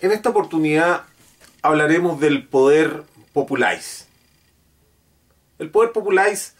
En 0.00 0.12
esta 0.12 0.30
oportunidad 0.30 1.04
hablaremos 1.62 2.20
del 2.20 2.46
poder 2.46 3.04
populáis. 3.32 4.06
El 5.58 5.70
poder 5.70 5.92
populáis 5.92 6.54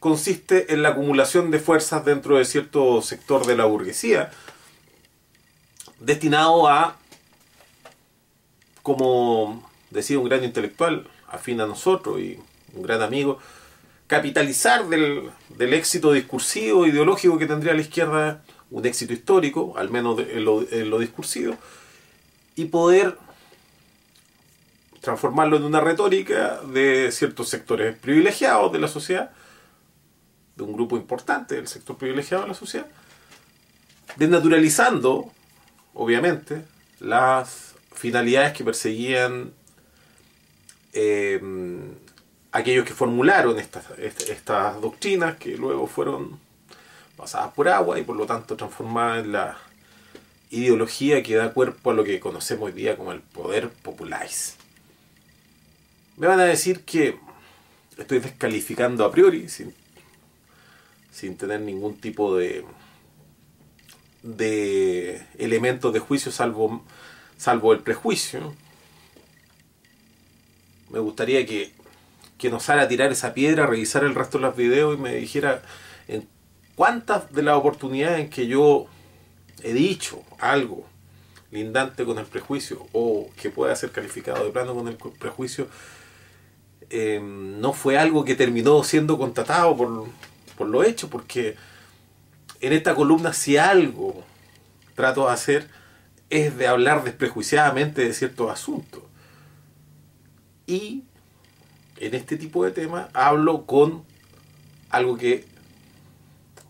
consiste 0.00 0.72
en 0.72 0.82
la 0.82 0.90
acumulación 0.90 1.50
de 1.50 1.58
fuerzas 1.58 2.04
dentro 2.04 2.36
de 2.36 2.44
cierto 2.44 3.00
sector 3.02 3.46
de 3.46 3.56
la 3.56 3.64
burguesía, 3.64 4.30
destinado 6.00 6.68
a, 6.68 6.96
como 8.82 9.70
decía 9.90 10.18
un 10.18 10.28
gran 10.28 10.44
intelectual, 10.44 11.08
afín 11.28 11.60
a 11.60 11.66
nosotros 11.66 12.20
y 12.20 12.38
un 12.74 12.82
gran 12.82 13.00
amigo, 13.00 13.38
capitalizar 14.06 14.88
del, 14.88 15.30
éxito 15.58 16.12
discursivo, 16.12 16.86
ideológico 16.86 17.38
que 17.38 17.46
tendría 17.46 17.74
la 17.74 17.80
izquierda, 17.80 18.42
un 18.70 18.84
éxito 18.84 19.12
histórico, 19.12 19.74
al 19.76 19.90
menos 19.90 20.18
en 20.20 20.44
lo, 20.44 20.98
discursivo, 20.98 21.56
y 22.56 22.66
poder 22.66 23.16
transformarlo 25.00 25.56
en 25.56 25.64
una 25.64 25.80
retórica 25.80 26.60
de 26.62 27.10
ciertos 27.12 27.48
sectores 27.48 27.96
privilegiados 27.96 28.72
de 28.72 28.78
la 28.78 28.88
sociedad, 28.88 29.30
de 30.56 30.62
un 30.62 30.72
grupo 30.72 30.96
importante 30.96 31.56
del 31.56 31.68
sector 31.68 31.96
privilegiado 31.96 32.44
de 32.44 32.48
la 32.48 32.54
sociedad, 32.54 32.86
desnaturalizando, 34.16 35.30
obviamente, 35.92 36.64
las 37.00 37.74
finalidades 37.92 38.52
que 38.52 38.64
perseguían 38.64 39.52
eh, 40.92 41.40
aquellos 42.52 42.86
que 42.86 42.94
formularon 42.94 43.58
estas, 43.58 43.90
estas 43.98 44.80
doctrinas 44.80 45.36
que 45.36 45.56
luego 45.56 45.86
fueron 45.86 46.38
pasadas 47.16 47.52
por 47.52 47.68
agua 47.68 47.98
y 47.98 48.04
por 48.04 48.16
lo 48.16 48.26
tanto 48.26 48.56
transformadas 48.56 49.24
en 49.24 49.32
la 49.32 49.58
ideología 50.50 51.22
que 51.22 51.34
da 51.34 51.52
cuerpo 51.52 51.90
a 51.90 51.94
lo 51.94 52.04
que 52.04 52.20
conocemos 52.20 52.66
hoy 52.66 52.72
día 52.72 52.96
como 52.96 53.12
el 53.12 53.20
poder 53.20 53.70
populáis. 53.70 54.56
Me 56.16 56.26
van 56.26 56.40
a 56.40 56.44
decir 56.44 56.84
que 56.84 57.18
estoy 57.96 58.20
descalificando 58.20 59.04
a 59.04 59.10
priori, 59.10 59.48
sin, 59.48 59.74
sin 61.10 61.36
tener 61.36 61.60
ningún 61.60 61.96
tipo 61.96 62.36
de, 62.36 62.64
de 64.22 65.26
elementos 65.38 65.92
de 65.92 65.98
juicio 65.98 66.30
salvo, 66.30 66.84
salvo 67.36 67.72
el 67.72 67.80
prejuicio. 67.80 68.54
Me 70.90 71.00
gustaría 71.00 71.44
que 71.44 71.72
que 72.38 72.50
nos 72.50 72.68
haga 72.68 72.88
tirar 72.88 73.12
esa 73.12 73.32
piedra, 73.34 73.66
revisar 73.66 74.04
el 74.04 74.14
resto 74.14 74.38
de 74.38 74.42
los 74.42 74.56
videos 74.56 74.98
y 74.98 75.00
me 75.00 75.14
dijera 75.14 75.62
en 76.08 76.28
cuántas 76.74 77.32
de 77.32 77.42
las 77.42 77.56
oportunidades 77.56 78.20
en 78.20 78.28
que 78.30 78.46
yo 78.46 78.86
he 79.62 79.72
dicho 79.72 80.22
algo 80.38 80.86
lindante 81.50 82.04
con 82.04 82.18
el 82.18 82.26
prejuicio 82.26 82.86
o 82.92 83.30
que 83.40 83.50
pueda 83.50 83.76
ser 83.76 83.92
calificado 83.92 84.44
de 84.44 84.50
plano 84.50 84.74
con 84.74 84.88
el 84.88 84.96
prejuicio, 84.96 85.68
eh, 86.90 87.20
no 87.22 87.72
fue 87.72 87.96
algo 87.96 88.24
que 88.24 88.34
terminó 88.34 88.82
siendo 88.82 89.16
contratado 89.16 89.76
por, 89.76 90.06
por 90.56 90.68
lo 90.68 90.82
hecho, 90.82 91.08
porque 91.08 91.56
en 92.60 92.72
esta 92.72 92.94
columna 92.94 93.32
si 93.32 93.56
algo 93.56 94.24
trato 94.94 95.26
de 95.26 95.32
hacer 95.32 95.68
es 96.30 96.56
de 96.56 96.66
hablar 96.66 97.04
desprejuiciadamente 97.04 98.04
de 98.04 98.12
ciertos 98.12 98.50
asuntos. 98.50 99.02
Y 100.66 101.04
en 101.98 102.14
este 102.14 102.36
tipo 102.36 102.64
de 102.64 102.72
temas 102.72 103.08
hablo 103.12 103.66
con 103.66 104.04
algo 104.90 105.16
que, 105.16 105.46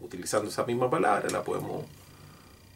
utilizando 0.00 0.50
esa 0.50 0.64
misma 0.64 0.90
palabra, 0.90 1.28
la 1.30 1.42
podemos 1.42 1.84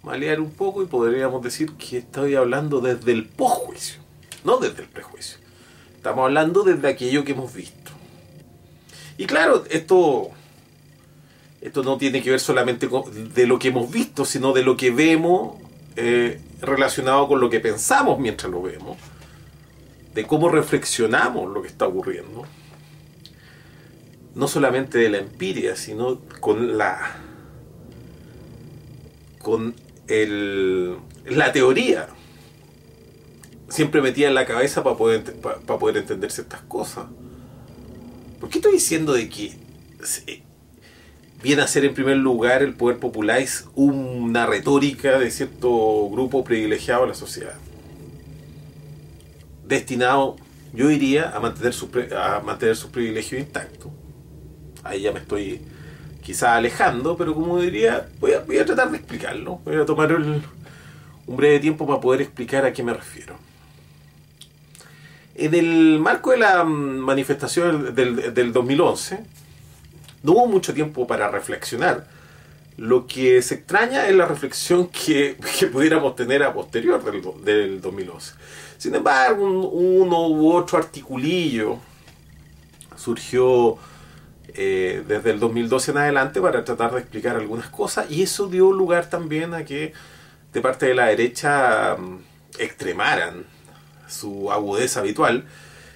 malear 0.09 0.41
un 0.41 0.51
poco 0.51 0.83
y 0.83 0.87
podríamos 0.87 1.43
decir 1.43 1.73
que 1.73 1.99
estoy 1.99 2.35
hablando 2.35 2.81
desde 2.81 3.13
el 3.13 3.27
posjuicio, 3.27 4.01
no 4.43 4.57
desde 4.57 4.83
el 4.83 4.89
prejuicio. 4.89 5.37
Estamos 5.95 6.25
hablando 6.25 6.63
desde 6.63 6.89
aquello 6.89 7.25
que 7.25 7.33
hemos 7.33 7.53
visto. 7.53 7.91
Y 9.19 9.27
claro, 9.27 9.65
esto, 9.69 10.31
esto 11.61 11.83
no 11.83 11.99
tiene 11.99 12.23
que 12.23 12.31
ver 12.31 12.41
solamente 12.41 12.89
con, 12.89 13.35
de 13.35 13.47
lo 13.47 13.59
que 13.59 13.69
hemos 13.69 13.91
visto, 13.91 14.25
sino 14.25 14.55
de 14.55 14.63
lo 14.63 14.79
que 14.79 14.91
vemos 14.91 15.59
eh, 15.97 16.41
relacionado 16.63 17.29
con 17.29 17.39
lo 17.39 17.51
que 17.51 17.61
pensamos 17.61 18.19
mientras 18.19 18.51
lo 18.51 18.63
vemos 18.63 18.97
de 20.15 20.27
cómo 20.27 20.49
reflexionamos 20.49 21.53
lo 21.53 21.61
que 21.61 21.69
está 21.69 21.87
ocurriendo, 21.87 22.45
no 24.35 24.49
solamente 24.49 24.99
de 24.99 25.11
la 25.11 25.19
empiria, 25.19 25.77
sino 25.77 26.21
con 26.41 26.79
la 26.79 27.21
con 29.39 29.75
el, 30.09 30.97
la 31.27 31.53
teoría 31.53 32.09
siempre 33.69 34.01
metida 34.01 34.29
en 34.29 34.35
la 34.35 34.47
cabeza 34.47 34.83
para 34.83 34.97
poder, 34.97 35.23
para, 35.41 35.79
poder 35.79 35.99
entender 35.99 36.31
ciertas 36.31 36.63
cosas. 36.63 37.07
¿Por 38.41 38.49
qué 38.49 38.59
estoy 38.59 38.73
diciendo 38.73 39.13
de 39.13 39.29
que 39.29 39.53
viene 41.43 41.63
a 41.63 41.67
ser 41.69 41.85
en 41.85 41.95
primer 41.95 42.17
lugar 42.17 42.63
el 42.63 42.75
poder 42.75 42.99
popular 42.99 43.41
es 43.41 43.67
una 43.75 44.47
retórica 44.47 45.19
de 45.19 45.31
cierto 45.31 46.09
grupo 46.11 46.45
privilegiado 46.45 47.03
de 47.03 47.09
la 47.09 47.15
sociedad? 47.15 47.55
destinado, 49.69 50.37
yo 50.73 50.89
diría, 50.89 51.31
a 51.31 51.41
mantener 51.41 51.73
su, 51.73 51.89
a 52.17 52.41
mantener 52.41 52.75
sus 52.75 52.91
privilegios 52.91 53.41
intactos. 53.41 53.93
Ahí 54.83 55.03
ya 55.03 55.13
me 55.13 55.21
estoy 55.21 55.61
quizá 56.23 56.57
alejando, 56.57 57.17
pero 57.17 57.35
como 57.35 57.61
diría, 57.61 58.09
voy 58.21 58.33
a, 58.33 58.41
voy 58.41 58.59
a 58.59 58.65
tratar 58.65 58.91
de 58.91 58.99
explicarlo. 58.99 59.61
Voy 59.65 59.77
a 59.77 59.87
tomar 59.87 60.13
un 60.13 60.43
breve 61.27 61.61
tiempo 61.61 61.87
para 61.87 62.01
poder 62.01 62.23
explicar 62.23 62.65
a 62.65 62.73
qué 62.73 62.83
me 62.83 62.95
refiero. 62.95 63.37
En 65.35 65.55
el 65.55 66.01
marco 66.01 66.33
de 66.33 66.39
la 66.39 66.65
manifestación 66.65 67.95
del, 67.95 68.35
del 68.35 68.53
2011, 68.53 69.21
no 70.25 70.33
hubo 70.33 70.47
mucho 70.49 70.75
tiempo 70.75 71.07
para 71.07 71.31
reflexionar. 71.31 72.09
Lo 72.77 73.07
que 73.07 73.41
se 73.43 73.55
extraña 73.55 74.09
es 74.09 74.17
la 74.17 74.27
reflexión 74.27 74.89
que, 74.89 75.37
pudiéramos 75.73 76.17
tener 76.17 76.43
a 76.43 76.53
posterior 76.53 77.05
del, 77.05 77.45
del 77.45 77.81
2011. 77.81 78.35
Sin 78.79 78.95
embargo, 78.97 79.45
uno 79.45 80.29
u 80.29 80.53
otro 80.53 80.77
articulillo 80.77 81.79
surgió 82.97 83.79
eh, 84.55 85.05
desde 85.07 85.31
el 85.31 85.41
2012 85.41 85.91
en 85.91 85.99
adelante 85.99 86.41
para 86.41 86.65
tratar 86.65 86.93
de 86.93 87.01
explicar 87.01 87.37
algunas 87.37 87.69
cosas 87.69 88.11
y 88.11 88.23
eso 88.23 88.49
dio 88.49 88.73
lugar 88.73 89.11
también 89.11 89.53
a 89.53 89.65
que 89.65 89.93
de 90.53 90.61
parte 90.61 90.87
de 90.87 90.95
la 90.95 91.07
derecha 91.07 91.97
mm, 91.97 92.19
extremaran 92.59 93.45
su 94.09 94.51
agudeza 94.51 95.01
habitual 95.01 95.45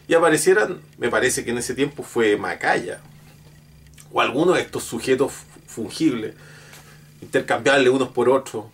y 0.07 0.15
aparecieran, 0.15 0.81
me 0.99 1.09
parece 1.09 1.45
que 1.45 1.51
en 1.53 1.59
ese 1.59 1.75
tiempo 1.75 2.03
fue 2.03 2.37
Macaya 2.37 3.01
o 4.13 4.21
alguno 4.21 4.53
de 4.53 4.61
estos 4.61 4.85
sujetos 4.85 5.33
fungibles, 5.67 6.35
intercambiables 7.23 7.89
unos 7.89 8.09
por 8.09 8.29
otros. 8.29 8.67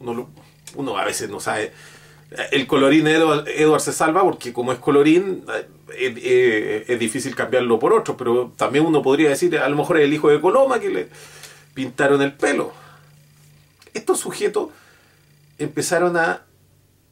Uno, 0.00 0.98
a 0.98 1.04
veces 1.04 1.30
no 1.30 1.40
sabe 1.40 1.72
el 2.50 2.66
colorín 2.66 3.06
Edward, 3.06 3.80
se 3.80 3.92
salva 3.92 4.22
porque 4.22 4.52
como 4.52 4.72
es 4.72 4.78
colorín 4.78 5.44
es 5.98 6.98
difícil 6.98 7.34
cambiarlo 7.34 7.78
por 7.78 7.92
otro, 7.92 8.16
pero 8.16 8.52
también 8.56 8.84
uno 8.86 9.02
podría 9.02 9.30
decir, 9.30 9.56
a 9.58 9.68
lo 9.68 9.76
mejor 9.76 9.98
es 9.98 10.04
el 10.04 10.12
hijo 10.12 10.28
de 10.28 10.40
Coloma 10.40 10.80
que 10.80 10.90
le 10.90 11.08
pintaron 11.74 12.22
el 12.22 12.32
pelo. 12.32 12.72
Estos 13.94 14.20
sujetos 14.20 14.70
empezaron 15.58 16.16
a 16.16 16.42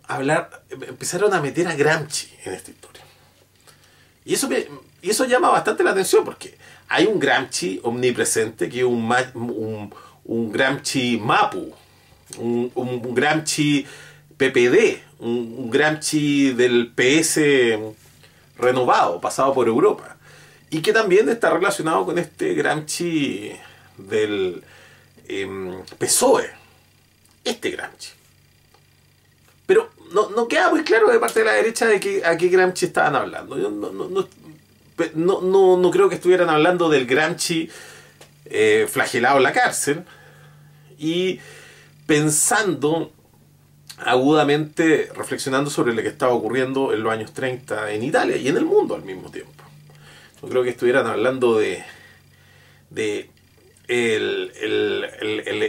hablar, 0.06 0.64
empezaron 0.70 1.34
a 1.34 1.40
meter 1.40 1.68
a 1.68 1.74
Gramsci 1.74 2.28
en 2.44 2.54
esta 2.54 2.70
historia. 2.70 3.02
Y 4.24 4.34
eso, 4.34 4.48
y 5.02 5.10
eso 5.10 5.24
llama 5.24 5.50
bastante 5.50 5.84
la 5.84 5.90
atención 5.90 6.24
porque 6.24 6.56
hay 6.88 7.06
un 7.06 7.18
Gramsci 7.18 7.80
omnipresente 7.82 8.68
que 8.68 8.78
es 8.78 8.84
un, 8.84 9.12
un, 9.34 9.94
un 10.24 10.52
Gramsci 10.52 11.18
Mapu, 11.18 11.72
un 12.38 13.14
Gramsci 13.14 13.86
PPD, 14.40 15.02
un, 15.18 15.70
Gramsci 15.70 16.52
del 16.52 16.92
PS 16.94 17.40
renovado, 18.60 19.20
pasado 19.20 19.52
por 19.54 19.68
Europa. 19.68 20.16
Y 20.70 20.82
que 20.82 20.92
también 20.92 21.28
está 21.28 21.50
relacionado 21.50 22.04
con 22.04 22.18
este 22.18 22.54
Gramsci 22.54 23.52
del 23.96 24.62
em, 25.28 25.82
PSOE. 25.98 26.50
Este 27.44 27.70
Gramsci. 27.70 28.10
Pero 29.66 29.90
no, 30.12 30.48
queda 30.48 30.70
muy 30.70 30.82
claro 30.82 31.10
de 31.10 31.18
parte 31.18 31.40
de 31.40 31.46
la 31.46 31.52
derecha 31.52 31.86
de 31.86 32.00
que, 32.00 32.24
a 32.24 32.36
qué 32.36 32.48
Gramsci 32.48 32.86
estaban 32.86 33.16
hablando. 33.16 33.58
Yo 33.58 33.70
no, 35.14 35.90
creo 35.90 36.08
que 36.08 36.16
estuvieran 36.16 36.50
hablando 36.50 36.88
del 36.88 37.06
Gramsci 37.06 37.68
eh, 38.46 38.86
flagelado 38.90 39.38
en 39.38 39.42
la 39.44 39.52
cárcel. 39.52 40.04
Y 40.98 41.40
pensando 42.06 43.12
agudamente 44.04 45.10
reflexionando 45.14 45.70
sobre 45.70 45.94
lo 45.94 46.02
que 46.02 46.08
estaba 46.08 46.32
ocurriendo 46.32 46.92
en 46.92 47.02
los 47.02 47.12
años 47.12 47.32
30 47.32 47.92
en 47.92 48.02
Italia 48.02 48.36
y 48.36 48.48
en 48.48 48.56
el 48.56 48.64
mundo 48.64 48.94
al 48.94 49.02
mismo 49.02 49.30
tiempo. 49.30 49.52
No 50.42 50.48
creo 50.48 50.62
que 50.62 50.70
estuvieran 50.70 51.06
hablando 51.06 51.58
de, 51.58 51.84
de 52.90 53.30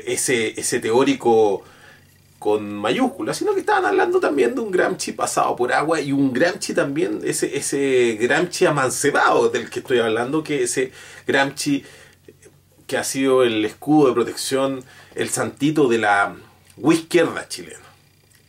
ese, 0.08 0.60
ese 0.60 0.80
teórico 0.80 1.64
con 2.40 2.74
mayúsculas, 2.74 3.38
sino 3.38 3.54
que 3.54 3.60
estaban 3.60 3.86
hablando 3.86 4.20
también 4.20 4.56
de 4.56 4.62
un 4.62 4.72
Gramsci 4.72 5.12
pasado 5.12 5.56
por 5.56 5.72
agua 5.72 6.02
y 6.02 6.12
un 6.12 6.34
Gramsci 6.34 6.74
también, 6.74 7.22
ese, 7.24 7.56
ese 7.56 8.18
Gramsci 8.20 8.66
amancebado 8.66 9.50
del 9.50 9.70
que 9.70 9.80
estoy 9.80 10.00
hablando, 10.00 10.44
que 10.44 10.64
ese 10.64 10.92
Gramsci 11.28 11.84
que 12.88 12.98
ha 12.98 13.04
sido 13.04 13.44
el 13.44 13.64
escudo 13.64 14.08
de 14.08 14.14
protección, 14.14 14.84
el 15.16 15.30
santito 15.30 15.88
de 15.88 16.00
la 16.00 16.36
izquierda 16.92 17.48
chilena. 17.48 17.91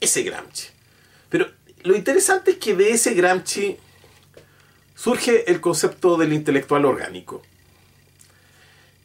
Ese 0.02 0.24
Gramsci. 0.24 0.68
Pero 1.28 1.46
lo 1.84 1.94
interesante 1.94 2.50
es 2.50 2.56
que 2.58 2.74
de 2.74 2.90
ese 2.90 3.14
Gramsci 3.14 3.78
surge 4.96 5.48
el 5.48 5.60
concepto 5.60 6.16
del 6.16 6.32
intelectual 6.32 6.84
orgánico. 6.84 7.40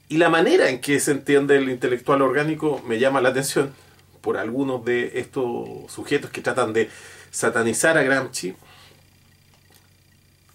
Y 0.09 0.17
la 0.17 0.29
manera 0.29 0.69
en 0.69 0.81
que 0.81 0.99
se 0.99 1.11
entiende 1.11 1.55
el 1.55 1.69
intelectual 1.69 2.23
orgánico 2.23 2.81
me 2.87 2.97
llama 2.97 3.21
la 3.21 3.29
atención 3.29 3.73
por 4.21 4.37
algunos 4.37 4.83
de 4.85 5.19
estos 5.19 5.91
sujetos 5.91 6.31
que 6.31 6.41
tratan 6.41 6.73
de 6.73 6.89
satanizar 7.29 7.95
a 7.97 8.01
Gramsci, 8.01 8.55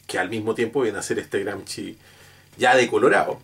que 0.09 0.19
al 0.19 0.29
mismo 0.29 0.57
tiempo 0.57 0.81
viene 0.81 0.99
a 0.99 1.03
ser 1.03 1.21
este 1.21 1.39
Gramsci 1.45 1.97
ya 2.59 2.75
decolorado, 2.75 3.39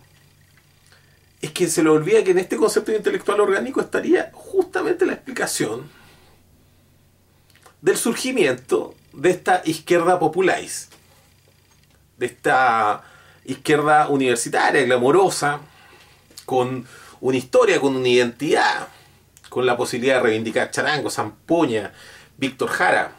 es 1.41 1.51
que 1.51 1.67
se 1.69 1.81
le 1.81 1.89
olvida 1.89 2.25
que 2.25 2.31
en 2.31 2.39
este 2.39 2.57
concepto 2.57 2.91
de 2.91 2.97
intelectual 2.97 3.39
orgánico 3.39 3.79
estaría 3.79 4.31
justamente 4.33 5.05
la 5.05 5.13
explicación 5.13 5.89
del 7.81 7.97
surgimiento 7.97 8.95
de 9.13 9.31
esta 9.31 9.61
izquierda 9.65 10.19
populáis, 10.19 10.89
de 12.17 12.25
esta 12.25 13.03
izquierda 13.45 14.09
universitaria, 14.09 14.83
glamorosa, 14.83 15.59
con 16.45 16.85
una 17.21 17.37
historia, 17.37 17.79
con 17.79 17.95
una 17.95 18.07
identidad, 18.07 18.87
con 19.49 19.65
la 19.65 19.77
posibilidad 19.77 20.15
de 20.15 20.23
reivindicar 20.23 20.71
Charango, 20.71 21.09
Zampoña, 21.09 21.93
Víctor 22.37 22.69
Jara, 22.69 23.11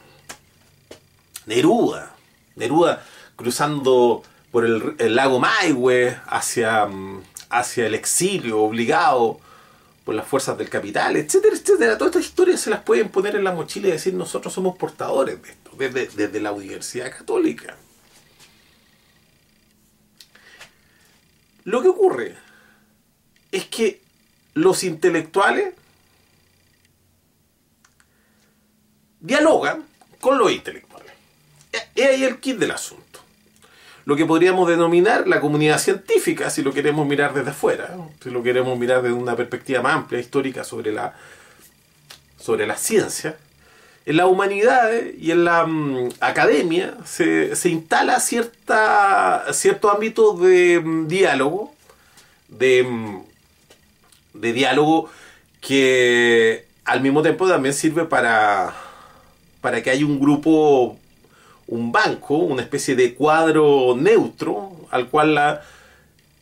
Neruda, 1.46 2.14
Neruda 2.56 3.04
cruzando 3.36 4.22
por 4.50 4.64
el, 4.64 5.14
lago 5.14 5.38
Maihue 5.38 6.16
hacia, 6.26 6.86
mm, 6.86 7.22
hacia 7.50 7.86
el 7.86 7.94
exilio, 7.94 8.60
obligado 8.60 9.40
por 10.04 10.14
las 10.14 10.26
fuerzas 10.26 10.56
del 10.56 10.68
capital, 10.68 11.16
etcétera, 11.16 11.54
etcétera. 11.56 11.98
Todas 11.98 12.16
estas 12.16 12.30
historias 12.30 12.60
se 12.60 12.70
las 12.70 12.82
pueden 12.82 13.10
poner 13.10 13.36
en 13.36 13.44
la 13.44 13.52
mochila 13.52 13.88
y 13.88 13.92
decir 13.92 14.14
nosotros 14.14 14.52
somos 14.52 14.76
portadores 14.76 15.42
de 15.42 15.50
esto, 15.50 15.70
desde, 15.76 16.40
la 16.40 16.52
Universidad 16.52 17.10
Católica. 17.10 17.76
Lo 21.64 21.82
que 21.82 21.88
ocurre 21.88 22.36
es 23.52 23.66
que 23.66 24.00
los 24.54 24.82
intelectuales 24.82 25.74
dialogan 29.20 29.86
con 30.20 30.38
los 30.38 30.50
intelectuales. 30.50 31.12
Es 31.94 32.08
ahí 32.08 32.24
el 32.24 32.40
kit 32.40 32.56
del 32.56 32.70
asunto. 32.70 33.09
Lo 34.04 34.16
que 34.16 34.26
podríamos 34.26 34.68
denominar 34.68 35.28
la 35.28 35.40
comunidad 35.40 35.78
científica, 35.78 36.50
si 36.50 36.62
lo 36.62 36.72
queremos 36.72 37.06
mirar 37.06 37.34
desde 37.34 37.50
afuera, 37.50 37.96
si 38.22 38.30
lo 38.30 38.42
queremos 38.42 38.78
mirar 38.78 39.02
desde 39.02 39.14
una 39.14 39.36
perspectiva 39.36 39.82
más 39.82 39.94
amplia, 39.94 40.20
histórica, 40.20 40.64
sobre 40.64 40.92
la, 40.92 41.14
sobre 42.38 42.66
la 42.66 42.76
ciencia. 42.76 43.36
En 44.06 44.16
la 44.16 44.26
humanidad 44.26 44.90
y 45.18 45.30
en 45.30 45.44
la 45.44 45.66
mm, 45.66 46.08
academia 46.20 46.94
se, 47.04 47.52
instala 47.64 48.18
cierta, 48.20 49.44
cierto 49.52 49.90
ámbito 49.90 50.32
de 50.32 50.80
mm, 50.80 51.06
diálogo, 51.06 51.74
de, 52.48 52.82
mm, 52.82 53.22
de 54.34 54.52
diálogo 54.52 55.10
que 55.60 56.64
al 56.86 57.02
mismo 57.02 57.22
tiempo 57.22 57.46
también 57.46 57.74
sirve 57.74 58.04
para 58.06 58.74
para 59.60 59.82
que 59.82 59.90
haya 59.90 60.06
un 60.06 60.18
grupo, 60.18 60.98
un 61.70 61.92
banco, 61.92 62.36
una 62.36 62.62
especie 62.62 62.94
de 62.94 63.14
cuadro 63.14 63.96
neutro 63.96 64.72
al 64.90 65.08
cual 65.08 65.34
la 65.34 65.62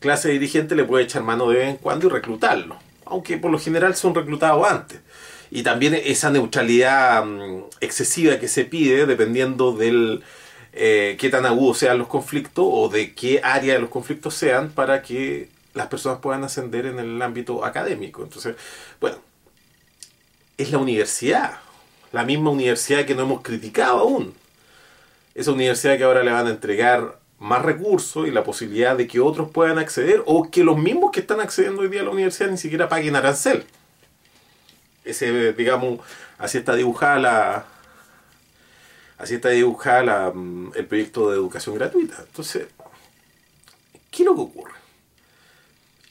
clase 0.00 0.30
dirigente 0.30 0.74
le 0.74 0.84
puede 0.84 1.04
echar 1.04 1.22
mano 1.22 1.48
de 1.48 1.58
vez 1.58 1.68
en 1.68 1.76
cuando 1.76 2.06
y 2.06 2.10
reclutarlo, 2.10 2.76
aunque 3.04 3.38
por 3.38 3.50
lo 3.50 3.58
general 3.58 3.94
son 3.94 4.14
reclutados 4.14 4.68
antes. 4.68 5.00
Y 5.50 5.62
también 5.62 5.94
esa 5.94 6.30
neutralidad 6.30 7.24
mm, 7.24 7.64
excesiva 7.80 8.38
que 8.38 8.48
se 8.48 8.64
pide 8.64 9.06
dependiendo 9.06 9.72
del 9.72 10.22
eh, 10.72 11.16
qué 11.18 11.30
tan 11.30 11.46
agudos 11.46 11.78
sean 11.78 11.98
los 11.98 12.08
conflictos 12.08 12.64
o 12.68 12.88
de 12.88 13.14
qué 13.14 13.40
área 13.42 13.74
de 13.74 13.80
los 13.80 13.90
conflictos 13.90 14.34
sean 14.34 14.70
para 14.70 15.02
que 15.02 15.48
las 15.74 15.86
personas 15.86 16.18
puedan 16.20 16.44
ascender 16.44 16.86
en 16.86 16.98
el 16.98 17.20
ámbito 17.22 17.64
académico. 17.64 18.22
Entonces, 18.22 18.56
bueno, 19.00 19.18
es 20.58 20.70
la 20.70 20.78
universidad 20.78 21.58
la 22.12 22.24
misma 22.24 22.50
universidad 22.50 23.04
que 23.04 23.14
no 23.14 23.22
hemos 23.22 23.42
criticado 23.42 23.98
aún. 23.98 24.34
Esa 25.38 25.52
universidad 25.52 25.96
que 25.96 26.02
ahora 26.02 26.24
le 26.24 26.32
van 26.32 26.48
a 26.48 26.50
entregar 26.50 27.20
más 27.38 27.62
recursos 27.62 28.26
y 28.26 28.32
la 28.32 28.42
posibilidad 28.42 28.96
de 28.96 29.06
que 29.06 29.20
otros 29.20 29.48
puedan 29.52 29.78
acceder 29.78 30.20
o 30.26 30.50
que 30.50 30.64
los 30.64 30.76
mismos 30.76 31.12
que 31.12 31.20
están 31.20 31.38
accediendo 31.38 31.82
hoy 31.82 31.88
día 31.88 32.00
a 32.00 32.04
la 32.04 32.10
universidad 32.10 32.50
ni 32.50 32.58
siquiera 32.58 32.88
paguen 32.88 33.14
arancel. 33.14 33.64
Ese, 35.04 35.52
digamos, 35.52 36.00
así 36.38 36.58
está 36.58 36.74
dibujada 36.74 37.20
la, 37.20 37.66
así 39.16 39.36
está 39.36 39.50
dibujada 39.50 40.32
mm, 40.34 40.72
el 40.74 40.86
proyecto 40.86 41.30
de 41.30 41.36
educación 41.36 41.76
gratuita. 41.76 42.16
Entonces, 42.18 42.66
¿qué 44.10 44.24
es 44.24 44.26
lo 44.26 44.34
que 44.34 44.40
ocurre? 44.40 44.74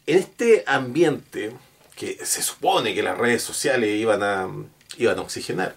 En 0.05 0.19
este 0.19 0.63
ambiente 0.65 1.51
que 1.97 2.17
se 2.25 2.41
supone 2.41 2.95
que 2.95 3.03
las 3.03 3.17
redes 3.17 3.43
sociales 3.43 3.89
iban 3.99 4.23
a, 4.23 4.47
iban 4.97 5.19
a 5.19 5.21
oxigenar. 5.21 5.75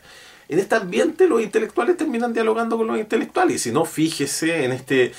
En 0.50 0.58
este 0.58 0.75
ambiente 0.75 1.29
los 1.29 1.41
intelectuales 1.41 1.97
terminan 1.97 2.32
dialogando 2.32 2.76
con 2.76 2.88
los 2.88 2.99
intelectuales. 2.99 3.55
Y 3.55 3.58
si 3.61 3.73
no, 3.73 3.85
fíjese 3.85 4.64
en 4.64 4.73
este 4.73 5.12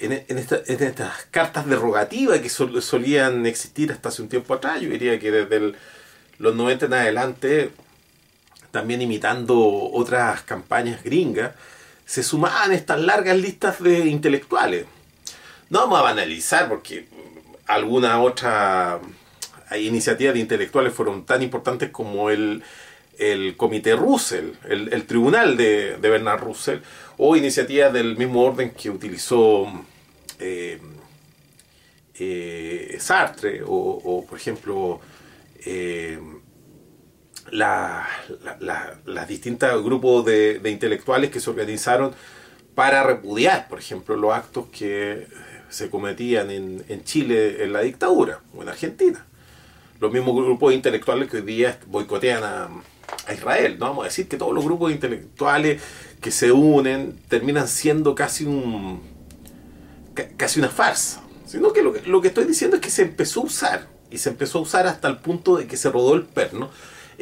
en, 0.00 0.12
estas 0.36 1.26
cartas 1.30 1.68
derogativas 1.68 2.40
que 2.40 2.48
solían 2.48 3.46
existir 3.46 3.92
hasta 3.92 4.08
hace 4.08 4.22
un 4.22 4.28
tiempo 4.28 4.54
atrás. 4.54 4.80
Yo 4.80 4.90
diría 4.90 5.20
que 5.20 5.30
desde 5.30 5.74
los 6.38 6.56
90 6.56 6.86
en 6.86 6.94
adelante, 6.94 7.70
también 8.72 9.00
imitando 9.00 9.56
otras 9.92 10.42
campañas 10.42 11.04
gringas, 11.04 11.52
se 12.04 12.24
sumaban 12.24 12.72
estas 12.72 13.00
largas 13.00 13.36
listas 13.36 13.80
de 13.80 14.08
intelectuales. 14.08 14.86
No 15.70 15.78
vamos 15.82 16.00
a 16.00 16.02
banalizar 16.02 16.68
porque 16.68 17.06
alguna 17.68 18.20
otra 18.20 18.98
iniciativas 19.78 20.34
de 20.34 20.40
intelectuales 20.40 20.92
fueron 20.92 21.24
tan 21.24 21.40
importantes 21.40 21.90
como 21.90 22.30
el, 22.30 22.64
el 23.22 23.56
Comité 23.56 23.94
Russell, 23.94 24.50
el, 24.68 25.04
tribunal 25.06 25.56
de, 25.56 25.96
Bernard 26.00 26.42
Russell, 26.42 26.78
o 27.18 27.36
iniciativas 27.36 27.92
del 27.92 28.16
mismo 28.16 28.42
orden 28.42 28.70
que 28.70 28.90
utilizó 28.90 29.66
eh, 30.40 30.80
eh, 32.18 32.96
Sartre, 32.98 33.62
o, 33.64 34.24
por 34.28 34.38
ejemplo 34.38 35.00
eh, 35.64 36.18
las 37.52 39.28
distintos 39.28 39.84
grupos 39.84 40.24
de, 40.24 40.60
intelectuales 40.64 41.30
que 41.30 41.38
se 41.38 41.50
organizaron 41.50 42.12
para 42.74 43.04
repudiar, 43.04 43.68
por 43.68 43.78
ejemplo, 43.78 44.16
los 44.16 44.32
actos 44.32 44.66
que 44.72 45.28
se 45.68 45.90
cometían 45.90 46.50
en, 46.50 46.84
en 46.88 47.04
Chile 47.04 47.62
en 47.62 47.72
la 47.72 47.82
dictadura 47.82 48.40
o 48.56 48.62
en 48.62 48.68
Argentina. 48.68 49.24
Los 50.00 50.12
mismos 50.12 50.34
grupos 50.34 50.74
intelectuales 50.74 51.30
que 51.30 51.36
hoy 51.36 51.42
día 51.42 51.78
boicotean 51.86 52.42
a, 52.42 52.68
a 53.26 53.34
Israel. 53.34 53.78
No 53.78 53.86
vamos 53.86 54.02
a 54.02 54.08
decir 54.08 54.28
que 54.28 54.36
todos 54.36 54.54
los 54.54 54.64
grupos 54.64 54.92
intelectuales 54.92 55.82
que 56.20 56.30
se 56.30 56.52
unen 56.52 57.18
terminan 57.28 57.68
siendo 57.68 58.14
casi 58.14 58.44
un 58.44 59.00
casi 60.36 60.60
una 60.60 60.68
farsa. 60.68 61.22
Sino 61.46 61.72
que 61.72 61.82
lo, 61.82 61.92
que 61.92 62.02
lo 62.02 62.20
que 62.20 62.28
estoy 62.28 62.44
diciendo 62.44 62.76
es 62.76 62.82
que 62.82 62.90
se 62.90 63.02
empezó 63.02 63.40
a 63.40 63.44
usar 63.44 63.88
y 64.10 64.18
se 64.18 64.30
empezó 64.30 64.58
a 64.58 64.62
usar 64.62 64.86
hasta 64.86 65.08
el 65.08 65.18
punto 65.18 65.56
de 65.56 65.66
que 65.66 65.76
se 65.76 65.90
rodó 65.90 66.14
el 66.14 66.24
perno 66.24 66.70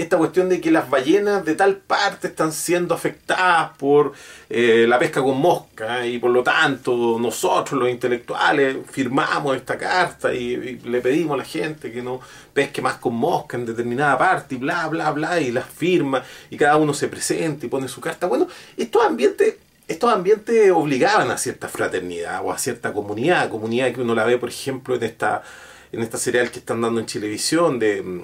esta 0.02 0.16
cuestión 0.16 0.48
de 0.48 0.60
que 0.62 0.70
las 0.70 0.88
ballenas 0.88 1.44
de 1.44 1.54
tal 1.54 1.76
parte 1.76 2.28
están 2.28 2.52
siendo 2.52 2.94
afectadas 2.94 3.76
por 3.76 4.12
eh, 4.48 4.86
la 4.88 4.98
pesca 4.98 5.22
con 5.22 5.38
mosca 5.38 6.06
y 6.06 6.18
por 6.18 6.30
lo 6.30 6.42
tanto 6.42 7.18
nosotros 7.20 7.78
los 7.78 7.90
intelectuales 7.90 8.78
firmamos 8.90 9.56
esta 9.56 9.76
carta 9.76 10.32
y, 10.32 10.78
le 10.78 11.00
pedimos 11.02 11.34
a 11.34 11.38
la 11.38 11.44
gente 11.44 11.92
que 11.92 12.00
no 12.00 12.18
pesque 12.54 12.80
más 12.80 12.94
con 12.94 13.14
mosca 13.14 13.58
en 13.58 13.66
determinada 13.66 14.16
parte 14.16 14.54
y 14.54 14.58
bla 14.58 14.88
bla 14.88 15.10
bla 15.10 15.38
y 15.38 15.52
las 15.52 15.66
firma 15.66 16.24
y 16.48 16.56
cada 16.56 16.78
uno 16.78 16.94
se 16.94 17.08
presenta 17.08 17.66
y 17.66 17.68
pone 17.68 17.86
su 17.86 18.00
carta. 18.00 18.26
Bueno, 18.26 18.48
estos 18.78 19.04
ambientes 19.04 19.56
estos 19.86 20.12
ambientes 20.12 20.70
obligaban 20.70 21.30
a 21.32 21.36
cierta 21.36 21.68
fraternidad 21.68 22.40
o 22.44 22.52
a 22.52 22.58
cierta 22.58 22.92
comunidad, 22.92 23.50
comunidad 23.50 23.92
que 23.92 24.00
uno 24.00 24.14
la 24.14 24.24
ve, 24.24 24.38
por 24.38 24.48
ejemplo, 24.48 24.94
en 24.94 25.02
esta, 25.02 25.42
en 25.90 26.00
esta 26.00 26.16
serial 26.16 26.50
que 26.52 26.60
están 26.60 26.80
dando 26.80 27.00
en 27.00 27.06
televisión 27.06 27.80
de 27.80 28.00
mm, 28.00 28.22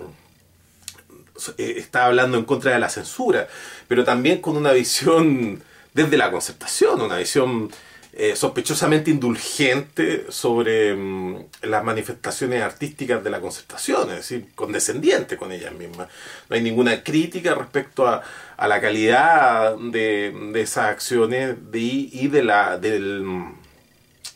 está 1.59 2.07
hablando 2.07 2.39
en 2.39 2.45
contra 2.45 2.73
de 2.73 2.79
la 2.79 2.89
censura, 2.89 3.49
pero 3.89 4.05
también 4.05 4.41
con 4.41 4.57
una 4.57 4.73
visión 4.73 5.63
desde 5.93 6.17
la 6.17 6.31
concertación, 6.31 7.01
una 7.01 7.19
visión 7.19 7.71
eh, 8.19 8.35
sospechosamente 8.35 9.11
indulgente 9.11 10.25
sobre 10.31 10.95
mm, 10.95 11.37
las 11.65 11.85
manifestaciones 11.85 12.63
artísticas 12.63 13.23
de 13.23 13.29
la 13.29 13.43
concertación, 13.43 14.09
es 14.09 14.17
decir, 14.17 14.47
condescendiente 14.55 15.37
con 15.37 15.53
ellas 15.53 15.75
mismas. 15.75 16.09
No 16.49 16.57
hay 16.57 16.63
ninguna 16.63 17.03
crítica 17.03 17.55
respecto 17.55 18.09
a, 18.09 18.23
la 18.67 18.81
calidad 18.81 19.77
de, 19.77 20.33
esas 20.55 20.87
acciones 20.87 21.57
y 21.75 22.29
del 22.29 23.23
mm, 23.23 23.55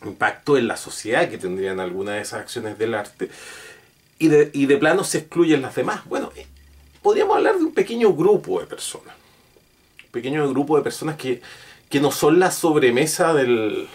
impacto 0.05 0.57
en 0.57 0.67
la 0.67 0.77
sociedad 0.77 1.27
que 1.27 1.39
tendrían 1.39 1.79
algunas 1.79 2.15
de 2.15 2.21
esas 2.21 2.41
acciones 2.41 2.77
del 2.77 2.93
arte. 2.93 3.29
Y 4.19 4.27
de, 4.27 4.51
y 4.53 4.67
de 4.67 4.77
plano 4.77 5.03
se 5.03 5.17
excluyen 5.17 5.63
las 5.63 5.73
demás. 5.73 6.05
Bueno, 6.05 6.31
eh, 6.35 6.45
podríamos 7.01 7.37
hablar 7.37 7.57
de 7.57 7.63
un 7.63 7.73
pequeño 7.73 8.13
grupo 8.13 8.59
de 8.59 8.67
personas. 8.67 9.15
Un 10.05 10.11
pequeño 10.11 10.47
grupo 10.49 10.77
de 10.77 10.83
personas 10.83 11.15
que 11.15 11.41
que 11.91 11.99
no 11.99 12.09
son 12.09 12.39
la 12.39 12.51
sobremesa 12.51 13.33
del, 13.33 13.87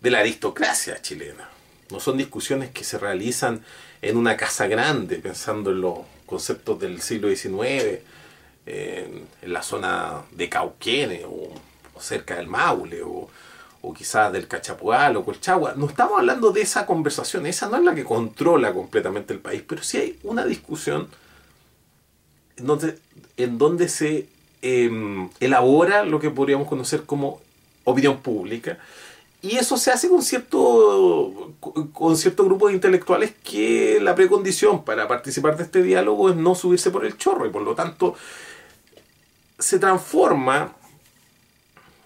de 0.00 0.10
la 0.10 0.20
aristocracia 0.20 1.00
chilena. 1.02 1.48
No 1.90 2.00
son 2.00 2.16
discusiones 2.16 2.70
que 2.70 2.82
se 2.82 2.96
realizan 2.96 3.62
en 4.00 4.16
una 4.16 4.38
casa 4.38 4.66
grande, 4.66 5.16
pensando 5.16 5.70
en 5.70 5.82
los 5.82 5.98
conceptos 6.24 6.80
del 6.80 7.02
siglo 7.02 7.28
XIX, 7.28 8.00
en, 8.64 9.28
la 9.42 9.62
zona 9.62 10.22
de 10.30 10.48
Cauquene 10.48 11.26
o, 11.26 11.52
cerca 12.00 12.36
del 12.36 12.48
Maule 12.48 13.02
o, 13.02 13.28
o 13.82 13.92
quizás 13.92 14.32
del 14.32 14.48
Cachapual 14.48 15.18
o 15.18 15.24
Colchagua. 15.26 15.74
No 15.76 15.86
estamos 15.86 16.18
hablando 16.18 16.52
de 16.52 16.62
esa 16.62 16.86
conversación, 16.86 17.44
esa 17.44 17.68
no 17.68 17.76
es 17.76 17.84
la 17.84 17.94
que 17.94 18.02
controla 18.02 18.72
completamente 18.72 19.34
el 19.34 19.40
país, 19.40 19.62
pero 19.68 19.82
sí 19.82 19.98
hay 19.98 20.18
una 20.22 20.46
discusión 20.46 21.08
en 22.56 23.58
donde 23.58 23.88
se 23.88 24.28
Em, 24.64 25.28
elabora 25.40 26.04
lo 26.04 26.20
que 26.20 26.30
podríamos 26.30 26.68
conocer 26.68 27.02
como 27.02 27.40
opinión 27.82 28.22
pública. 28.22 28.78
Y 29.42 29.56
eso 29.56 29.76
se 29.76 29.90
hace 29.90 30.08
con 30.08 30.22
cierto, 30.22 31.52
con 31.92 32.16
cierto 32.16 32.44
grupo 32.44 32.68
de 32.68 32.74
intelectuales 32.74 33.32
que 33.42 33.98
la 34.00 34.14
precondición 34.14 34.84
para 34.84 35.08
participar 35.08 35.56
de 35.56 35.64
este 35.64 35.82
diálogo 35.82 36.30
es 36.30 36.36
no 36.36 36.54
subirse 36.54 36.92
por 36.92 37.04
el 37.04 37.18
chorro 37.18 37.44
y 37.44 37.50
por 37.50 37.62
lo 37.62 37.74
tanto 37.74 38.14
se 39.58 39.80
transforma 39.80 40.76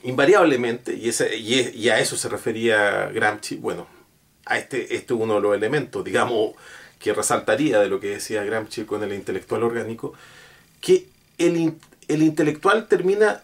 invariablemente, 0.03 0.95
y, 0.95 1.89
a 1.91 1.99
eso 1.99 2.17
se 2.17 2.29
refería 2.29 3.07
Gramsci, 3.13 3.57
bueno, 3.57 3.87
a 4.47 4.57
este, 4.57 4.95
este 4.95 5.13
es 5.15 5.21
uno 5.21 5.35
de 5.35 5.41
los 5.41 5.55
elementos, 5.55 6.05
digamos, 6.05 6.53
que 6.99 7.13
resaltaría 7.13 7.81
de 7.81 7.89
lo 7.89 8.01
que 8.01 8.09
decía 8.09 8.45
Gramsci 8.45 8.85
con 8.85 9.03
el 9.03 9.13
intelectual 9.13 9.65
orgánico, 9.65 10.15
que 10.81 11.07
el, 11.39 11.75
el 12.09 12.23
intelectual 12.23 12.87
termina 12.89 13.43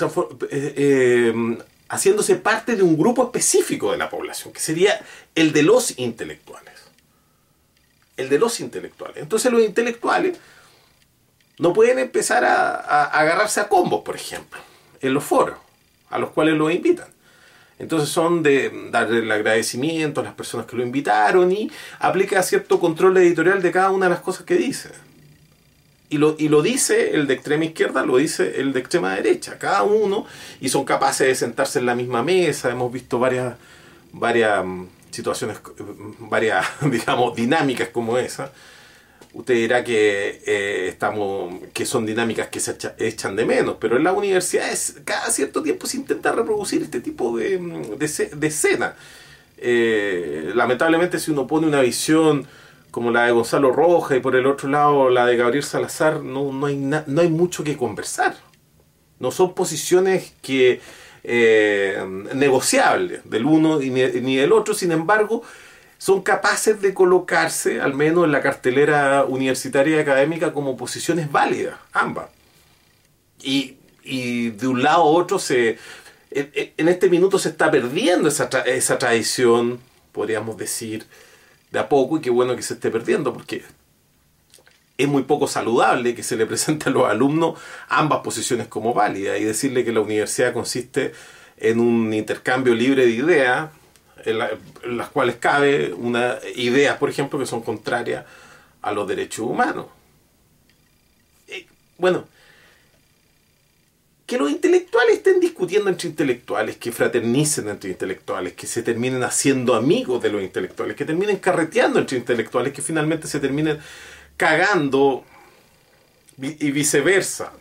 eh, 0.00 0.74
eh, 0.76 1.58
haciéndose 1.88 2.36
parte 2.36 2.74
de 2.74 2.82
un 2.82 2.96
grupo 2.96 3.24
específico 3.24 3.92
de 3.92 3.98
la 3.98 4.10
población, 4.10 4.52
que 4.52 4.60
sería 4.60 5.00
el 5.34 5.52
de 5.52 5.62
los 5.62 5.98
intelectuales. 5.98 6.74
El 8.16 8.28
de 8.28 8.38
los 8.38 8.60
intelectuales. 8.60 9.18
Entonces 9.18 9.52
los 9.52 9.62
intelectuales 9.62 10.38
no 11.58 11.72
pueden 11.72 11.98
empezar 11.98 12.44
a, 12.44 13.04
agarrarse 13.04 13.60
a 13.60 13.68
combos, 13.68 14.02
por 14.02 14.16
ejemplo, 14.16 14.60
en 15.00 15.14
los 15.14 15.22
foros, 15.22 15.58
a 16.10 16.18
los 16.18 16.30
cuales 16.30 16.56
los 16.56 16.72
invitan. 16.72 17.08
Entonces 17.78 18.08
son 18.08 18.42
de 18.42 18.88
darle 18.90 19.18
el 19.18 19.30
agradecimiento 19.30 20.20
a 20.20 20.24
las 20.24 20.34
personas 20.34 20.66
que 20.66 20.76
lo 20.76 20.82
invitaron 20.82 21.50
y 21.52 21.70
aplica 21.98 22.42
cierto 22.42 22.80
control 22.80 23.16
editorial 23.16 23.62
de 23.62 23.72
cada 23.72 23.90
una 23.90 24.06
de 24.06 24.10
las 24.10 24.20
cosas 24.20 24.44
que 24.44 24.56
dice. 24.56 24.90
Y 26.14 26.16
lo, 26.16 26.36
y 26.38 26.48
lo 26.48 26.62
dice 26.62 27.16
el 27.16 27.26
de 27.26 27.34
extrema 27.34 27.64
izquierda, 27.64 28.06
lo 28.06 28.18
dice 28.18 28.60
el 28.60 28.72
de 28.72 28.78
extrema 28.78 29.16
derecha, 29.16 29.58
cada 29.58 29.82
uno, 29.82 30.26
y 30.60 30.68
son 30.68 30.84
capaces 30.84 31.26
de 31.26 31.34
sentarse 31.34 31.80
en 31.80 31.86
la 31.86 31.96
misma 31.96 32.22
mesa. 32.22 32.70
Hemos 32.70 32.92
visto 32.92 33.18
varias, 33.18 33.56
varias 34.12 34.64
mm, 34.64 34.84
situaciones, 35.10 35.58
mm, 35.58 36.28
varias, 36.28 36.64
digamos, 36.88 37.34
dinámicas 37.34 37.88
como 37.88 38.16
esa. 38.16 38.52
Usted 39.32 39.54
dirá 39.54 39.82
que 39.82 40.40
eh, 40.46 40.86
estamos, 40.86 41.52
que 41.72 41.84
son 41.84 42.06
dinámicas 42.06 42.46
que 42.46 42.60
se 42.60 42.76
echan 42.98 43.34
de 43.34 43.44
menos, 43.44 43.78
pero 43.80 43.96
en 43.96 44.04
las 44.04 44.16
universidades 44.16 45.00
cada 45.04 45.32
cierto 45.32 45.64
tiempo 45.64 45.88
se 45.88 45.96
intenta 45.96 46.30
reproducir 46.30 46.80
este 46.80 47.00
tipo 47.00 47.36
de, 47.36 47.58
mm, 47.58 47.98
de, 47.98 48.46
escena. 48.46 48.94
Eh, 49.58 50.52
lamentablemente 50.54 51.18
si 51.18 51.32
uno 51.32 51.48
pone 51.48 51.66
una 51.66 51.80
visión 51.80 52.46
como 52.94 53.10
la 53.10 53.26
de 53.26 53.32
Gonzalo 53.32 53.72
Roja 53.72 54.14
y 54.14 54.20
por 54.20 54.36
el 54.36 54.46
otro 54.46 54.68
lado 54.68 55.10
la 55.10 55.26
de 55.26 55.36
Gabriel 55.36 55.64
Salazar, 55.64 56.22
no, 56.22 56.52
no, 56.52 56.66
hay, 56.66 56.76
no 56.76 57.20
hay 57.20 57.28
mucho 57.28 57.64
que 57.64 57.76
conversar. 57.76 58.36
No 59.18 59.32
son 59.32 59.52
posiciones 59.52 60.32
que 60.40 60.80
eh, 61.24 62.00
negociables 62.34 63.28
del 63.28 63.46
uno 63.46 63.80
ni, 63.80 64.36
del 64.36 64.52
otro, 64.52 64.74
sin 64.74 64.92
embargo, 64.92 65.42
son 65.98 66.22
capaces 66.22 66.80
de 66.80 66.94
colocarse, 66.94 67.80
al 67.80 67.94
menos 67.94 68.26
en 68.26 68.30
la 68.30 68.40
cartelera 68.40 69.24
universitaria 69.24 69.96
y 69.96 69.98
académica, 69.98 70.52
como 70.52 70.76
posiciones 70.76 71.32
válidas, 71.32 71.74
ambas. 71.92 72.26
Y, 73.42 73.74
y 74.04 74.50
de 74.50 74.68
un 74.68 74.84
lado 74.84 75.02
a 75.02 75.06
otro 75.06 75.40
se... 75.40 75.78
En, 76.30 76.88
este 76.88 77.10
minuto 77.10 77.40
se 77.40 77.48
está 77.48 77.72
perdiendo 77.72 78.28
esa, 78.28 78.48
esa 78.66 78.98
tradición, 78.98 79.80
podríamos 80.12 80.56
decir, 80.56 81.06
de 81.74 81.80
a 81.80 81.88
poco 81.88 82.16
y 82.16 82.20
qué 82.20 82.30
bueno 82.30 82.54
que 82.54 82.62
se 82.62 82.74
esté 82.74 82.88
perdiendo 82.88 83.32
porque 83.32 83.64
es 84.96 85.08
muy 85.08 85.24
poco 85.24 85.48
saludable 85.48 86.14
que 86.14 86.22
se 86.22 86.36
le 86.36 86.46
presente 86.46 86.88
a 86.88 86.92
los 86.92 87.10
alumnos 87.10 87.58
ambas 87.88 88.20
posiciones 88.20 88.68
como 88.68 88.94
válidas 88.94 89.40
y 89.40 89.44
decirle 89.44 89.84
que 89.84 89.92
la 89.92 90.00
universidad 90.00 90.52
consiste 90.52 91.12
en 91.56 91.80
un 91.80 92.14
intercambio 92.14 92.74
libre 92.74 93.04
de 93.06 93.10
ideas 93.10 93.70
en, 94.24 94.38
las 94.96 95.08
cuales 95.08 95.36
cabe 95.36 95.92
una 95.92 96.38
ideas, 96.54 96.96
por 96.96 97.10
ejemplo, 97.10 97.38
que 97.40 97.46
son 97.46 97.60
contrarias 97.60 98.24
a 98.80 98.92
los 98.92 99.06
derechos 99.08 99.44
humanos. 99.44 99.86
Eh, 101.48 101.66
bueno, 101.98 102.24
que 104.26 104.38
los 104.38 104.50
intelectuales 104.50 105.18
estén 105.18 105.38
discutiendo 105.38 105.90
entre 105.90 106.08
intelectuales, 106.08 106.76
que 106.76 106.92
fraternicen 106.92 107.68
entre 107.68 107.90
intelectuales, 107.90 108.54
que 108.54 108.66
se 108.66 108.82
terminen 108.82 109.22
haciendo 109.22 109.74
amigos 109.74 110.22
de 110.22 110.30
los 110.30 110.42
intelectuales, 110.42 110.96
que 110.96 111.04
terminen 111.04 111.36
carreteando 111.36 111.98
entre 111.98 112.16
intelectuales, 112.16 112.72
que 112.72 112.80
finalmente 112.80 113.26
se 113.26 113.38
terminen 113.38 113.78
cagando 114.36 115.24
y 116.38 116.70
viceversa 116.70 117.52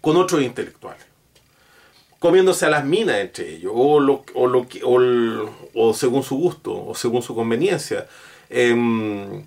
con 0.00 0.16
otros 0.16 0.40
intelectuales, 0.40 1.04
comiéndose 2.20 2.66
a 2.66 2.70
las 2.70 2.84
minas 2.84 3.16
entre 3.16 3.56
ellos, 3.56 3.72
o, 3.74 3.98
lo, 3.98 4.24
o, 4.34 4.46
lo, 4.46 4.66
o, 5.74 5.94
según 5.94 6.22
su 6.22 6.36
gusto, 6.36 6.86
o 6.86 6.94
según 6.94 7.22
su 7.22 7.34
conveniencia, 7.34 8.06
em, 8.48 9.44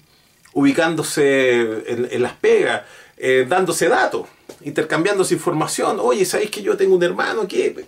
ubicándose 0.53 1.83
en, 1.88 2.21
las 2.21 2.33
pegas, 2.33 2.83
eh, 3.17 3.45
dándose 3.47 3.88
datos 3.88 4.27
intercambiándose 4.65 5.36
información. 5.36 6.00
Oye, 6.01 6.25
¿sabéis 6.25 6.50
que 6.50 6.63
yo 6.63 6.75
tengo 6.75 6.95
un 6.95 7.03
hermano 7.03 7.48
que... 7.48 7.86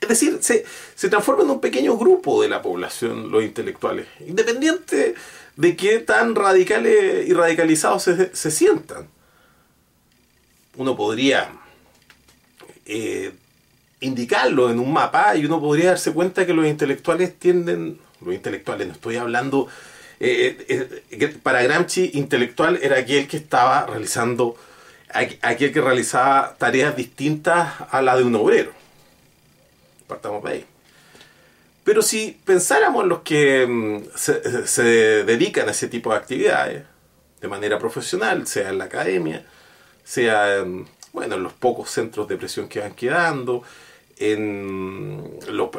es 0.00 0.08
decir, 0.08 0.38
se, 0.40 0.64
se 0.94 1.08
transforma 1.08 1.42
en 1.42 1.50
un 1.50 1.60
pequeño 1.60 1.98
grupo 1.98 2.40
de 2.40 2.48
la 2.48 2.62
población, 2.62 3.30
los 3.30 3.42
intelectuales, 3.42 4.06
independiente 4.26 5.14
de 5.56 5.76
qué 5.76 5.98
tan 5.98 6.36
radicales 6.36 7.28
y 7.28 7.32
radicalizados 7.34 8.04
se, 8.04 8.34
se 8.34 8.50
sientan. 8.52 9.08
Uno 10.76 10.96
podría 10.96 11.50
eh, 12.86 13.32
indicarlo 13.98 14.70
en 14.70 14.78
un 14.78 14.92
mapa 14.92 15.34
y 15.34 15.44
uno 15.44 15.60
podría 15.60 15.90
darse 15.90 16.12
cuenta 16.12 16.46
que 16.46 16.54
los 16.54 16.66
intelectuales 16.66 17.36
tienden, 17.36 17.98
los 18.24 18.32
intelectuales, 18.32 18.86
no 18.86 18.92
estoy 18.92 19.16
hablando, 19.16 19.66
eh, 20.20 21.00
eh, 21.10 21.38
para 21.42 21.62
Gramsci 21.62 22.12
intelectual 22.14 22.78
era 22.80 22.98
aquel 22.98 23.26
que 23.26 23.38
estaba 23.38 23.86
realizando 23.86 24.56
aquel 25.12 25.72
que 25.72 25.80
realizaba 25.80 26.54
tareas 26.58 26.96
distintas 26.96 27.74
a 27.90 28.02
las 28.02 28.18
de 28.18 28.24
un 28.24 28.34
obrero. 28.34 28.72
Partamos 30.06 30.42
de 30.44 30.50
ahí. 30.50 30.66
Pero 31.84 32.02
si 32.02 32.38
pensáramos 32.44 33.02
en 33.02 33.08
los 33.08 33.20
que 33.20 33.66
mm, 33.66 34.02
se, 34.14 34.84
dedican 35.24 35.68
a 35.68 35.72
ese 35.72 35.88
tipo 35.88 36.10
de 36.10 36.16
actividades 36.16 36.84
de 37.40 37.48
manera 37.48 37.78
profesional, 37.78 38.46
sea 38.46 38.68
en 38.68 38.78
la 38.78 38.84
academia, 38.84 39.46
sea 40.04 40.58
en, 40.58 40.86
bueno, 41.12 41.36
en 41.36 41.42
los 41.42 41.52
pocos 41.52 41.90
centros 41.90 42.28
de 42.28 42.36
presión 42.36 42.68
que 42.68 42.80
van 42.80 42.94
quedando, 42.94 43.62
en 44.18 45.38
los, 45.48 45.70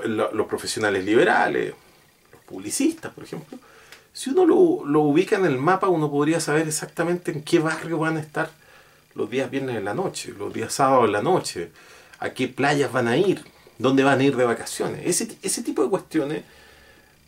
profesionales 0.47 1.05
liberales, 1.05 1.75
los 2.31 2.41
publicistas, 2.43 3.13
por 3.13 3.23
ejemplo, 3.23 3.59
si 4.11 4.31
uno 4.31 4.45
lo, 4.45 4.83
lo 4.83 5.01
ubica 5.01 5.35
en 5.35 5.45
el 5.45 5.57
mapa, 5.57 5.87
uno 5.87 6.09
podría 6.09 6.39
saber 6.39 6.67
exactamente 6.67 7.31
en 7.31 7.43
qué 7.43 7.59
barrio 7.59 7.99
van 7.99 8.17
a 8.17 8.19
estar 8.19 8.49
los 9.15 9.29
días 9.29 9.49
viernes 9.49 9.77
en 9.77 9.85
la 9.85 9.93
noche, 9.93 10.33
los 10.37 10.53
días 10.53 10.73
sábados 10.73 11.05
en 11.05 11.11
la 11.11 11.21
noche, 11.21 11.71
a 12.19 12.29
qué 12.31 12.47
playas 12.47 12.91
van 12.91 13.07
a 13.07 13.17
ir, 13.17 13.43
dónde 13.77 14.03
van 14.03 14.19
a 14.19 14.23
ir 14.23 14.35
de 14.35 14.45
vacaciones. 14.45 15.01
Ese, 15.05 15.37
ese 15.41 15.63
tipo 15.63 15.83
de 15.83 15.89
cuestiones 15.89 16.43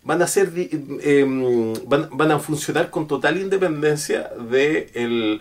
van 0.03 0.21
a 0.21 0.27
ser 0.27 0.51
em, 0.55 1.73
van, 1.85 2.31
a 2.31 2.39
funcionar 2.39 2.89
con 2.89 3.07
total 3.07 3.37
independencia 3.37 4.29
de 4.49 5.39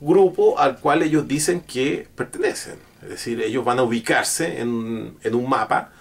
grupo 0.00 0.58
al 0.58 0.78
cual 0.78 1.02
ellos 1.02 1.26
dicen 1.26 1.60
que 1.60 2.06
pertenecen. 2.14 2.76
Es 3.02 3.08
decir, 3.08 3.40
ellos 3.42 3.64
van 3.64 3.78
a 3.78 3.82
ubicarse 3.82 4.60
en, 4.60 5.16
en 5.22 5.34
un 5.34 5.48
mapa 5.48 5.92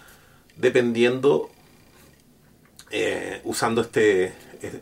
dependiendo, 0.55 1.49
eh, 2.91 3.41
usando 3.43 3.81
este, 3.81 4.33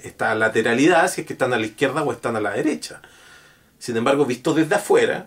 esta 0.03 0.35
lateralidad, 0.35 1.09
si 1.09 1.21
es 1.21 1.27
que 1.27 1.33
están 1.33 1.53
a 1.53 1.57
la 1.57 1.65
izquierda 1.65 2.03
o 2.03 2.11
están 2.11 2.35
a 2.35 2.41
la 2.41 2.51
derecha. 2.51 3.01
Sin 3.81 3.97
embargo, 3.97 4.27
visto 4.27 4.53
desde 4.53 4.75
afuera, 4.75 5.25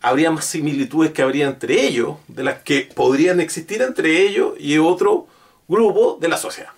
habría 0.00 0.30
más 0.30 0.46
similitudes 0.46 1.12
que 1.12 1.20
habría 1.20 1.46
entre 1.46 1.86
ellos, 1.86 2.16
de 2.26 2.42
las 2.42 2.62
que 2.62 2.88
podrían 2.94 3.38
existir 3.38 3.82
entre 3.82 4.22
ellos 4.22 4.54
y 4.58 4.78
otro 4.78 5.26
grupo 5.68 6.16
de 6.18 6.28
la 6.28 6.38
sociedad. 6.38 6.70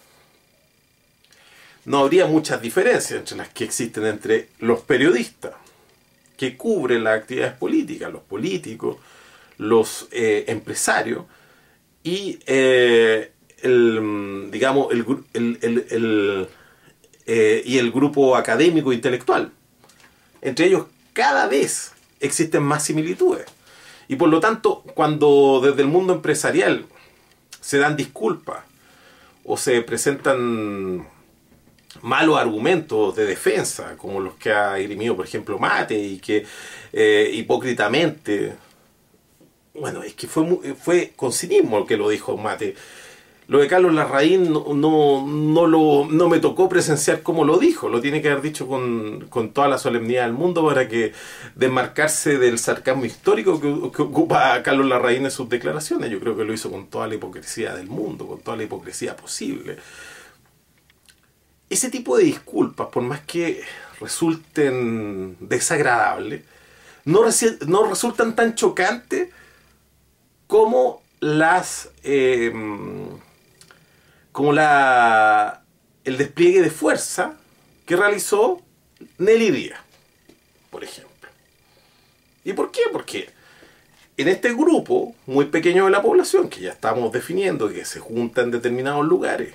No 1.85 1.99
habría 1.99 2.27
muchas 2.27 2.61
diferencias 2.61 3.21
entre 3.21 3.37
las 3.37 3.49
que 3.51 3.63
existen 3.63 4.07
entre 4.07 4.49
los 4.59 4.81
periodistas 4.81 5.53
que 6.37 6.57
cubren 6.57 7.05
las 7.05 7.21
actividades 7.21 7.55
políticas, 7.55 8.13
los 8.13 8.23
políticos, 8.23 8.97
los 9.59 10.09
eh, 10.11 10.47
empresarios 10.49 11.27
y 12.03 12.41
eh, 12.45 13.31
el, 13.59 14.49
digamos, 14.51 14.89
el, 14.93 16.49
eh, 17.25 17.63
y 17.65 17.79
el 17.79 17.93
grupo 17.93 18.35
académico 18.35 18.93
intelectual. 18.93 19.53
Entre 20.43 20.67
ellos 20.67 20.87
cada 21.13 21.47
vez 21.47 21.93
existen 22.21 22.63
más 22.63 22.85
similitudes. 22.85 23.47
Y 24.09 24.17
por 24.17 24.29
lo 24.29 24.41
tanto, 24.41 24.83
cuando 24.95 25.61
desde 25.63 25.83
el 25.83 25.89
mundo 25.89 26.13
empresarial 26.13 26.85
se 27.61 27.79
dan 27.79 27.97
disculpas 27.97 28.65
o 29.45 29.57
se 29.57 29.81
presentan 29.83 31.09
malos 32.03 32.39
argumentos 32.39 33.15
de 33.17 33.27
defensa, 33.27 33.97
como 33.97 34.21
los 34.21 34.35
que 34.35 34.53
ha 34.53 34.79
irimido, 34.81 35.17
por 35.17 35.27
ejemplo, 35.27 35.59
Mate, 35.59 35.99
y 35.99 36.19
que 36.19 36.45
eh, 36.93 37.31
hipócritamente, 37.33 38.55
bueno, 39.75 40.03
es 40.03 40.15
que 40.15 40.27
fue, 40.27 40.75
fue 40.75 41.13
con 41.15 41.33
cinismo 41.33 41.87
que 41.87 41.97
lo 41.97 42.09
dijo 42.09 42.37
Mate, 42.37 42.75
lo 43.49 43.59
de 43.59 43.67
Carlos 43.67 43.93
Larraín 43.93 44.53
no, 44.53 44.73
no, 44.73 45.67
lo, 45.67 46.07
no 46.09 46.29
me 46.29 46.39
tocó 46.39 46.69
presenciar 46.69 47.23
como 47.23 47.45
lo 47.45 47.59
dijo, 47.59 47.89
lo 47.89 48.01
tiene 48.01 48.23
que 48.23 48.31
haber 48.31 48.43
dicho 48.43 48.69
con, 48.69 49.29
toda 49.53 49.69
la 49.69 49.79
solemnidad 49.79 50.25
del 50.25 50.33
mundo 50.33 50.65
para 50.65 50.89
que 50.89 51.13
desmarcarse 51.57 52.39
del 52.39 52.59
sarcasmo 52.59 53.05
histórico 53.05 53.61
que, 53.61 53.69
ocupa 54.03 54.63
Carlos 54.63 54.87
Larraín 54.87 55.25
en 55.25 55.31
sus 55.31 55.49
declaraciones. 55.49 56.11
Yo 56.11 56.21
creo 56.21 56.37
que 56.37 56.45
lo 56.45 56.53
hizo 56.53 56.71
con 56.71 56.87
toda 56.87 57.09
la 57.09 57.17
hipocresía 57.17 57.75
del 57.75 57.89
mundo, 57.89 58.27
con 58.27 58.41
toda 58.41 58.57
la 58.57 58.63
hipocresía 58.63 59.17
posible. 59.17 59.77
Ese 61.69 61.91
tipo 61.91 62.17
de 62.17 62.25
disculpas, 62.25 62.89
por 62.89 63.03
más 63.03 63.21
que 63.21 63.63
resulten 64.01 65.37
desagradables, 65.41 66.43
no, 67.05 67.23
no 67.67 67.87
resultan 67.87 68.37
tan 68.37 68.55
chocantes 68.55 69.31
como 70.47 71.03
las... 71.19 71.91
Eh, 72.05 72.53
como 74.33 74.53
la, 74.53 75.63
el 76.05 76.19
despliegue 76.19 76.63
de 76.63 76.71
fuerza 76.71 77.37
que 77.87 77.97
realizó 77.97 78.61
Nelly 79.19 79.51
Díaz, 79.51 79.81
por 80.71 80.83
ejemplo. 80.83 81.31
¿Y 82.45 82.55
por 82.55 82.71
qué? 82.71 82.83
Porque 82.91 83.31
en 84.17 84.29
este 84.29 84.53
grupo 84.53 85.15
muy 85.27 85.47
pequeño 85.47 85.85
de 85.85 85.91
la 85.91 86.03
población, 86.03 86.49
que 86.49 86.61
ya 86.61 86.73
estamos 86.73 87.13
definiendo, 87.13 87.69
que 87.69 87.85
se 87.85 88.01
junta 88.01 88.43
en 88.43 88.51
determinados 88.51 89.07
lugares, 89.07 89.55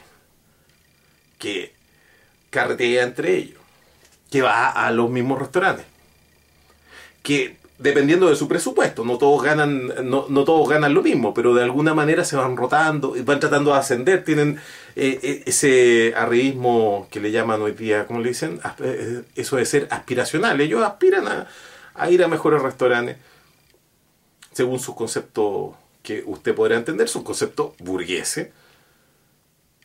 que 1.38 1.74
carretea 2.50 3.04
entre 3.04 3.36
ellos, 3.36 3.62
que 4.32 4.42
va 4.42 4.70
a 4.70 4.92
los 4.92 5.10
mismos 5.10 5.40
restaurantes, 5.40 5.86
que 7.24 7.58
dependiendo 7.80 8.30
de 8.30 8.36
su 8.36 8.48
presupuesto. 8.48 9.04
No 9.06 9.18
todos 9.18 9.44
ganan, 9.44 9.92
no, 10.10 10.44
todos 10.44 10.68
ganan 10.70 10.94
lo 10.94 11.04
mismo, 11.04 11.34
pero 11.34 11.54
de 11.54 11.64
alguna 11.64 11.94
manera 11.94 12.24
se 12.24 12.36
van 12.36 12.58
rotando, 12.58 13.16
van 13.24 13.40
tratando 13.40 13.72
de 13.72 13.78
ascender, 13.78 14.24
tienen 14.24 14.60
eh, 14.96 15.20
eh, 15.22 15.44
ese 15.46 16.14
arribismo 16.16 17.08
que 17.12 17.20
le 17.20 17.32
llaman 17.32 17.62
hoy 17.62 17.74
día, 17.74 18.08
¿cómo 18.08 18.20
le 18.20 18.30
dicen? 18.30 18.60
Eh, 18.80 19.24
eso 19.36 19.58
de 19.58 19.66
ser 19.66 19.88
aspiracional. 19.92 20.60
Ellos 20.60 20.84
aspiran 20.84 21.28
a, 21.28 21.48
a 21.94 22.10
ir 22.10 22.24
a 22.24 22.28
mejores 22.28 22.62
restaurantes 22.62 23.18
según 24.54 24.80
sus 24.80 24.96
conceptos 24.96 25.76
que 26.02 26.24
usted 26.26 26.56
podrá 26.56 26.78
entender, 26.78 27.08
sus 27.08 27.22
conceptos 27.22 27.74
burgueses. 27.78 28.48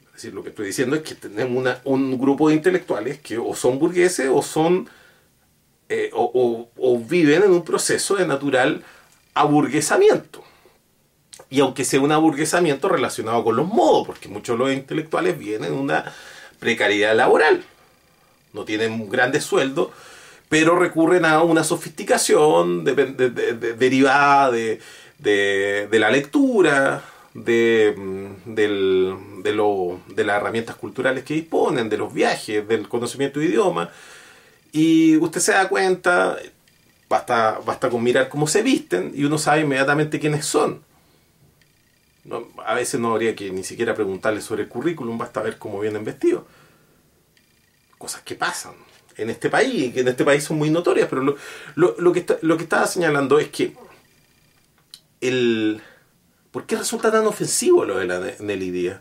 Es 0.06 0.12
decir, 0.14 0.32
lo 0.32 0.42
que 0.42 0.48
estoy 0.48 0.66
diciendo 0.66 0.96
es 0.96 1.02
que 1.02 1.14
tenemos 1.14 1.58
una, 1.58 1.80
un 1.84 2.18
grupo 2.18 2.48
de 2.48 2.54
intelectuales 2.54 3.18
que 3.18 3.36
o 3.36 3.54
son 3.54 3.78
burgueses 3.78 4.30
o 4.32 4.40
son 4.40 4.88
eh, 5.94 6.10
o, 6.14 6.98
viven 7.06 7.42
en 7.42 7.50
un 7.50 7.64
proceso 7.64 8.16
de 8.16 8.26
natural 8.26 8.82
aburguesamiento. 9.34 10.42
Y 11.50 11.60
aunque 11.60 11.84
sea 11.84 12.00
un 12.00 12.12
aburguesamiento 12.12 12.88
relacionado 12.88 13.44
con 13.44 13.56
los 13.56 13.66
modos, 13.66 14.06
porque 14.06 14.30
muchos 14.30 14.58
de 14.58 14.64
los 14.64 14.72
intelectuales 14.72 15.38
vienen 15.38 15.72
de 15.72 15.76
una 15.76 16.10
precariedad 16.58 17.14
laboral, 17.14 17.62
no 18.54 18.64
tienen 18.64 19.10
grandes 19.10 19.44
sueldos, 19.44 19.88
pero 20.48 20.78
recurren 20.78 21.26
a 21.26 21.42
una 21.42 21.62
sofisticación 21.62 22.84
derivada 22.84 24.50
de, 24.50 24.80
la 25.92 26.10
lectura, 26.10 27.02
de, 27.34 27.94
mm, 27.96 28.52
de 28.54 30.24
las 30.24 30.36
herramientas 30.36 30.76
culturales 30.76 31.24
que 31.24 31.34
disponen, 31.34 31.90
de 31.90 31.98
los 31.98 32.14
viajes, 32.14 32.66
del 32.66 32.88
conocimiento 32.88 33.40
de 33.40 33.46
idioma, 33.46 33.90
y 34.72 35.18
usted 35.18 35.40
se 35.40 35.52
da 35.52 35.68
cuenta, 35.68 36.38
basta, 37.08 37.60
basta 37.64 37.90
con 37.90 38.02
mirar 38.02 38.30
cómo 38.30 38.46
se 38.46 38.62
visten 38.62 39.12
y 39.14 39.24
uno 39.24 39.36
sabe 39.36 39.60
inmediatamente 39.60 40.18
quiénes 40.18 40.46
son. 40.46 40.82
a 42.64 42.74
veces 42.74 42.98
no 42.98 43.12
habría 43.12 43.36
que 43.36 43.50
ni 43.50 43.64
siquiera 43.64 43.94
preguntarles 43.94 44.44
sobre 44.44 44.62
el 44.62 44.68
currículum, 44.68 45.18
basta 45.18 45.42
ver 45.42 45.58
cómo 45.58 45.78
vienen 45.78 46.04
vestidos. 46.04 46.44
Cosas 47.98 48.22
que 48.22 48.34
pasan 48.34 48.74
en 49.18 49.28
este 49.28 49.50
país, 49.50 49.92
que 49.92 50.00
en 50.00 50.08
este 50.08 50.24
país 50.24 50.42
son 50.42 50.56
muy 50.56 50.70
notorias, 50.70 51.06
pero 51.08 51.22
lo, 51.22 51.36
lo, 51.74 52.12
que, 52.12 52.24
lo 52.40 52.56
que 52.56 52.62
estaba 52.62 52.86
señalando 52.86 53.38
es 53.38 53.48
que 53.48 53.74
el... 55.20 55.82
¿Por 56.50 56.66
qué 56.66 56.76
resulta 56.76 57.10
tan 57.10 57.26
ofensivo 57.26 57.84
lo 57.84 57.98
de 57.98 58.06
la 58.06 58.20
Nelly 58.40 58.70
Díaz? 58.70 59.00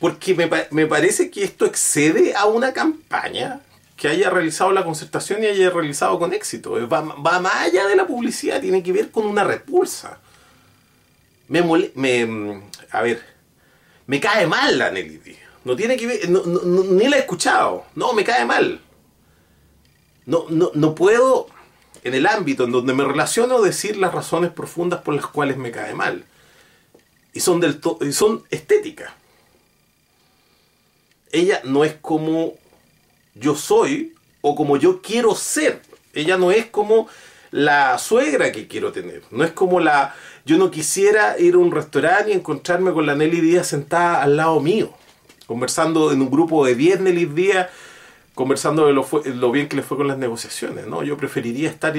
Porque 0.00 0.34
me, 0.70 0.86
parece 0.86 1.30
que 1.30 1.44
esto 1.44 1.66
excede 1.66 2.34
a 2.34 2.46
una 2.46 2.72
campaña 2.72 3.60
que 3.96 4.08
haya 4.08 4.30
realizado 4.30 4.72
la 4.72 4.82
concertación 4.82 5.44
y 5.44 5.46
haya 5.46 5.68
realizado 5.68 6.18
con 6.18 6.32
éxito. 6.32 6.88
Va, 6.88 7.02
más 7.02 7.54
allá 7.54 7.86
de 7.86 7.96
la 7.96 8.06
publicidad, 8.06 8.62
tiene 8.62 8.82
que 8.82 8.94
ver 8.94 9.10
con 9.10 9.26
una 9.26 9.44
repulsa. 9.44 10.18
Me, 11.48 11.62
me 11.94 12.62
a 12.90 13.02
ver, 13.02 13.22
me 14.06 14.18
cae 14.20 14.46
mal 14.46 14.78
la 14.78 14.90
Nelly 14.90 15.20
No 15.66 15.76
tiene 15.76 15.98
que 15.98 16.06
ver, 16.06 16.30
ni 16.30 17.06
la 17.06 17.16
he 17.16 17.20
escuchado. 17.20 17.84
No, 17.94 18.14
me 18.14 18.24
cae 18.24 18.46
mal. 18.46 18.80
No, 20.24 20.46
no, 20.48 20.70
no 20.72 20.94
puedo, 20.94 21.48
en 22.04 22.14
el 22.14 22.26
ámbito 22.26 22.64
en 22.64 22.72
donde 22.72 22.94
me 22.94 23.04
relaciono, 23.04 23.60
decir 23.60 23.98
las 23.98 24.14
razones 24.14 24.50
profundas 24.50 25.02
por 25.02 25.12
las 25.12 25.26
cuales 25.26 25.58
me 25.58 25.70
cae 25.70 25.92
mal. 25.94 26.24
Y 27.34 27.40
son, 27.40 27.60
del 27.60 27.78
y 28.00 28.12
son 28.12 28.44
estéticas 28.48 29.19
ella 31.32 31.60
no 31.64 31.84
es 31.84 31.94
como 32.00 32.54
yo 33.34 33.54
soy 33.54 34.14
o 34.40 34.54
como 34.54 34.76
yo 34.76 35.00
quiero 35.02 35.34
ser. 35.34 35.82
Ella 36.12 36.36
no 36.36 36.50
es 36.50 36.66
como 36.66 37.08
la 37.50 37.98
suegra 37.98 38.52
que 38.52 38.66
quiero 38.66 38.92
tener. 38.92 39.22
No 39.30 39.44
es 39.44 39.52
como 39.52 39.80
la... 39.80 40.14
Yo 40.44 40.56
no 40.56 40.70
quisiera 40.70 41.38
ir 41.38 41.54
a 41.54 41.58
un 41.58 41.70
restaurante 41.70 42.30
y 42.30 42.34
encontrarme 42.34 42.92
con 42.92 43.06
la 43.06 43.14
Nelly 43.14 43.40
Díaz 43.40 43.68
sentada 43.68 44.22
al 44.22 44.36
lado 44.36 44.60
mío, 44.60 44.92
conversando 45.46 46.12
en 46.12 46.22
un 46.22 46.30
grupo 46.30 46.64
de 46.64 46.74
10 46.74 47.00
Nelly 47.00 47.26
Díaz, 47.26 47.68
conversando 48.34 48.86
de 48.86 48.92
lo, 48.92 49.52
bien 49.52 49.68
que 49.68 49.76
le 49.76 49.82
fue 49.82 49.96
con 49.96 50.08
las 50.08 50.18
negociaciones. 50.18 50.86
¿no? 50.86 51.02
Yo 51.02 51.16
preferiría 51.16 51.68
estar 51.68 51.94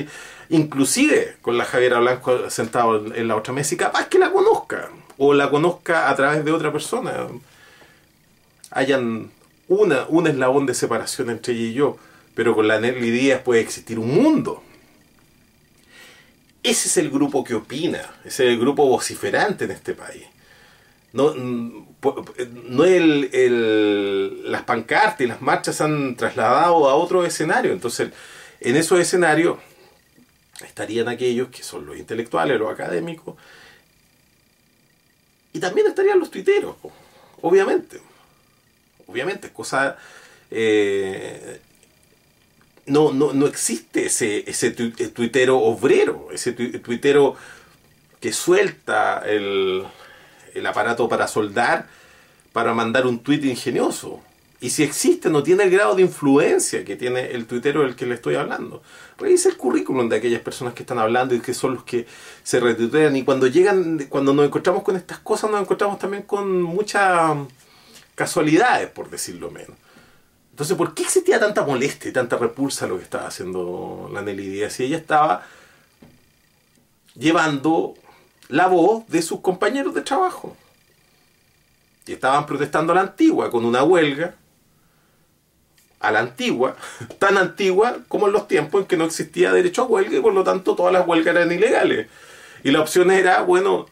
inclusive 0.50 1.38
con 1.41 1.58
la 1.58 1.65
Javiera 1.65 2.00
Blanco 2.00 2.50
sentado 2.50 3.13
en 3.13 3.28
la 3.28 3.36
otra 3.36 3.54
mesa 3.54 3.76
y 3.76 3.78
capaz 3.78 4.08
que 4.08 4.20
la 4.20 4.32
conozca, 4.32 4.89
o 5.17 5.34
la 5.34 5.50
conozca 5.50 6.10
a 6.10 6.15
través 6.15 6.44
de 6.44 6.52
otra 6.52 6.72
persona 6.72 7.28
hayan 8.71 9.31
una, 9.67 10.05
un 10.07 10.27
eslabón 10.27 10.65
de 10.65 10.73
separación 10.73 11.29
entre 11.29 11.53
ella 11.53 11.63
y 11.63 11.73
yo, 11.73 11.97
pero 12.34 12.55
con 12.55 12.67
la 12.67 12.79
Nelly 12.79 13.12
Díaz 13.12 13.41
puede 13.41 13.62
existir 13.62 13.99
un 13.99 14.15
mundo. 14.15 14.63
Ese 16.63 16.88
es 16.88 16.97
el 16.97 17.10
grupo 17.10 17.43
que 17.43 17.55
opina, 17.55 17.99
ese 18.23 18.45
es 18.45 18.51
el 18.51 18.60
grupo 18.60 18.86
vociferante 18.86 19.65
en 19.65 19.71
este 19.71 19.93
país. 19.93 20.25
No, 21.13 21.34
no 21.34 22.86
el, 22.86 23.29
el, 23.34 24.51
las 24.51 24.63
pancartas 24.63 25.21
y 25.21 25.27
las 25.27 25.41
marchas 25.41 25.81
han 25.81 26.15
trasladado 26.15 26.89
a 26.89 26.95
otro 26.95 27.25
escenario. 27.25 27.73
Entonces, 27.73 28.12
en 28.62 28.77
esos 28.77 28.99
escenarios 28.99 29.57
estarían 30.63 31.10
aquellos 31.10 31.49
que 31.49 31.63
son 31.63 31.86
los 31.86 31.97
intelectuales, 31.97 32.57
los 32.57 32.71
académicos, 32.71 33.36
y 35.51 35.60
también 35.60 35.88
estarían 35.88 36.19
los 36.19 36.31
tuiteros, 36.31 36.77
obviamente 37.41 37.99
obviamente, 39.12 39.52
cosa... 39.52 39.97
Eh, 40.50 41.60
no, 42.88 43.13
no, 43.13 43.32
no 43.34 43.45
existe 43.45 44.08
ese, 44.08 44.50
ese 44.50 44.71
tuitero 44.71 45.60
obrero, 45.60 46.30
ese 46.34 46.52
tuitero 46.52 47.36
que 48.19 48.34
suelta 48.34 49.24
el, 49.26 49.84
el 50.54 50.65
aparato 50.65 51.08
para 51.08 51.28
soldar, 51.28 51.88
para 52.54 52.74
mandar 52.74 53.06
un 53.08 53.19
tuit 53.19 53.45
ingenioso. 53.45 54.21
Y 54.60 54.69
si 54.69 54.84
existe, 54.84 55.30
no 55.32 55.41
tiene 55.41 55.63
el 55.63 55.71
grado 55.71 55.95
de 55.95 56.04
influencia 56.04 56.86
que 56.86 56.95
tiene 56.95 57.32
el 57.32 57.47
tuitero 57.47 57.82
del 57.82 57.95
que 57.95 58.06
le 58.06 58.13
estoy 58.13 58.36
hablando. 58.36 58.84
Revisa 59.17 59.50
el 59.50 59.58
currículum 59.58 60.08
de 60.08 60.17
aquellas 60.17 60.41
personas 60.41 60.76
que 60.76 60.84
están 60.84 61.00
hablando 61.00 61.34
y 61.34 61.39
que 61.39 61.56
son 61.56 61.74
los 61.74 61.84
que 61.84 62.06
se 62.43 62.60
retuitean. 62.60 63.15
Y 63.15 63.24
cuando 63.24 63.47
llegan, 63.47 64.06
cuando 64.08 64.36
nos 64.36 64.45
encontramos 64.45 64.84
con 64.84 64.95
estas 64.95 65.17
cosas, 65.17 65.50
nos 65.50 65.62
encontramos 65.62 65.97
también 65.97 66.24
con 66.24 66.62
muchas 66.62 67.38
casualidades, 68.21 68.88
por 68.89 69.10
decirlo 69.10 69.49
menos. 69.49 69.75
Entonces, 70.51 70.77
¿por 70.77 70.93
qué 70.93 71.01
existía 71.01 71.39
tanta 71.39 71.65
molestia 71.65 72.10
y 72.10 72.13
tanta 72.13 72.38
repulsa 72.38 72.86
lo 72.86 72.97
que 72.97 73.03
estaba 73.03 73.25
haciendo 73.25 74.12
la 74.13 74.21
Nelly 74.21 74.47
Díaz? 74.47 74.73
Si 74.73 74.84
ella 74.84 74.97
estaba 74.97 75.43
llevando 77.15 77.95
la 78.47 78.67
voz 78.67 79.07
de 79.07 79.23
sus 79.23 79.39
compañeros 79.39 79.95
de 79.95 80.01
trabajo. 80.01 80.55
Y 82.05 82.13
estaban 82.13 82.45
protestando 82.45 82.91
a 82.91 82.95
la 82.95 83.01
antigua 83.01 83.49
con 83.49 83.65
una 83.65 83.84
huelga, 83.84 84.36
a 85.99 86.12
la 86.12 86.19
antigua, 86.19 86.75
tan 87.19 87.38
antigua 87.38 87.97
como 88.07 88.27
en 88.27 88.34
los 88.34 88.47
tiempos 88.47 88.81
en 88.81 88.88
que 88.88 88.97
no 88.97 89.05
existía 89.05 89.51
derecho 89.51 89.81
a 89.81 89.86
huelga 89.86 90.17
y 90.17 90.21
por 90.21 90.34
lo 90.34 90.43
tanto 90.43 90.75
todas 90.75 90.93
las 90.93 91.07
huelgas 91.07 91.36
eran 91.36 91.51
ilegales. 91.51 92.07
Y 92.63 92.69
la 92.69 92.81
opción 92.81 93.10
era, 93.10 93.41
bueno, 93.41 93.88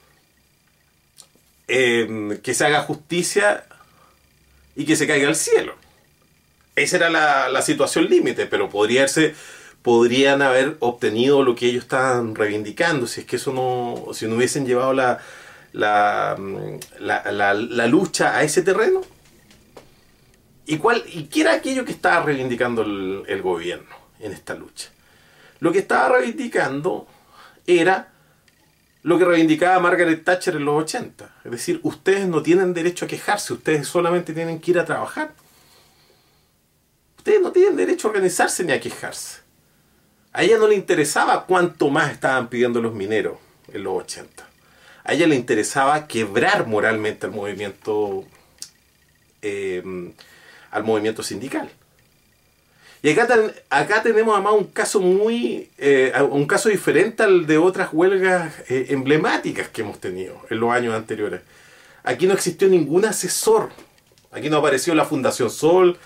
em, 1.68 2.38
que 2.42 2.54
se 2.54 2.66
haga 2.66 2.84
justicia 2.84 3.66
y 4.80 4.86
que 4.86 4.96
se 4.96 5.06
caiga 5.06 5.28
al 5.28 5.36
cielo. 5.36 5.76
Esa 6.74 6.96
era 6.96 7.10
la, 7.10 7.62
situación 7.62 8.06
límite, 8.10 8.46
pero 8.46 8.70
podría 8.70 9.06
ser 9.10 9.36
podrían 9.82 10.42
haber 10.42 10.78
obtenido 10.80 11.44
lo 11.44 11.54
que 11.54 11.68
ellos 11.68 11.84
estaban 11.84 12.34
reivindicando, 12.34 13.06
si 13.06 13.22
es 13.22 13.28
que 13.28 13.36
eso 13.36 13.52
no, 13.52 14.14
si 14.14 14.26
no 14.26 14.36
hubiesen 14.36 14.66
llevado 14.66 14.94
la, 14.94 15.20
la, 15.74 16.38
la, 17.00 17.88
lucha 17.88 18.38
a 18.38 18.44
ese 18.44 18.62
terreno. 18.62 19.02
¿Y, 20.66 20.78
cuál, 20.78 21.04
¿Y 21.08 21.24
qué 21.24 21.42
era 21.42 21.54
aquello 21.56 21.84
que 21.84 21.92
estaba 21.92 22.26
reivindicando 22.26 22.82
el 22.84 23.42
gobierno 23.42 23.96
en 24.22 24.32
esta 24.32 24.56
lucha? 24.56 24.92
Lo 25.60 25.74
que 25.74 25.80
estaba 25.80 26.18
reivindicando 26.18 27.06
era 27.68 28.14
lo 29.04 29.18
que 29.18 29.26
reivindicaba 29.26 29.80
Margaret 29.80 30.24
Thatcher 30.24 30.56
en 30.56 30.66
los 30.66 30.84
80. 30.84 31.36
Es 31.46 31.52
decir, 31.52 31.80
ustedes 31.84 32.28
no 32.28 32.42
tienen 32.42 32.74
derecho 32.74 33.06
a 33.06 33.08
quejarse, 33.08 33.54
ustedes 33.54 33.88
solamente 33.88 34.34
tienen 34.34 34.60
que 34.60 34.72
ir 34.72 34.80
a 34.80 34.86
trabajar. 34.86 35.34
Ustedes 37.18 37.42
no 37.42 37.52
tienen 37.52 37.76
derecho 37.76 38.08
a 38.08 38.12
organizarse 38.12 38.64
ni 38.64 38.72
a 38.72 38.80
quejarse. 38.80 39.40
A 40.34 40.44
ella 40.44 40.58
no 40.58 40.68
le 40.68 40.76
interesaba 40.76 41.46
cuánto 41.46 41.90
más 41.90 42.12
estaban 42.12 42.50
pidiendo 42.50 42.82
los 42.82 42.94
mineros 42.94 43.38
en 43.72 43.84
los 43.84 44.04
80. 44.04 44.48
A 45.04 45.14
ella 45.14 45.28
le 45.28 45.36
interesaba 45.36 46.08
quebrar 46.08 46.68
moralmente 46.68 47.26
al 47.26 47.32
movimiento, 47.32 48.26
eh, 49.42 50.14
al 50.72 50.84
movimiento 50.84 51.24
sindical. 51.24 51.70
Y 53.02 53.12
acá, 53.12 54.04
tenemos 54.04 54.34
además 54.36 54.54
un 54.58 54.66
caso 54.66 55.00
muy, 55.00 55.70
eh, 55.78 56.12
un 56.30 56.46
caso 56.46 56.68
diferente 56.68 57.24
al 57.24 57.48
de 57.48 57.58
otras 57.58 57.90
huelgas 57.94 58.54
eh, 58.68 58.88
emblemáticas 58.90 59.70
que 59.70 59.82
hemos 59.82 60.00
tenido 60.00 60.42
en 60.50 60.60
los 60.60 60.72
años 60.72 60.94
anteriores. 60.94 61.42
Aquí 62.04 62.28
no 62.28 62.34
existió 62.34 62.68
ningún 62.68 63.06
asesor. 63.06 63.70
Aquí 64.32 64.50
no 64.50 64.58
apareció 64.58 64.94
la 64.96 65.06
Fundación 65.06 65.50
Sol, 65.50 65.98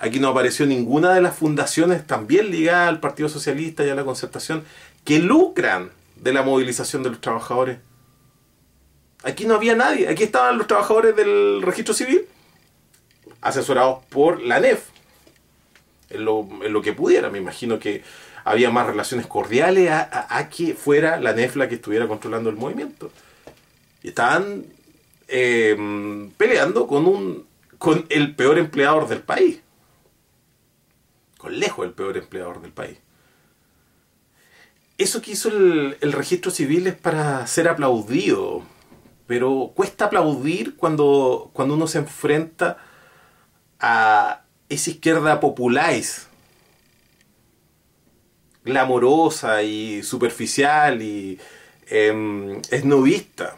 Aquí 0.00 0.18
no 0.18 0.28
apareció 0.28 0.64
ninguna 0.64 1.12
de 1.12 1.20
las 1.20 1.36
fundaciones 1.36 2.06
también 2.06 2.50
ligadas 2.50 2.88
al 2.88 3.00
Partido 3.00 3.28
Socialista 3.28 3.84
y 3.84 3.90
a 3.90 3.94
la 3.94 4.02
concertación 4.02 4.64
que 5.04 5.18
lucran 5.18 5.90
de 6.16 6.32
la 6.32 6.42
movilización 6.42 7.02
de 7.02 7.10
los 7.10 7.20
trabajadores. 7.20 7.78
Aquí 9.22 9.44
no 9.44 9.56
había 9.56 9.76
nadie. 9.76 10.08
Aquí 10.08 10.22
estaban 10.22 10.56
los 10.56 10.66
trabajadores 10.66 11.14
del 11.14 11.60
registro 11.60 11.92
civil, 11.92 12.24
asesorados 13.42 14.02
por 14.06 14.40
la 14.40 14.58
NEF, 14.58 14.84
en 16.10 16.24
lo, 16.24 16.82
que 16.82 16.92
pudiera. 16.92 17.30
Me 17.30 17.38
imagino 17.38 17.78
que 17.78 18.02
había 18.44 18.70
más 18.70 18.86
relaciones 18.86 19.26
cordiales 19.26 19.90
a, 19.90 20.48
que 20.50 20.74
fuera 20.74 21.20
la 21.20 21.32
NEF 21.32 21.56
la 21.56 21.68
que 21.68 21.76
estuviera 21.76 22.06
controlando 22.06 22.50
el 22.50 22.56
movimiento. 22.56 23.10
Y 24.02 24.08
estaban 24.08 24.64
eh, 25.28 25.76
peleando 26.36 26.86
con, 26.86 27.06
un, 27.06 27.46
con 27.78 28.06
el 28.08 28.34
peor 28.34 28.58
empleador 28.58 29.08
del 29.08 29.22
país 29.22 29.60
con 31.40 31.58
lejos 31.58 31.86
el 31.86 31.92
peor 31.92 32.18
empleador 32.18 32.60
del 32.60 32.70
país. 32.70 32.98
Eso 34.98 35.22
que 35.22 35.30
hizo 35.30 35.48
el, 35.48 36.12
registro 36.12 36.50
civil 36.50 36.86
es 36.86 36.94
para 36.94 37.46
ser 37.46 37.66
aplaudido, 37.66 38.62
pero 39.26 39.72
cuesta 39.74 40.04
aplaudir 40.06 40.76
cuando, 40.76 41.50
cuando 41.54 41.74
uno 41.74 41.86
se 41.86 41.98
enfrenta 41.98 42.76
a 43.80 44.42
esa 44.70 44.90
izquierda 44.90 45.40
populáis, 45.40 46.28
glamorosa 48.64 49.62
y 49.62 50.02
superficial 50.02 51.02
y 51.02 51.38
eh, 51.88 52.62
esnovista, 52.70 53.56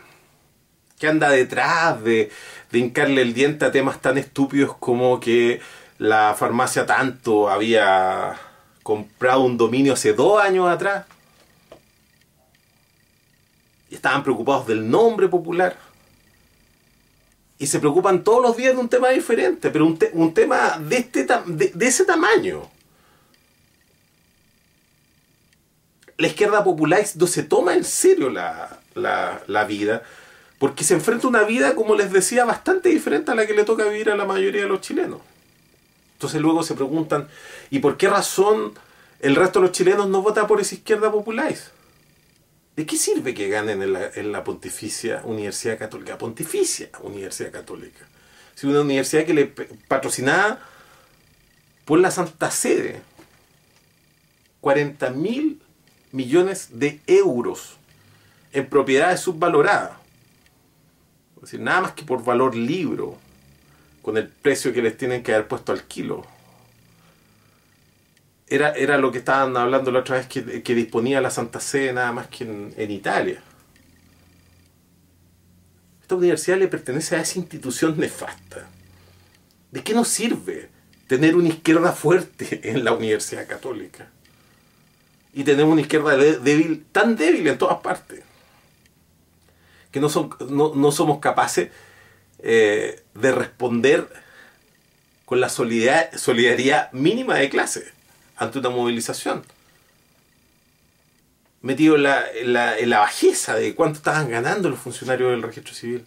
que 0.99 1.07
anda 1.07 1.31
detrás 1.31 2.03
de, 2.03 2.31
de 2.71 2.79
hincarle 2.79 3.23
el 3.23 3.35
diente 3.35 3.67
a 3.67 3.73
temas 3.73 4.01
tan 4.01 4.17
estúpidos 4.17 4.75
como 4.79 5.21
que 5.21 5.61
la 5.99 6.35
farmacia 6.35 6.87
tanto 6.87 7.51
había 7.51 8.41
comprado 8.83 9.43
un 9.43 9.59
dominio 9.59 9.93
hace 9.93 10.15
dos 10.15 10.43
años 10.43 10.69
atrás. 10.69 11.05
Y 13.91 13.97
estaban 13.97 14.23
preocupados 14.23 14.67
del 14.67 14.91
nombre 14.91 15.29
popular. 15.29 15.77
Y 17.63 17.69
se 17.69 17.79
preocupan 17.79 18.25
todos 18.25 18.43
los 18.43 18.57
días 18.57 18.75
de 18.75 18.81
un 18.81 18.89
tema 18.89 19.11
diferente, 19.11 19.71
pero 19.71 19.87
un, 19.87 20.35
tema 20.35 20.81
de, 20.81 20.97
este 20.97 21.25
de, 21.47 21.87
ese 21.87 22.05
tamaño. 22.05 22.69
La 26.19 26.27
izquierda 26.27 26.65
popular 26.65 27.05
no 27.15 27.27
se 27.29 27.45
toma 27.45 27.75
en 27.75 27.85
serio 27.85 28.31
la, 28.31 28.81
la 28.97 29.65
vida, 29.65 30.03
porque 30.59 30.83
se 30.83 30.95
enfrenta 30.95 31.29
a 31.29 31.31
una 31.31 31.45
vida, 31.45 31.77
como 31.77 31.95
les 31.95 32.13
decía, 32.13 32.45
bastante 32.45 32.89
diferente 32.89 33.31
a 33.31 33.37
la 33.37 33.47
que 33.47 33.55
le 33.55 33.63
toca 33.63 33.85
vivir 33.85 34.11
a 34.11 34.17
la 34.17 34.25
mayoría 34.25 34.63
de 34.63 34.69
los 34.69 34.81
chilenos. 34.81 35.21
Entonces 36.15 36.41
luego 36.41 36.65
se 36.65 36.75
preguntan, 36.75 37.29
¿y 37.71 37.79
por 37.79 37.97
qué 37.97 38.09
razón 38.09 38.73
el 39.21 39.37
resto 39.37 39.61
de 39.61 39.69
los 39.69 39.77
chilenos 39.77 40.09
no 40.09 40.21
vota 40.21 40.49
por 40.49 40.61
esa 40.61 40.75
izquierda 40.75 41.13
popular? 41.13 41.55
¿De 42.77 42.87
qué 42.87 42.97
sirve 42.97 43.35
que 43.35 43.49
ganen 43.49 43.83
en 43.83 44.33
la, 44.33 44.45
Pontificia 44.45 45.23
Universidad 45.25 45.79
Católica? 45.79 46.17
Pontificia 46.17 46.89
Universidad 47.03 47.53
Católica. 47.53 48.07
Si 48.55 48.67
una 48.67 48.81
universidad 48.81 49.25
que 49.25 49.35
le 49.35 49.47
patrocinada 49.89 50.67
por 51.85 52.01
la 52.01 52.11
Santa 52.11 52.51
Sede. 52.51 53.03
40 54.61 55.11
mil 55.11 55.61
millones 56.13 56.79
de 56.79 57.01
euros 57.07 57.77
en 58.53 58.69
propiedades 58.69 59.21
subvaloradas. 59.21 59.93
Es 61.37 61.43
decir, 61.43 61.61
nada 61.61 61.81
más 61.81 61.93
que 61.93 62.05
por 62.05 62.25
valor 62.25 62.55
libro, 62.55 63.19
con 64.03 64.17
el 64.17 64.29
precio 64.29 64.73
que 64.73 64.83
les 64.83 64.97
tienen 64.97 65.23
que 65.23 65.35
haber 65.35 65.49
puesto 65.49 65.73
al 65.73 65.83
kilo. 65.85 66.25
Era, 68.53 68.73
era 68.73 68.99
lo 68.99 69.11
que 69.11 69.17
estaban 69.17 69.57
hablando 69.57 69.91
la 69.91 70.01
otra 70.01 70.17
vez 70.17 70.27
que, 70.27 70.75
disponía 70.75 71.23
la 71.23 71.31
Santa 71.31 71.59
Sede 71.59 71.95
nada 71.95 72.13
más 72.13 72.27
que 72.27 72.45
en, 72.45 72.91
Italia. 72.91 73.43
Esta 76.03 76.17
universidad 76.17 76.59
le 76.59 76.69
pertenece 76.69 77.17
a 77.17 77.23
esa 77.23 77.39
institución 77.39 77.99
nefasta. 77.99 78.69
¿De 79.71 79.83
qué 79.83 79.95
nos 79.95 80.09
sirve 80.09 80.69
tener 81.07 81.35
una 81.35 81.49
izquierda 81.49 81.93
fuerte 81.93 82.61
en 82.71 82.85
la 82.85 82.93
Universidad 82.93 83.47
Católica? 83.47 84.11
Y 85.33 85.45
tener 85.45 85.65
una 85.65 85.81
izquierda 85.81 86.15
débil, 86.15 86.85
tan 86.93 87.17
débil 87.17 87.47
en 87.49 87.57
todas 87.57 87.79
partes, 87.79 88.23
que 89.91 89.99
no, 89.99 90.11
son, 90.11 90.29
no 90.51 90.93
somos 90.93 91.21
capaces 91.21 91.71
eh, 92.41 93.03
de 93.15 93.33
responder 93.33 94.13
con 95.25 95.41
la 95.41 95.49
solidaridad, 95.49 96.93
mínima 96.93 97.37
de 97.37 97.49
clase 97.49 98.02
ante 98.37 98.59
una 98.59 98.71
movilización. 98.71 99.43
Metido 101.61 101.97
en 101.97 102.03
la, 102.03 102.31
en 102.31 102.91
la, 102.91 102.99
bajeza 102.99 103.55
de 103.55 103.75
cuánto 103.75 103.99
estaban 103.99 104.29
ganando 104.31 104.69
los 104.69 104.81
funcionarios 104.81 105.31
del 105.31 105.43
registro 105.43 105.75
civil. 105.75 106.05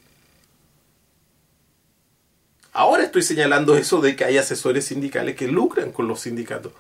Ahora 2.73 3.03
estoy 3.03 3.21
señalando 3.21 3.77
eso 3.77 4.01
de 4.01 4.17
que 4.17 4.25
hay 4.25 4.38
asesores 4.38 4.85
sindicales 4.85 5.35
que 5.35 5.47
lucran 5.47 5.93
con 5.93 6.09
los 6.09 6.19
sindicatos, 6.19 6.73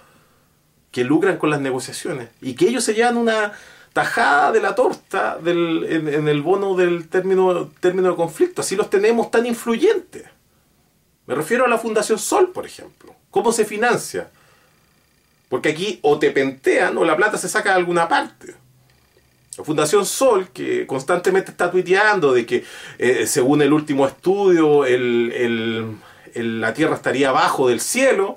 que 0.91 1.05
lucran 1.05 1.37
con 1.37 1.49
las 1.49 1.61
negociaciones 1.61 2.29
y 2.41 2.55
que 2.55 2.67
ellos 2.67 2.83
se 2.83 2.93
llevan 2.93 3.15
una, 3.15 3.53
tajada 3.95 4.51
de 4.51 4.59
la 4.59 4.75
torta 4.75 5.37
del, 5.37 5.85
en, 5.89 6.27
el 6.27 6.41
bono 6.41 6.75
del 6.75 7.07
término, 7.07 7.71
término 7.79 8.09
de 8.09 8.15
conflicto. 8.17 8.61
Así 8.61 8.75
los 8.75 8.89
tenemos 8.89 9.31
tan 9.31 9.45
influyentes. 9.45 10.25
Me 11.25 11.33
refiero 11.33 11.63
a 11.63 11.69
la 11.69 11.77
Fundación 11.77 12.19
Sol, 12.19 12.51
por 12.51 12.65
ejemplo. 12.65 13.15
¿Cómo 13.31 13.53
se 13.53 13.63
financia? 13.63 14.29
Porque 15.49 15.69
aquí 15.69 15.99
o 16.01 16.17
te 16.19 16.31
pentean 16.31 16.97
o 16.97 17.03
la 17.03 17.15
plata 17.15 17.37
se 17.37 17.49
saca 17.49 17.71
de 17.71 17.75
alguna 17.77 18.07
parte. 18.07 18.55
La 19.57 19.63
Fundación 19.63 20.05
Sol, 20.05 20.49
que 20.53 20.85
constantemente 20.85 21.51
está 21.51 21.71
tuiteando 21.71 22.33
de 22.33 22.45
que 22.45 22.65
eh, 22.97 23.25
según 23.25 23.61
el 23.61 23.71
último 23.71 24.05
estudio 24.05 24.83
la 26.35 26.73
Tierra 26.73 26.95
estaría 26.95 27.29
abajo 27.29 27.69
del 27.69 27.79
cielo, 27.79 28.35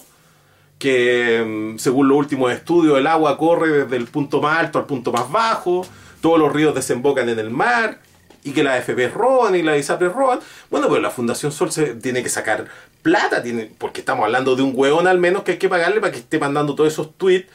que 0.79 1.75
mm, 1.75 1.79
según 1.79 2.09
los 2.09 2.16
últimos 2.16 2.53
estudios 2.53 2.99
el 2.99 3.07
agua 3.07 3.37
corre 3.37 3.85
desde 3.85 3.97
el 3.97 4.07
punto 4.07 4.40
más 4.40 4.59
alto 4.59 4.79
al 4.79 4.87
punto 4.87 5.11
más 5.11 5.31
bajo, 5.31 5.85
todos 6.21 6.38
los 6.38 6.53
ríos 6.53 6.75
desembocan 6.75 7.29
en 7.29 7.38
el 7.38 7.51
mar, 7.51 7.99
y 8.44 8.53
que 8.53 8.62
la 8.62 8.79
FP 8.79 9.09
roban 9.09 9.55
y 9.55 9.62
la 9.62 9.77
ISAPRE 9.77 10.09
roban. 10.09 10.40
Bueno, 10.71 10.88
pues 10.88 11.03
la 11.03 11.11
Fundación 11.11 11.53
Sol 11.53 11.71
se 11.71 11.94
tiene 11.94 12.23
que 12.23 12.29
sacar 12.29 12.66
plata, 13.03 13.43
tiene, 13.43 13.71
porque 13.79 14.01
estamos 14.01 14.25
hablando 14.25 14.57
de 14.57 14.63
un 14.63 14.73
hueón 14.75 15.07
al 15.07 15.19
menos 15.19 15.43
que 15.43 15.53
hay 15.53 15.59
que 15.59 15.69
pagarle 15.69 16.01
para 16.01 16.13
que 16.13 16.19
esté 16.19 16.39
mandando 16.39 16.75
todos 16.75 16.93
esos 16.93 17.17
tweets. 17.17 17.49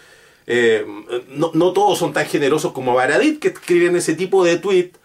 Eh, 0.45 0.85
no, 1.29 1.51
todos 1.73 1.97
son 1.97 2.11
tan 2.11 2.25
generosos 2.25 2.73
como 2.73 2.93
Baradit 2.93 3.39
que 3.39 3.49
escriben 3.49 3.95
ese 3.95 4.13
tipo 4.13 4.43
de 4.43 4.57
tweets 4.57 4.99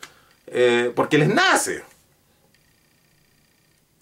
eh, 0.49 0.93
porque 0.95 1.19
les 1.19 1.29
nace. 1.29 1.83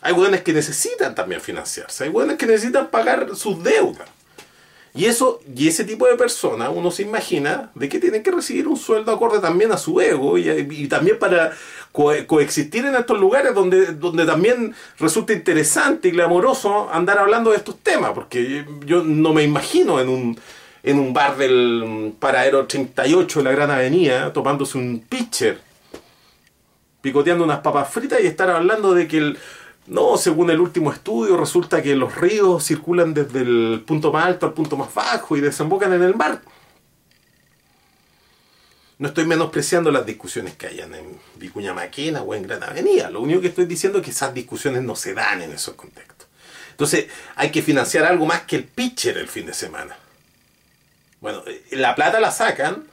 Hay 0.01 0.13
hueones 0.13 0.43
que 0.43 0.53
necesitan 0.53 1.15
también 1.15 1.41
financiarse, 1.41 2.05
hay 2.05 2.11
hueones 2.11 2.37
que 2.37 2.47
necesitan 2.47 2.91
pagar 2.91 3.35
sus 3.35 3.63
deudas. 3.63 4.09
Y 4.97 5.05
eso, 5.05 5.41
y 5.55 5.69
ese 5.69 5.85
tipo 5.85 6.07
de 6.07 6.17
personas, 6.17 6.71
uno 6.75 6.91
se 6.91 7.03
imagina 7.03 7.71
de 7.75 7.87
que 7.89 7.99
tienen 7.99 8.23
que 8.23 8.31
recibir 8.31 8.67
un 8.67 8.79
sueldo 8.79 9.13
acorde 9.13 9.41
también 9.41 9.71
a 9.71 9.77
su 9.77 10.01
ego 10.01 10.39
y, 10.39 10.89
también 10.89 11.19
para 11.19 11.53
coexistir 11.93 12.87
en 12.87 12.95
estos 12.95 13.21
lugares 13.21 13.55
donde, 13.55 13.93
donde 13.93 14.25
también 14.25 14.75
resulta 14.99 15.35
interesante 15.35 16.09
y 16.09 16.13
glamoroso 16.13 16.91
andar 16.91 17.19
hablando 17.19 17.51
de 17.51 17.59
estos 17.59 17.79
temas, 17.81 18.13
porque 18.15 18.65
yo 18.87 19.03
no 19.05 19.35
me 19.35 19.43
imagino 19.43 20.01
en 20.01 20.09
un, 20.09 20.41
en 20.83 20.99
un 20.99 21.13
bar 21.13 21.37
del 21.37 22.15
Paradero 22.19 22.67
38 22.67 23.41
de 23.41 23.45
la 23.45 23.53
Gran 23.53 23.71
Avenida 23.71 24.33
tomándose 24.33 24.79
un 24.79 25.05
pitcher, 25.07 25.61
picoteando 27.03 27.45
unas 27.45 27.61
papas 27.61 27.91
fritas 27.91 28.21
y 28.23 28.27
estar 28.27 28.49
hablando 28.49 28.95
de 28.95 29.07
que 29.07 29.19
el 29.19 29.39
no, 29.87 30.17
según 30.17 30.51
el 30.51 30.61
último 30.61 30.93
estudio, 30.93 31.37
resulta 31.37 31.81
que 31.81 31.95
los 31.95 32.15
ríos 32.17 32.65
circulan 32.65 33.15
desde 33.15 33.41
el 33.41 33.85
punto 33.87 34.13
más 34.13 34.27
alto 34.27 34.47
al 34.47 34.53
punto 34.53 34.77
más 34.77 34.93
bajo 34.93 35.37
y 35.37 35.41
desembocan 35.41 35.93
en 35.93 36.03
el 36.03 36.15
mar. 36.17 36.43
No 38.99 39.09
estoy 39.09 39.27
menospreciando 39.27 39.91
las 39.93 40.05
discusiones 40.05 40.57
que 40.57 40.67
hayan 40.67 40.95
en 40.95 41.21
Vicuña 41.37 41.73
Maquena 41.73 42.23
o 42.23 42.35
en 42.35 42.43
Gran 42.43 42.63
Avenida. 42.65 43.11
Lo 43.11 43.21
único 43.21 43.41
que 43.41 43.49
estoy 43.49 43.67
diciendo 43.67 43.99
es 43.99 44.05
que 44.05 44.11
esas 44.11 44.35
discusiones 44.35 44.83
no 44.83 44.97
se 44.97 45.15
dan 45.15 45.43
en 45.43 45.53
esos 45.53 45.75
contextos. 45.75 46.27
Entonces, 46.71 47.07
hay 47.37 47.51
que 47.51 47.63
financiar 47.63 48.05
algo 48.05 48.27
más 48.27 48.43
que 48.43 48.57
el 48.57 48.65
pitcher 48.65 49.19
el 49.19 49.29
fin 49.29 49.47
de 49.47 49.55
semana. 49.55 49.97
Bueno, 51.21 51.43
eh, 51.47 51.65
la 51.73 51.95
plata 51.95 52.21
la 52.21 52.31
sacan 52.31 52.87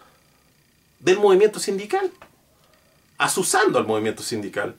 del 0.99 1.17
movimiento 1.17 1.59
sindical, 1.59 2.11
asusando 3.17 3.79
al 3.79 3.87
movimiento 3.87 4.23
sindical 4.23 4.75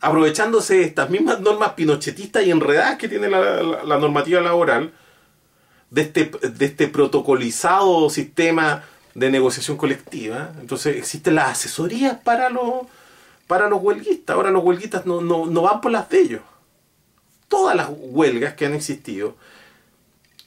aprovechándose 0.00 0.76
de 0.76 0.84
estas 0.84 1.10
mismas 1.10 1.40
normas 1.40 1.74
pinochetistas 1.74 2.44
y 2.44 2.50
enredadas 2.50 2.96
que 2.96 3.08
tiene 3.08 3.28
la, 3.28 3.98
normativa 3.98 4.40
laboral, 4.40 4.92
de 5.90 6.02
este, 6.02 6.30
de 6.42 6.64
este 6.64 6.88
protocolizado 6.88 8.08
sistema 8.08 8.84
de 9.14 9.30
negociación 9.30 9.76
colectiva. 9.76 10.52
Entonces 10.60 10.96
existen 10.96 11.34
las 11.34 11.50
asesorías 11.50 12.18
para 12.18 12.48
los, 12.48 12.86
para 13.46 13.68
los 13.68 13.82
huelguistas. 13.82 14.36
Ahora 14.36 14.50
los 14.50 14.64
huelguistas 14.64 15.04
no, 15.04 15.62
van 15.62 15.80
por 15.80 15.92
las 15.92 16.08
de 16.08 16.20
ellos. 16.20 16.40
Todas 17.48 17.76
las 17.76 17.88
huelgas 17.90 18.54
que 18.54 18.66
han 18.66 18.74
existido, 18.74 19.36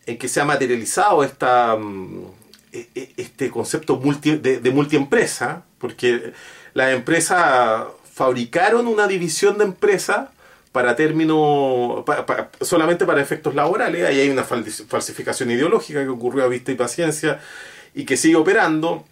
en 0.06 0.18
que 0.18 0.30
se 0.30 0.42
ha 0.42 0.46
materializado 0.46 1.24
esta, 1.24 1.76
mm, 1.76 2.26
e, 2.72 2.90
e, 2.96 3.14
este 3.18 3.52
concepto 3.52 4.02
de, 4.22 4.60
de 4.60 4.72
multiempresa, 4.72 5.64
porque 5.78 6.34
la 6.74 6.92
empresa 6.92 7.90
fabricaron 8.14 8.86
una 8.88 9.08
división 9.08 9.58
de 9.58 9.66
empresa 9.66 10.32
para 10.72 10.96
término, 10.96 12.06
solamente 12.62 13.06
para 13.06 13.22
efectos 13.22 13.56
laborales. 13.56 14.06
Ahí 14.06 14.20
hay 14.20 14.30
una 14.30 14.44
falsificación 14.44 15.52
ideológica 15.52 16.04
que 16.04 16.10
ocurrió 16.10 16.44
a 16.44 16.48
vista 16.48 16.72
y 16.72 16.76
paciencia 16.76 17.40
y 17.94 18.06
que 18.06 18.18
sigue 18.18 18.36
operando, 18.36 19.04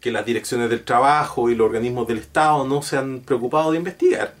que 0.00 0.10
las 0.10 0.26
direcciones 0.26 0.70
del 0.70 0.84
trabajo 0.84 1.50
y 1.50 1.54
los 1.54 1.66
organismos 1.66 2.08
del 2.08 2.18
Estado 2.18 2.64
no 2.66 2.82
se 2.82 2.96
han 2.96 3.20
preocupado 3.20 3.72
de 3.72 3.78
investigar. 3.78 4.34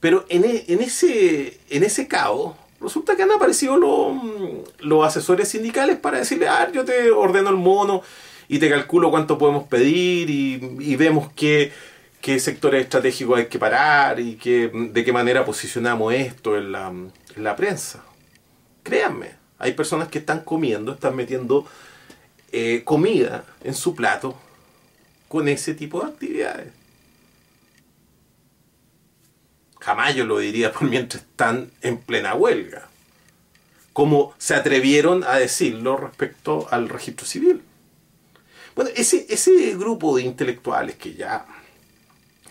Pero 0.00 0.26
en, 0.28 0.44
e, 0.44 0.64
ese, 0.68 1.58
en 1.70 1.82
ese 1.82 2.08
caos, 2.08 2.56
resulta 2.80 3.16
que 3.16 3.22
han 3.22 3.30
aparecido 3.30 3.76
los, 3.76 5.06
asesores 5.06 5.48
sindicales 5.48 5.98
para 5.98 6.18
decirle, 6.18 6.48
ah, 6.48 6.70
yo 6.72 6.84
te 6.84 7.10
ordeno 7.10 7.50
el 7.50 7.56
mono 7.56 8.02
y 8.48 8.58
te 8.58 8.68
calculo 8.70 9.10
cuánto 9.10 9.38
podemos 9.38 9.64
pedir 9.64 10.30
y 10.30 10.96
vemos 10.96 11.30
que 11.32 11.72
qué 12.28 12.38
sectores 12.38 12.82
estratégicos 12.82 13.38
hay 13.38 13.46
que 13.46 13.58
parar 13.58 14.20
y 14.20 14.36
qué, 14.36 14.70
de 14.70 15.02
qué 15.02 15.14
manera 15.14 15.46
posicionamos 15.46 16.12
esto 16.12 16.58
en 16.58 16.72
la, 16.72 16.88
en 16.88 17.42
la 17.42 17.56
prensa. 17.56 18.04
Créanme, 18.82 19.30
hay 19.58 19.72
personas 19.72 20.08
que 20.08 20.18
están 20.18 20.40
comiendo, 20.40 20.92
están 20.92 21.16
metiendo 21.16 21.66
eh, 22.52 22.82
comida 22.84 23.46
en 23.64 23.72
su 23.72 23.94
plato 23.94 24.38
con 25.26 25.48
ese 25.48 25.72
tipo 25.72 26.02
de 26.02 26.08
actividades. 26.08 26.72
Jamás 29.80 30.14
yo 30.14 30.26
lo 30.26 30.38
diría 30.38 30.70
por 30.70 30.86
mientras 30.86 31.22
están 31.22 31.70
en 31.80 31.96
plena 31.96 32.34
huelga. 32.34 32.90
Como 33.94 34.34
se 34.36 34.54
atrevieron 34.54 35.24
a 35.24 35.36
decirlo 35.36 35.96
respecto 35.96 36.68
al 36.70 36.90
registro 36.90 37.26
civil. 37.26 37.62
Bueno, 38.74 38.90
ese, 38.94 39.24
ese 39.30 39.74
grupo 39.78 40.14
de 40.14 40.24
intelectuales 40.24 40.96
que 40.96 41.14
ya 41.14 41.46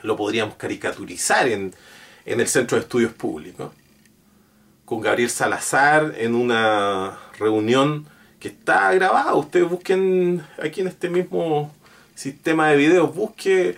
lo 0.07 0.15
podríamos 0.15 0.55
caricaturizar 0.55 1.47
en, 1.47 1.73
el 2.25 2.47
Centro 2.47 2.77
de 2.77 2.83
Estudios 2.83 3.13
Públicos, 3.13 3.71
con 4.85 5.01
Gabriel 5.01 5.29
Salazar 5.29 6.15
en 6.17 6.33
una 6.33 7.17
reunión 7.37 8.07
que 8.39 8.47
está 8.47 8.93
grabada. 8.93 9.35
Ustedes 9.35 9.69
busquen 9.69 10.43
aquí 10.61 10.81
en 10.81 10.87
este 10.87 11.09
mismo 11.09 11.73
sistema 12.15 12.69
de 12.69 12.77
videos, 12.77 13.13
busque 13.13 13.75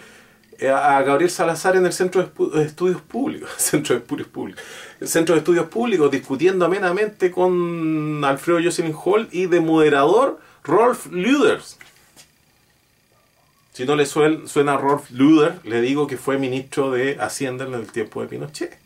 a 0.61 1.01
Gabriel 1.01 1.31
Salazar 1.31 1.75
en 1.75 1.85
el 1.85 1.93
Centro 1.93 2.31
de 2.53 2.63
Estudios 2.63 3.01
Públicos, 3.01 3.49
Centro 3.57 3.95
de 3.95 4.01
Estudios 4.01 4.27
Públicos, 4.27 4.63
el 4.99 5.07
Centro 5.07 5.33
de 5.33 5.39
Estudios 5.39 5.67
Públicos, 5.67 6.11
discutiendo 6.11 6.65
amenamente 6.65 7.31
con 7.31 8.23
Alfredo 8.23 8.59
Jocelyn 8.63 8.93
Hall 8.93 9.29
y 9.31 9.47
de 9.47 9.61
moderador 9.61 10.39
Rolf 10.63 11.07
Luders. 11.07 11.78
Si 13.79 13.85
no 13.85 13.95
le 13.95 14.05
suena, 14.05 14.75
Rolf 14.75 15.09
Luder, 15.11 15.61
le 15.63 15.79
digo 15.79 16.05
que 16.05 16.17
fue 16.17 16.37
ministro 16.37 16.91
de 16.91 17.15
Hacienda 17.17 17.63
en 17.63 17.73
el 17.73 17.89
tiempo 17.89 18.21
de 18.21 18.27
Pinochet. 18.27 18.77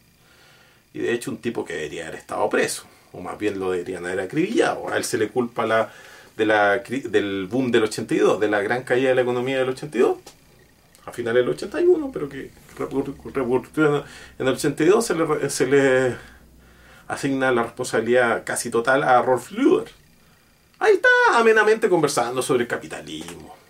Y 0.94 1.00
de 1.00 1.14
hecho 1.14 1.32
un 1.32 1.38
tipo 1.38 1.66
que 1.66 1.74
debería 1.74 2.04
haber 2.04 2.20
estado 2.20 2.48
preso, 2.48 2.84
o 3.12 3.20
más 3.20 3.40
bien 3.40 3.58
lo 3.58 3.72
deberían 3.72 4.06
haber 4.06 4.20
acribillado. 4.20 4.88
A 4.90 4.98
él 4.98 5.04
se 5.04 5.18
le 5.18 5.30
culpa 5.30 5.66
la, 5.66 5.92
de 6.38 6.46
la, 6.46 6.78
del 6.78 7.48
boom 7.50 7.72
del 7.72 7.86
82, 7.86 8.40
de 8.40 8.48
la 8.48 8.62
gran 8.62 8.84
caída 8.84 9.10
de 9.10 9.16
la 9.16 9.24
economía 9.24 9.58
del 9.58 9.70
82, 9.70 10.20
a 11.08 11.12
finales 11.12 11.44
del 11.44 11.56
81, 11.56 12.12
pero 12.14 12.30
que 12.30 12.52
revolución 13.34 14.04
en 14.38 14.48
el 14.48 14.54
82 14.54 15.04
se 15.08 15.16
le, 15.16 15.50
se 15.50 15.66
le 15.66 16.16
asigna 17.08 17.52
la 17.52 17.64
responsabilidad 17.64 18.44
casi 18.46 18.70
total 18.70 19.02
a 19.02 19.20
Rolf 19.24 19.50
Luder. 19.54 19.90
Ahí 20.78 20.94
está 20.94 21.10
amenamente 21.40 21.90
conversando 21.90 22.44
sobre 22.44 22.62
el 22.62 22.68
capitalismo 22.68 23.63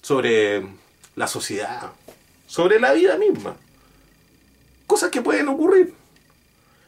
sobre 0.00 0.66
la 1.16 1.26
sociedad, 1.26 1.92
sobre 2.46 2.80
la 2.80 2.92
vida 2.92 3.16
misma. 3.16 3.56
Cosas 4.86 5.10
que 5.10 5.22
pueden 5.22 5.48
ocurrir. 5.48 5.94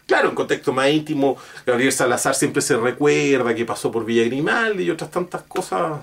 Claro, 0.06 0.30
en 0.30 0.34
contexto 0.34 0.72
más 0.72 0.90
íntimo, 0.90 1.36
Gabriel 1.64 1.92
Salazar 1.92 2.34
siempre 2.34 2.60
se 2.60 2.76
recuerda 2.76 3.54
que 3.54 3.64
pasó 3.64 3.90
por 3.90 4.04
Villa 4.04 4.24
Grimaldi 4.24 4.84
y 4.84 4.90
otras 4.90 5.10
tantas 5.10 5.42
cosas 5.42 6.00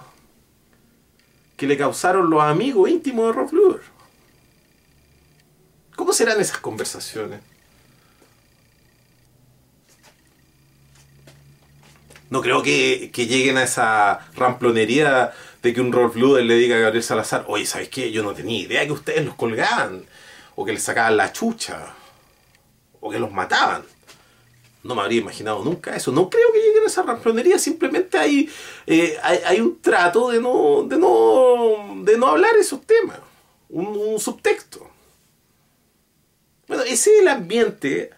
que 1.58 1.68
le 1.68 1.78
causaron 1.78 2.30
los 2.30 2.42
amigos 2.42 2.90
íntimos 2.90 3.36
de 3.36 3.56
Luder. 3.56 3.82
¿Cómo 5.96 6.14
serán 6.14 6.40
esas 6.40 6.60
conversaciones? 6.60 7.42
No 12.30 12.42
creo 12.42 12.64
que, 12.64 13.12
que 13.12 13.28
lleguen 13.28 13.58
a 13.58 13.64
esa 13.64 14.30
ramplonería 14.36 15.34
de 15.62 15.74
que 15.74 15.82
un 15.82 15.92
Rolf 15.92 16.16
Luder 16.16 16.46
le 16.46 16.56
diga 16.56 16.78
a 16.78 16.80
Gabriel 16.80 17.04
Salazar, 17.04 17.46
oye, 17.48 17.66
¿sabes 17.66 17.90
qué? 17.90 18.12
Yo 18.12 18.24
no 18.24 18.34
tenía 18.34 18.60
idea 18.60 18.86
que 18.86 18.92
ustedes 18.92 19.26
los 19.26 19.36
colgaban, 19.36 20.06
o 20.56 20.66
que 20.66 20.74
les 20.74 20.84
sacaban 20.84 21.18
la 21.18 21.32
chucha, 21.32 21.94
o 23.00 23.10
que 23.10 23.20
los 23.20 23.32
mataban. 23.32 23.84
No 24.84 24.96
me 24.96 25.02
habría 25.02 25.20
imaginado 25.20 25.64
nunca 25.64 25.96
eso. 25.96 26.12
No 26.12 26.30
creo 26.30 26.54
que 26.54 26.60
lleguen 26.60 26.84
a 26.84 26.88
esa 26.88 27.04
ramplonería, 27.04 27.60
simplemente 27.60 28.18
hay, 28.18 28.50
eh, 28.88 29.18
hay, 29.22 29.60
un 29.60 29.82
trato 29.82 30.30
de 30.30 30.40
no, 30.40 30.84
de, 30.88 30.98
no, 30.98 32.04
de 32.04 32.18
no 32.18 32.28
hablar 32.28 32.56
esos 32.56 32.86
temas, 32.86 33.20
un, 33.68 34.18
subtexto. 34.20 34.90
Bueno, 36.68 36.84
ese 36.84 37.16
es 37.16 37.22
el 37.22 37.28
ambiente 37.28 38.12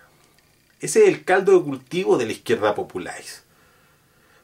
Ese 0.81 1.03
es 1.03 1.07
el 1.07 1.23
caldo 1.23 1.57
de 1.57 1.63
cultivo 1.63 2.17
de 2.17 2.25
la 2.25 2.33
izquierda 2.33 2.75
popular. 2.75 3.21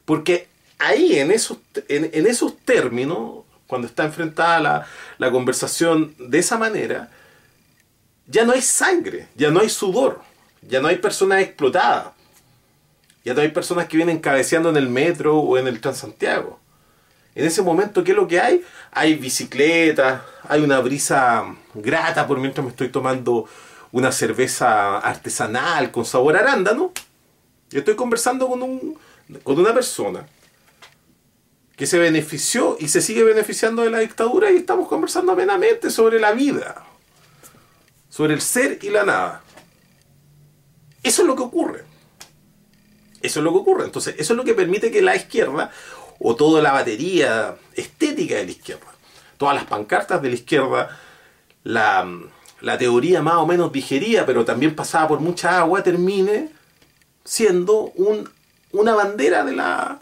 Porque 0.04 0.48
ahí, 0.78 1.18
en 1.18 1.30
esos, 1.30 1.58
en, 1.88 2.26
esos 2.26 2.56
términos, 2.58 3.44
cuando 3.66 3.86
está 3.86 4.04
enfrentada 4.04 4.86
la, 5.18 5.30
conversación 5.30 6.14
de 6.18 6.38
esa 6.38 6.56
manera, 6.56 7.10
ya 8.26 8.44
no 8.44 8.52
hay 8.52 8.62
sangre, 8.62 9.28
ya 9.34 9.50
no 9.50 9.60
hay 9.60 9.68
sudor, 9.68 10.20
ya 10.62 10.80
no 10.80 10.88
hay 10.88 10.96
personas 10.96 11.42
explotadas, 11.42 12.08
ya 13.24 13.34
no 13.34 13.40
hay 13.40 13.48
personas 13.48 13.88
que 13.88 13.96
vienen 13.96 14.20
cabeceando 14.20 14.70
en 14.70 14.76
el 14.76 14.88
metro 14.88 15.38
o 15.38 15.58
en 15.58 15.66
el 15.66 15.80
Transantiago. 15.80 16.60
En 17.34 17.44
ese 17.44 17.62
momento, 17.62 18.02
¿qué 18.02 18.12
es 18.12 18.16
lo 18.16 18.26
que 18.26 18.40
hay? 18.40 18.64
Hay 18.90 19.14
bicicletas, 19.14 20.22
hay 20.48 20.60
una 20.60 20.80
brisa 20.80 21.44
grata 21.74 22.26
por 22.26 22.38
mientras 22.38 22.64
me 22.64 22.70
estoy 22.70 22.88
tomando 22.88 23.46
una 23.92 24.10
cerveza 24.12 24.98
artesanal 24.98 25.90
con 25.90 26.04
sabor 26.04 26.36
arándano. 26.36 26.92
Y 27.70 27.78
estoy 27.78 27.94
conversando 27.94 28.48
con, 28.48 28.62
un, 28.62 28.98
con 29.44 29.58
una 29.58 29.72
persona 29.72 30.26
que 31.78 31.86
se 31.86 31.98
benefició 31.98 32.76
y 32.80 32.88
se 32.88 33.00
sigue 33.00 33.22
beneficiando 33.22 33.82
de 33.82 33.90
la 33.90 34.00
dictadura 34.00 34.50
y 34.50 34.56
estamos 34.56 34.88
conversando 34.88 35.30
amenamente 35.30 35.90
sobre 35.90 36.18
la 36.18 36.32
vida, 36.32 36.84
sobre 38.08 38.34
el 38.34 38.40
ser 38.40 38.80
y 38.82 38.90
la 38.90 39.04
nada. 39.04 39.42
Eso 41.04 41.22
es 41.22 41.28
lo 41.28 41.36
que 41.36 41.42
ocurre. 41.42 41.84
Eso 43.22 43.38
es 43.38 43.44
lo 43.44 43.52
que 43.52 43.58
ocurre. 43.58 43.84
Entonces, 43.84 44.16
eso 44.18 44.32
es 44.32 44.36
lo 44.36 44.42
que 44.42 44.54
permite 44.54 44.90
que 44.90 45.00
la 45.00 45.14
izquierda, 45.14 45.70
o 46.18 46.34
toda 46.34 46.60
la 46.60 46.72
batería 46.72 47.54
estética 47.74 48.34
de 48.34 48.46
la 48.46 48.50
izquierda, 48.50 48.92
todas 49.36 49.54
las 49.54 49.66
pancartas 49.66 50.20
de 50.20 50.30
la 50.30 50.34
izquierda, 50.34 50.98
la, 51.62 52.08
teoría 52.76 53.22
más 53.22 53.36
o 53.36 53.46
menos 53.46 53.70
digerida, 53.70 54.26
pero 54.26 54.44
también 54.44 54.74
pasada 54.74 55.06
por 55.06 55.20
mucha 55.20 55.60
agua, 55.60 55.84
termine 55.84 56.50
siendo 57.24 57.92
un, 57.94 58.28
una 58.72 58.94
bandera 58.94 59.44
de 59.44 59.54
la 59.54 60.00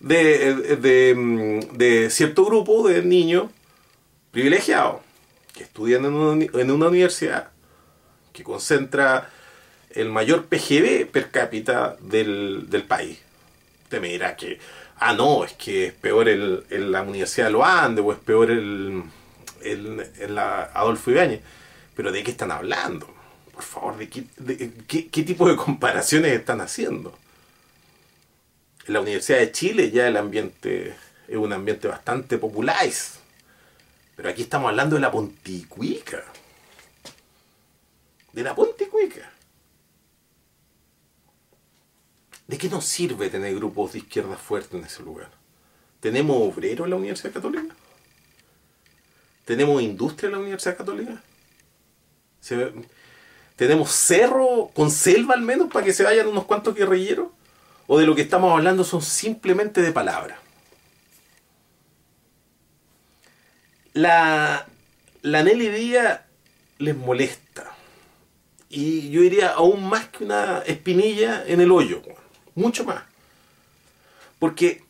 de, 0.00 1.66
de, 1.72 2.10
cierto 2.10 2.44
grupo 2.44 2.86
de 2.88 3.02
niños 3.02 3.50
privilegiados 4.30 5.00
que 5.52 5.62
estudian 5.62 6.04
en 6.04 6.14
una, 6.14 6.44
en 6.44 6.70
una 6.70 6.88
universidad 6.88 7.50
que 8.32 8.42
concentra 8.42 9.30
el 9.94 10.10
mayor 10.10 10.46
PGB 10.46 11.06
per 11.06 11.30
cápita 11.30 11.96
del, 12.00 12.84
país. 12.88 13.18
Usted 13.84 14.00
me 14.00 14.08
dirá 14.08 14.36
que, 14.36 14.58
ah, 14.98 15.14
no, 15.14 15.44
es 15.44 15.52
que 15.52 15.86
es 15.86 15.92
peor 15.92 16.28
el, 16.28 16.64
la 16.68 17.02
Universidad 17.02 17.46
de 17.46 17.52
los 17.52 17.64
Andes 17.64 18.04
o 18.04 18.12
es 18.12 18.18
peor 18.18 18.50
el, 18.50 19.04
en 19.62 20.34
la 20.34 20.64
Adolfo 20.74 21.10
Ibáñez. 21.10 21.40
Pero 21.94 22.10
¿de 22.10 22.24
qué 22.24 22.32
están 22.32 22.50
hablando? 22.50 23.08
Por 23.52 23.62
favor, 23.62 23.96
¿de 23.96 24.08
qué, 24.08 24.24
qué, 24.88 25.22
tipo 25.22 25.48
de 25.48 25.54
comparaciones 25.54 26.32
están 26.32 26.60
haciendo? 26.60 27.16
En 28.86 28.92
la 28.92 29.00
Universidad 29.00 29.38
de 29.38 29.52
Chile 29.52 29.90
ya 29.90 30.08
el 30.08 30.16
ambiente 30.16 30.94
es 31.26 31.36
un 31.36 31.52
ambiente 31.52 31.88
bastante 31.88 32.38
popular. 32.38 32.86
Pero 34.16 34.28
aquí 34.28 34.42
estamos 34.42 34.68
hablando 34.68 34.96
de 34.96 35.00
la 35.00 35.10
Ponticuica. 35.10 36.22
De 38.32 38.42
la 38.42 38.54
Ponticuica. 38.54 39.30
¿De 42.46 42.58
qué 42.58 42.68
nos 42.68 42.84
sirve 42.84 43.30
tener 43.30 43.54
grupos 43.54 43.94
de 43.94 44.00
izquierda 44.00 44.36
fuertes 44.36 44.74
en 44.74 44.84
ese 44.84 45.02
lugar? 45.02 45.30
¿Tenemos 46.00 46.36
obreros 46.36 46.84
en 46.84 46.90
la 46.90 46.96
Universidad 46.96 47.32
Católica? 47.32 47.74
¿Tenemos 49.46 49.80
industria 49.80 50.26
en 50.26 50.32
la 50.32 50.38
Universidad 50.38 50.76
Católica? 50.76 51.22
¿Tenemos 53.56 53.90
cerro 53.90 54.70
con 54.74 54.90
selva 54.90 55.34
al 55.34 55.40
menos 55.40 55.72
para 55.72 55.86
que 55.86 55.94
se 55.94 56.02
vayan 56.02 56.26
unos 56.26 56.44
cuantos 56.44 56.74
guerrilleros? 56.74 57.28
¿O 57.86 57.98
de 57.98 58.06
lo 58.06 58.14
que 58.14 58.22
estamos 58.22 58.52
hablando 58.52 58.84
son 58.84 59.02
simplemente 59.02 59.82
de 59.82 59.92
palabras? 59.92 60.38
La, 63.92 64.66
la 65.22 65.42
Nelly 65.42 65.68
Díaz 65.68 66.20
les 66.78 66.96
molesta. 66.96 67.70
Y 68.68 69.10
yo 69.10 69.20
diría 69.20 69.50
aún 69.50 69.88
más 69.88 70.08
que 70.08 70.24
una 70.24 70.58
espinilla 70.66 71.44
en 71.46 71.60
el 71.60 71.70
hoyo 71.70 72.02
mucho 72.54 72.84
más. 72.84 73.02
Porque 74.38 74.82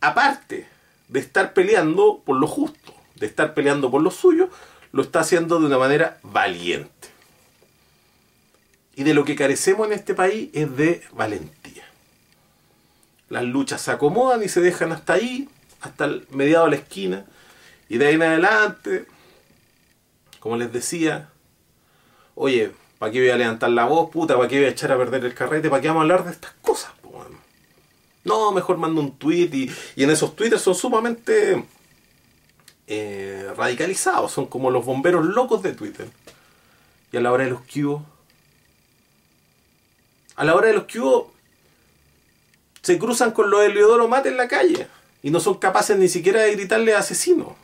aparte 0.00 0.68
de 1.08 1.20
estar 1.20 1.52
peleando 1.52 2.22
por 2.24 2.36
lo 2.36 2.46
justo, 2.46 2.94
de 3.16 3.26
estar 3.26 3.54
peleando 3.54 3.90
por 3.90 4.02
lo 4.02 4.10
suyo, 4.10 4.50
lo 4.92 5.02
está 5.02 5.20
haciendo 5.20 5.58
de 5.58 5.66
una 5.66 5.78
manera 5.78 6.18
valiente. 6.22 7.08
Y 8.94 9.04
de 9.04 9.14
lo 9.14 9.24
que 9.24 9.36
carecemos 9.36 9.86
en 9.86 9.92
este 9.92 10.14
país 10.14 10.50
es 10.52 10.76
de 10.76 11.02
valentía. 11.12 11.57
Las 13.28 13.44
luchas 13.44 13.80
se 13.80 13.90
acomodan 13.90 14.42
y 14.42 14.48
se 14.48 14.60
dejan 14.60 14.92
hasta 14.92 15.14
ahí, 15.14 15.48
hasta 15.80 16.06
el 16.06 16.26
mediado 16.30 16.64
de 16.64 16.70
la 16.70 16.76
esquina. 16.76 17.24
Y 17.88 17.98
de 17.98 18.06
ahí 18.06 18.14
en 18.14 18.22
adelante, 18.22 19.06
como 20.40 20.56
les 20.56 20.72
decía, 20.72 21.30
oye, 22.34 22.72
¿Para 22.98 23.12
qué 23.12 23.20
voy 23.20 23.30
a 23.30 23.36
levantar 23.36 23.70
la 23.70 23.84
voz, 23.84 24.10
puta? 24.10 24.36
¿Para 24.36 24.48
qué 24.48 24.56
voy 24.56 24.64
a 24.66 24.70
echar 24.70 24.90
a 24.90 24.98
perder 24.98 25.24
el 25.24 25.34
carrete? 25.34 25.70
¿Para 25.70 25.80
qué 25.80 25.88
vamos 25.88 26.00
a 26.00 26.02
hablar 26.02 26.24
de 26.24 26.32
estas 26.32 26.52
cosas? 26.60 26.92
No, 28.24 28.52
mejor 28.52 28.76
mando 28.76 29.00
un 29.00 29.16
tweet 29.16 29.50
y, 29.54 30.02
en 30.02 30.10
esos 30.10 30.36
tweets 30.36 30.60
son 30.60 30.74
sumamente 30.74 31.64
eh, 32.86 33.50
radicalizados. 33.56 34.32
Son 34.32 34.46
como 34.46 34.70
los 34.70 34.84
bomberos 34.84 35.24
locos 35.24 35.62
de 35.62 35.72
Twitter. 35.72 36.08
Y 37.12 37.16
a 37.16 37.20
la 37.20 37.32
hora 37.32 37.44
de 37.44 37.50
los 37.50 37.60
cubos. 37.62 38.02
A 40.36 40.44
la 40.44 40.54
hora 40.54 40.66
de 40.66 40.74
los 40.74 40.84
cubos 40.84 41.28
se 42.88 42.98
cruzan 42.98 43.32
con 43.32 43.50
los 43.50 43.60
Heliodoro 43.60 44.08
Mate 44.08 44.30
en 44.30 44.38
la 44.38 44.48
calle 44.48 44.88
y 45.22 45.30
no 45.30 45.40
son 45.40 45.58
capaces 45.58 45.98
ni 45.98 46.08
siquiera 46.08 46.40
de 46.40 46.52
gritarle 46.52 46.94
asesino. 46.94 47.54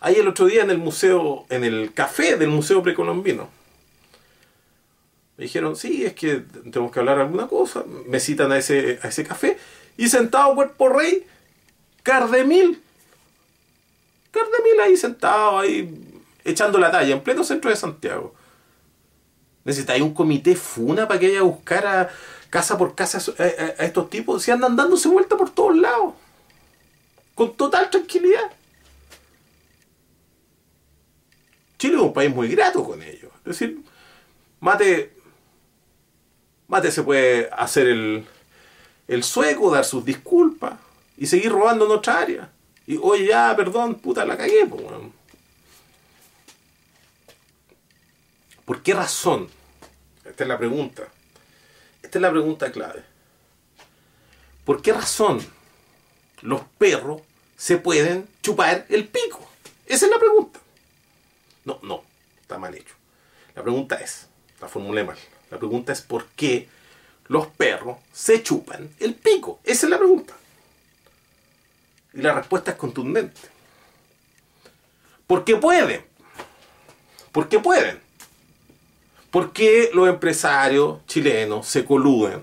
Ahí 0.00 0.14
el 0.14 0.26
otro 0.26 0.46
día 0.46 0.62
en 0.62 0.70
el 0.70 0.78
museo, 0.78 1.44
en 1.50 1.62
el 1.62 1.92
café 1.92 2.36
del 2.36 2.48
Museo 2.48 2.82
Precolombino. 2.82 3.50
Me 5.36 5.44
dijeron, 5.44 5.76
sí, 5.76 6.06
es 6.06 6.14
que 6.14 6.36
tenemos 6.36 6.90
que 6.90 6.98
hablar 6.98 7.18
alguna 7.18 7.46
cosa. 7.48 7.84
Me 8.06 8.18
citan 8.18 8.50
a 8.50 8.56
ese, 8.56 8.98
a 9.02 9.08
ese 9.08 9.24
café. 9.24 9.58
Y 9.98 10.08
sentado 10.08 10.54
cuerpo 10.54 10.88
rey, 10.88 11.26
Cardemil. 12.02 12.80
Cardemil 14.30 14.80
ahí 14.80 14.96
sentado, 14.96 15.58
ahí 15.58 16.22
echando 16.44 16.78
la 16.78 16.90
talla, 16.90 17.12
en 17.12 17.20
pleno 17.20 17.44
centro 17.44 17.68
de 17.68 17.76
Santiago. 17.76 18.34
Necesitáis 19.64 20.00
un 20.00 20.14
comité 20.14 20.56
FUNA 20.56 21.06
para 21.06 21.20
que 21.20 21.26
vaya 21.28 21.40
a 21.40 21.42
buscar 21.42 21.86
a 21.86 22.10
casa 22.50 22.78
por 22.78 22.94
casa 22.94 23.18
a, 23.38 23.42
a 23.42 23.84
estos 23.84 24.10
tipos. 24.10 24.42
Si 24.42 24.50
andan 24.50 24.76
dándose 24.76 25.08
vuelta 25.08 25.36
por 25.36 25.50
todos 25.50 25.76
lados. 25.76 26.14
Con 27.34 27.54
total 27.56 27.90
tranquilidad. 27.90 28.50
Chile 31.78 31.96
es 31.96 32.00
un 32.00 32.12
país 32.12 32.34
muy 32.34 32.48
grato 32.48 32.82
con 32.82 33.02
ellos. 33.02 33.30
Es 33.38 33.44
decir, 33.44 33.82
Mate, 34.60 35.14
Mate 36.68 36.90
se 36.90 37.02
puede 37.02 37.50
hacer 37.52 37.86
el, 37.86 38.26
el 39.06 39.22
sueco, 39.22 39.70
dar 39.70 39.84
sus 39.84 40.04
disculpas 40.04 40.74
y 41.16 41.26
seguir 41.26 41.52
robando 41.52 41.88
otra 41.88 42.18
área. 42.18 42.50
Y 42.86 42.96
oye, 42.96 43.26
ya, 43.26 43.54
perdón, 43.56 43.96
puta, 43.96 44.24
la 44.24 44.36
cagué. 44.36 44.66
¿Por 48.64 48.82
qué 48.82 48.94
razón? 48.94 49.48
Esta 50.24 50.44
es 50.44 50.48
la 50.48 50.58
pregunta. 50.58 51.08
Es 52.16 52.22
la 52.22 52.30
pregunta 52.30 52.72
clave. 52.72 53.04
¿Por 54.64 54.80
qué 54.80 54.94
razón 54.94 55.38
los 56.40 56.62
perros 56.78 57.20
se 57.58 57.76
pueden 57.76 58.26
chupar 58.40 58.86
el 58.88 59.06
pico? 59.06 59.46
Esa 59.84 60.06
es 60.06 60.10
la 60.10 60.18
pregunta. 60.18 60.58
No, 61.66 61.78
no, 61.82 62.04
está 62.40 62.56
mal 62.56 62.74
hecho. 62.74 62.94
La 63.54 63.62
pregunta 63.62 63.96
es, 63.96 64.28
la 64.62 64.66
formulé 64.66 65.04
mal. 65.04 65.18
La 65.50 65.58
pregunta 65.58 65.92
es 65.92 66.00
por 66.00 66.24
qué 66.28 66.70
los 67.26 67.48
perros 67.48 67.98
se 68.14 68.42
chupan 68.42 68.88
el 68.98 69.14
pico. 69.14 69.60
Esa 69.62 69.84
es 69.84 69.90
la 69.90 69.98
pregunta. 69.98 70.32
Y 72.14 72.22
la 72.22 72.32
respuesta 72.32 72.70
es 72.70 72.78
contundente. 72.78 73.42
Porque 75.26 75.54
pueden. 75.56 76.02
Porque 77.30 77.58
pueden. 77.58 78.05
Porque 79.30 79.90
los 79.92 80.08
empresarios 80.08 81.04
chilenos 81.06 81.66
se 81.66 81.84
coluden. 81.84 82.42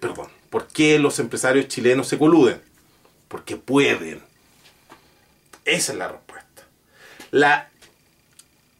Perdón. 0.00 0.28
¿Por 0.50 0.68
qué 0.68 0.98
los 0.98 1.18
empresarios 1.18 1.68
chilenos 1.68 2.08
se 2.08 2.18
coluden? 2.18 2.60
Porque 3.28 3.56
pueden. 3.56 4.20
Esa 5.64 5.92
es 5.92 5.98
la 5.98 6.08
respuesta. 6.08 6.62
La, 7.30 7.70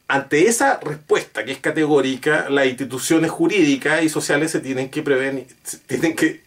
ante 0.07 0.47
esa 0.47 0.79
respuesta 0.79 1.43
que 1.43 1.53
es 1.53 1.59
categórica, 1.59 2.47
las 2.49 2.67
instituciones 2.67 3.31
jurídicas 3.31 4.03
y 4.03 4.09
sociales 4.09 4.51
se 4.51 4.59
tienen 4.59 4.91
que 4.91 5.01
prevenir, 5.01 5.47
tienen 5.87 6.15
que, 6.15 6.43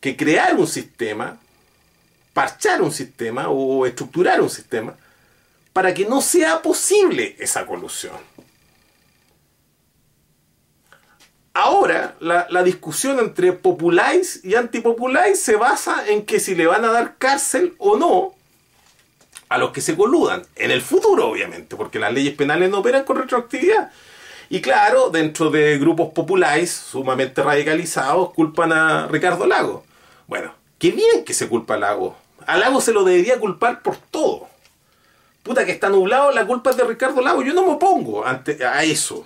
que 0.00 0.16
crear 0.16 0.54
un 0.56 0.66
sistema, 0.66 1.40
parchar 2.34 2.82
un 2.82 2.92
sistema 2.92 3.48
o 3.48 3.86
estructurar 3.86 4.42
un 4.42 4.50
sistema 4.50 4.96
para 5.76 5.92
que 5.92 6.06
no 6.06 6.22
sea 6.22 6.62
posible 6.62 7.36
esa 7.38 7.66
colusión. 7.66 8.16
ahora 11.52 12.16
la, 12.18 12.46
la 12.48 12.62
discusión 12.62 13.18
entre 13.18 13.52
populáis 13.52 14.40
y 14.42 14.54
antipopuláis 14.54 15.38
se 15.38 15.56
basa 15.56 16.08
en 16.08 16.24
que 16.24 16.40
si 16.40 16.54
le 16.54 16.66
van 16.66 16.86
a 16.86 16.92
dar 16.92 17.18
cárcel 17.18 17.74
o 17.76 17.98
no 17.98 18.34
a 19.50 19.58
los 19.58 19.72
que 19.72 19.82
se 19.82 19.94
coludan, 19.94 20.44
en 20.54 20.70
el 20.70 20.80
futuro 20.80 21.28
obviamente, 21.28 21.76
porque 21.76 21.98
las 21.98 22.14
leyes 22.14 22.34
penales 22.34 22.70
no 22.70 22.78
operan 22.78 23.04
con 23.04 23.18
retroactividad. 23.18 23.92
Y 24.48 24.62
claro, 24.62 25.10
dentro 25.10 25.50
de 25.50 25.76
grupos 25.76 26.14
populares 26.14 26.70
sumamente 26.72 27.42
radicalizados, 27.42 28.32
culpan 28.32 28.72
a 28.72 29.08
Ricardo 29.08 29.46
Lago. 29.46 29.84
Bueno, 30.26 30.54
qué 30.78 30.90
bien 30.90 31.22
que 31.26 31.34
se 31.34 31.48
culpa 31.48 31.74
a 31.74 31.78
Lago. 31.78 32.16
A 32.46 32.56
Lago 32.56 32.80
se 32.80 32.92
lo 32.92 33.04
debería 33.04 33.38
culpar 33.38 33.82
por 33.82 33.98
todo. 33.98 34.55
Puta 35.46 35.64
que 35.64 35.70
está 35.70 35.88
nublado, 35.88 36.32
la 36.32 36.44
culpa 36.44 36.70
es 36.70 36.76
de 36.76 36.82
Ricardo 36.82 37.20
Lago. 37.20 37.40
Yo 37.40 37.54
no 37.54 37.64
me 37.64 37.74
opongo 37.74 38.26
ante, 38.26 38.66
a 38.66 38.82
eso. 38.82 39.24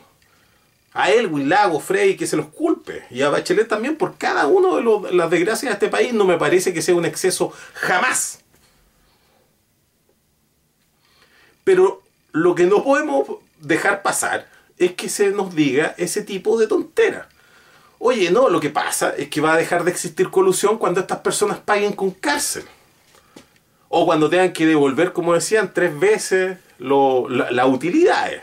A 0.92 1.10
Elwin, 1.10 1.48
Lago, 1.48 1.80
Frey, 1.80 2.14
que 2.14 2.26
se 2.26 2.36
los 2.36 2.48
culpe. 2.48 3.06
Y 3.08 3.22
a 3.22 3.30
Bachelet 3.30 3.66
también 3.66 3.96
por 3.96 4.18
cada 4.18 4.46
uno 4.46 4.76
de 4.76 4.82
los, 4.82 5.14
las 5.14 5.30
desgracias 5.30 5.70
de 5.70 5.72
este 5.72 5.88
país. 5.88 6.12
No 6.12 6.26
me 6.26 6.36
parece 6.36 6.74
que 6.74 6.82
sea 6.82 6.94
un 6.94 7.06
exceso 7.06 7.54
jamás. 7.72 8.40
Pero 11.64 12.02
lo 12.32 12.54
que 12.54 12.66
no 12.66 12.84
podemos 12.84 13.26
dejar 13.58 14.02
pasar 14.02 14.46
es 14.76 14.92
que 14.92 15.08
se 15.08 15.30
nos 15.30 15.54
diga 15.54 15.94
ese 15.96 16.20
tipo 16.20 16.58
de 16.58 16.66
tontera. 16.66 17.30
Oye, 17.98 18.30
no, 18.30 18.50
lo 18.50 18.60
que 18.60 18.68
pasa 18.68 19.14
es 19.16 19.30
que 19.30 19.40
va 19.40 19.54
a 19.54 19.56
dejar 19.56 19.84
de 19.84 19.90
existir 19.90 20.30
colusión 20.30 20.76
cuando 20.76 21.00
estas 21.00 21.20
personas 21.20 21.60
paguen 21.60 21.94
con 21.94 22.10
cárcel. 22.10 22.64
O 23.92 24.06
cuando 24.06 24.30
tengan 24.30 24.52
que 24.52 24.66
devolver, 24.66 25.12
como 25.12 25.34
decían, 25.34 25.72
tres 25.74 25.98
veces 25.98 26.58
las 26.78 27.50
la, 27.50 27.66
utilidades. 27.66 28.40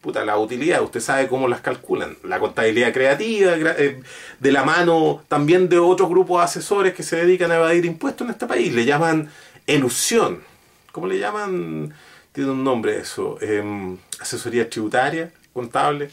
Puta, 0.00 0.24
las 0.24 0.38
utilidades, 0.38 0.84
usted 0.84 0.98
sabe 0.98 1.28
cómo 1.28 1.46
las 1.46 1.60
calculan. 1.60 2.16
La 2.24 2.40
contabilidad 2.40 2.92
creativa, 2.92 3.52
eh, 3.54 4.02
de 4.40 4.52
la 4.52 4.64
mano 4.64 5.22
también 5.28 5.68
de 5.68 5.78
otros 5.78 6.08
grupos 6.08 6.40
de 6.40 6.44
asesores 6.46 6.94
que 6.94 7.04
se 7.04 7.14
dedican 7.14 7.52
a 7.52 7.56
evadir 7.56 7.84
impuestos 7.84 8.24
en 8.26 8.32
este 8.32 8.46
país. 8.46 8.74
Le 8.74 8.84
llaman 8.84 9.30
elusión. 9.68 10.42
¿Cómo 10.90 11.06
le 11.06 11.20
llaman? 11.20 11.94
Tiene 12.32 12.50
un 12.50 12.64
nombre 12.64 12.98
eso. 12.98 13.38
Em, 13.40 13.96
asesoría 14.18 14.68
tributaria 14.68 15.30
contable. 15.52 16.10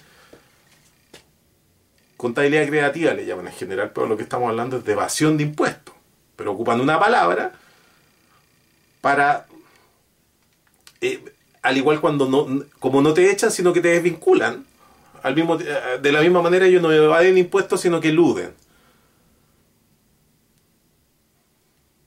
Contabilidad 2.17 2.67
creativa 2.67 3.13
le 3.15 3.25
llaman 3.25 3.47
en 3.47 3.53
general, 3.53 3.91
pero 3.95 4.05
lo 4.05 4.15
que 4.15 4.23
estamos 4.23 4.47
hablando 4.47 4.77
es 4.77 4.85
de 4.85 4.91
evasión 4.91 5.37
de 5.37 5.43
impuestos. 5.43 5.95
Pero 6.35 6.51
ocupan 6.51 6.79
una 6.79 6.99
palabra 6.99 7.53
para, 9.03 9.47
eh, 11.01 11.21
al 11.61 11.75
igual 11.75 11.99
cuando 11.99 12.25
no, 12.29 12.63
como 12.79 13.01
no 13.01 13.13
te 13.13 13.29
echan, 13.29 13.51
sino 13.51 13.73
que 13.73 13.81
te 13.81 13.89
desvinculan, 13.89 14.65
al 15.21 15.35
mismo, 15.35 15.59
eh, 15.59 15.99
de 16.01 16.11
la 16.13 16.21
misma 16.21 16.41
manera 16.41 16.65
ellos 16.65 16.81
no 16.81 16.89
evaden 16.89 17.37
impuestos, 17.37 17.81
sino 17.81 17.99
que 17.99 18.07
eluden. 18.07 18.53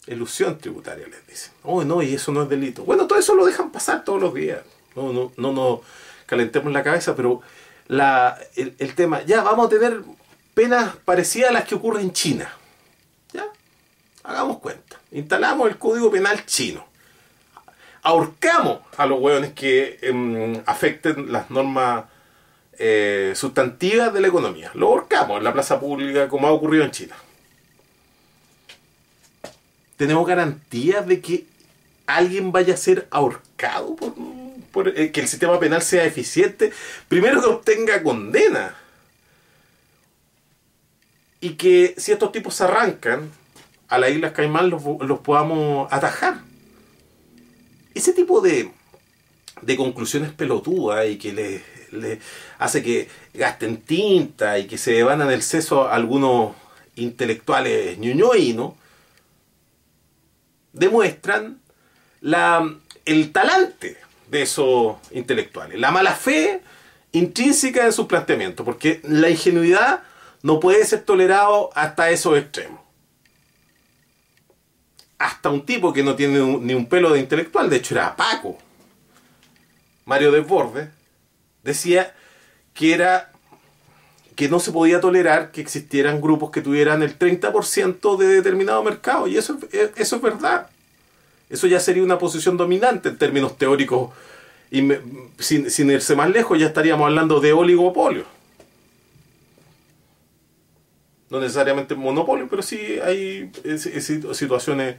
Elusión 0.07 0.57
tributaria 0.57 1.07
les 1.07 1.27
dicen. 1.27 1.53
Oh, 1.65 1.85
no, 1.85 2.01
y 2.01 2.15
eso 2.15 2.33
no 2.33 2.45
es 2.45 2.49
delito. 2.49 2.83
Bueno, 2.85 3.07
todo 3.07 3.19
eso 3.19 3.35
lo 3.35 3.45
dejan 3.45 3.71
pasar 3.71 4.03
todos 4.03 4.19
los 4.19 4.33
días. 4.33 4.61
No, 4.95 5.13
no, 5.13 5.33
no, 5.37 5.53
no 5.53 5.83
calentemos 6.25 6.73
la 6.73 6.83
cabeza, 6.83 7.15
pero 7.15 7.43
la, 7.89 8.39
el, 8.55 8.95
tema, 8.95 9.23
ya 9.23 9.43
vamos 9.43 9.67
a 9.67 9.69
tener 9.69 10.01
penas 10.55 10.97
parecidas 11.05 11.51
a 11.51 11.53
las 11.53 11.65
que 11.65 11.75
ocurren 11.75 12.05
en 12.05 12.13
China. 12.15 12.51
Hagamos 14.27 14.59
cuenta. 14.59 14.99
Instalamos 15.13 15.69
el 15.69 15.79
código 15.79 16.11
penal 16.11 16.45
chino. 16.47 16.87
Ahorcamos 18.03 18.81
a 18.97 19.07
los 19.07 19.21
hueones 19.21 19.53
que 19.53 19.99
em, 20.03 20.63
afecten 20.67 21.33
las 21.33 21.51
normas 21.51 22.05
eh, 22.79 23.33
sustantivas 23.35 24.13
de 24.13 24.21
la 24.21 24.29
economía. 24.29 24.71
Lo 24.75 24.89
ahorcamos 24.89 25.39
en 25.39 25.45
la 25.45 25.53
plaza 25.53 25.81
pública 25.81 26.29
como 26.29 26.47
ha 26.47 26.53
ocurrido 26.53 26.85
en 26.85 26.91
China. 26.91 27.17
¿Tenemos 29.97 30.27
garantías 30.27 31.07
de 31.07 31.21
que 31.21 31.47
alguien 32.07 32.53
vaya 32.53 32.75
a 32.75 32.77
ser 32.77 33.07
ahorcado 33.11 33.97
por 34.77 34.89
eh, 34.89 35.11
que 35.11 35.21
el 35.21 35.29
sistema 35.29 35.59
penal 35.59 35.83
sea 35.83 36.05
eficiente, 36.05 36.73
primero 37.09 37.41
que 37.41 37.49
obtenga 37.49 38.03
condena. 38.03 38.77
Y 41.41 41.55
que 41.55 41.95
si 41.97 42.13
estos 42.13 42.33
tipos 42.33 42.55
se 42.55 42.65
arrancan 42.65 43.31
a 43.89 43.99
las 43.99 44.11
Islas 44.11 44.33
Caimán 44.33 44.71
los, 44.71 44.83
podamos 45.21 45.93
atajar. 45.93 46.41
Ese 47.95 48.13
tipo 48.13 48.41
de, 48.41 48.71
de 49.63 49.77
conclusiones 49.77 50.33
pelotudas 50.33 51.07
y 51.09 51.17
que 51.19 51.33
le, 51.33 51.63
le, 51.93 52.21
hace 52.59 52.83
que 52.83 53.09
gasten 53.33 53.79
tinta 53.79 54.59
y 54.59 54.67
que 54.67 54.79
se 54.79 55.03
van 55.03 55.23
en 55.23 55.31
el 55.31 55.43
seso 55.43 55.89
algunos 55.89 56.55
intelectuales 56.97 57.99
ñoñoínos, 57.99 58.75
demuestran 60.73 61.61
la, 62.21 62.77
el 63.05 63.33
talante 63.33 63.97
de 64.29 64.43
esos 64.43 64.97
intelectuales. 65.13 65.79
La 65.79 65.91
mala 65.91 66.15
fe 66.15 66.61
intrínseca 67.13 67.87
en 67.87 67.93
sus 67.93 68.07
planteamientos, 68.07 68.65
porque 68.65 69.01
la 69.05 69.31
ingenuidad 69.31 70.03
no 70.43 70.61
puede 70.61 70.85
ser 70.85 71.03
tolerado 71.03 71.71
hasta 71.75 72.11
esos 72.11 72.37
extremos. 72.37 72.86
Hasta 75.19 75.51
un 75.51 75.65
tipo 75.65 75.93
que 75.93 76.03
no 76.03 76.15
tiene 76.15 76.39
ni 76.61 76.75
un 76.75 76.87
pelo 76.87 77.11
de 77.11 77.21
intelectual, 77.21 77.71
de 77.71 77.77
hecho 77.77 77.95
era 77.95 78.15
Paco, 78.15 78.59
Mario 80.05 80.31
Desbordes, 80.31 80.89
decía 81.63 82.15
que 82.75 82.95
era 82.95 83.33
que 84.37 84.49
no 84.51 84.61
se 84.61 84.71
podía 84.71 85.01
tolerar 85.01 85.51
que 85.51 85.63
existieran 85.63 86.21
grupos 86.21 86.51
que 86.51 86.61
tuvieran 86.61 87.03
el 87.03 87.19
30% 87.19 88.19
de 88.19 88.27
determinado 88.27 88.85
mercado. 88.85 89.27
Y 89.27 89.39
eso, 89.39 89.59
eso 89.97 90.17
es 90.17 90.23
verdad. 90.23 90.69
Eso 91.49 91.67
ya 91.67 91.81
sería 91.81 92.03
una 92.03 92.19
posición 92.19 92.59
dominante 92.59 93.09
en 93.09 93.17
términos 93.17 93.57
teóricos. 93.57 94.11
Y 94.71 94.87
sin, 95.39 95.91
irse 95.91 96.15
más 96.15 96.29
lejos, 96.29 96.59
ya 96.59 96.67
estaríamos 96.67 97.07
hablando 97.07 97.41
de 97.41 97.55
oligopolio. 97.55 98.25
No 101.31 101.41
necesariamente 101.41 101.95
monopolio, 101.95 102.47
pero 102.49 102.63
sí 102.63 102.99
hay 103.05 103.51
situaciones 104.33 104.97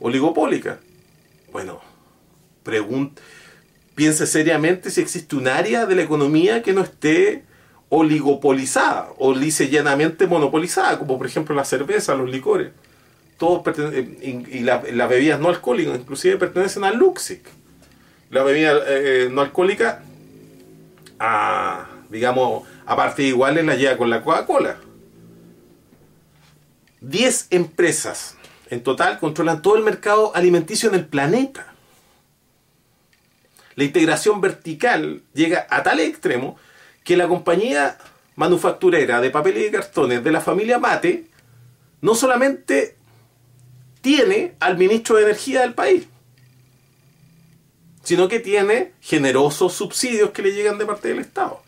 oligopólicas. 0.00 0.78
Bueno, 1.50 1.80
piense 3.94 4.26
seriamente 4.26 4.90
si 4.90 5.00
existe 5.00 5.36
un 5.36 5.48
área 5.48 5.86
de 5.86 5.94
la 5.94 6.02
economía 6.02 6.62
que 6.62 6.72
no 6.72 6.82
esté 6.82 7.44
oligopolizada 7.88 9.10
o 9.18 9.34
lice 9.34 9.68
llanamente 9.68 10.26
monopolizada, 10.26 10.98
como 10.98 11.18
por 11.18 11.26
ejemplo 11.26 11.54
la 11.54 11.64
cerveza, 11.64 12.14
los 12.14 12.30
licores 12.30 12.72
todos 13.42 13.76
eh, 13.76 14.46
y, 14.52 14.60
las 14.60 15.08
bebidas 15.08 15.40
no 15.40 15.48
alcohólicas 15.48 15.98
inclusive 15.98 16.36
pertenecen 16.36 16.84
a 16.84 16.92
Luxic. 16.92 17.44
La 18.30 18.44
bebida 18.44 18.78
eh, 18.86 19.28
no 19.32 19.40
alcohólica, 19.40 20.00
a, 21.18 21.86
digamos, 22.08 22.62
a 22.86 22.94
partes 22.94 23.26
iguales 23.26 23.64
la 23.64 23.74
lleva 23.74 23.96
con 23.96 24.10
la 24.10 24.22
Coca-Cola. 24.22 24.76
10 27.02 27.48
empresas 27.50 28.36
en 28.70 28.82
total 28.82 29.18
controlan 29.18 29.60
todo 29.60 29.76
el 29.76 29.82
mercado 29.82 30.34
alimenticio 30.34 30.88
en 30.88 30.94
el 30.94 31.06
planeta. 31.06 31.74
La 33.74 33.84
integración 33.84 34.40
vertical 34.40 35.22
llega 35.34 35.66
a 35.68 35.82
tal 35.82 36.00
extremo 36.00 36.56
que 37.04 37.16
la 37.16 37.28
compañía 37.28 37.98
manufacturera 38.36 39.20
de 39.20 39.30
papel 39.30 39.58
y 39.58 39.70
cartones 39.70 40.22
de 40.24 40.32
la 40.32 40.40
familia 40.40 40.78
Mate 40.78 41.26
no 42.00 42.14
solamente 42.14 42.96
tiene 44.00 44.54
al 44.60 44.78
ministro 44.78 45.16
de 45.16 45.24
Energía 45.24 45.60
del 45.60 45.74
país, 45.74 46.06
sino 48.02 48.28
que 48.28 48.40
tiene 48.40 48.92
generosos 49.00 49.74
subsidios 49.74 50.30
que 50.30 50.42
le 50.42 50.52
llegan 50.52 50.78
de 50.78 50.86
parte 50.86 51.08
del 51.08 51.20
Estado. 51.20 51.62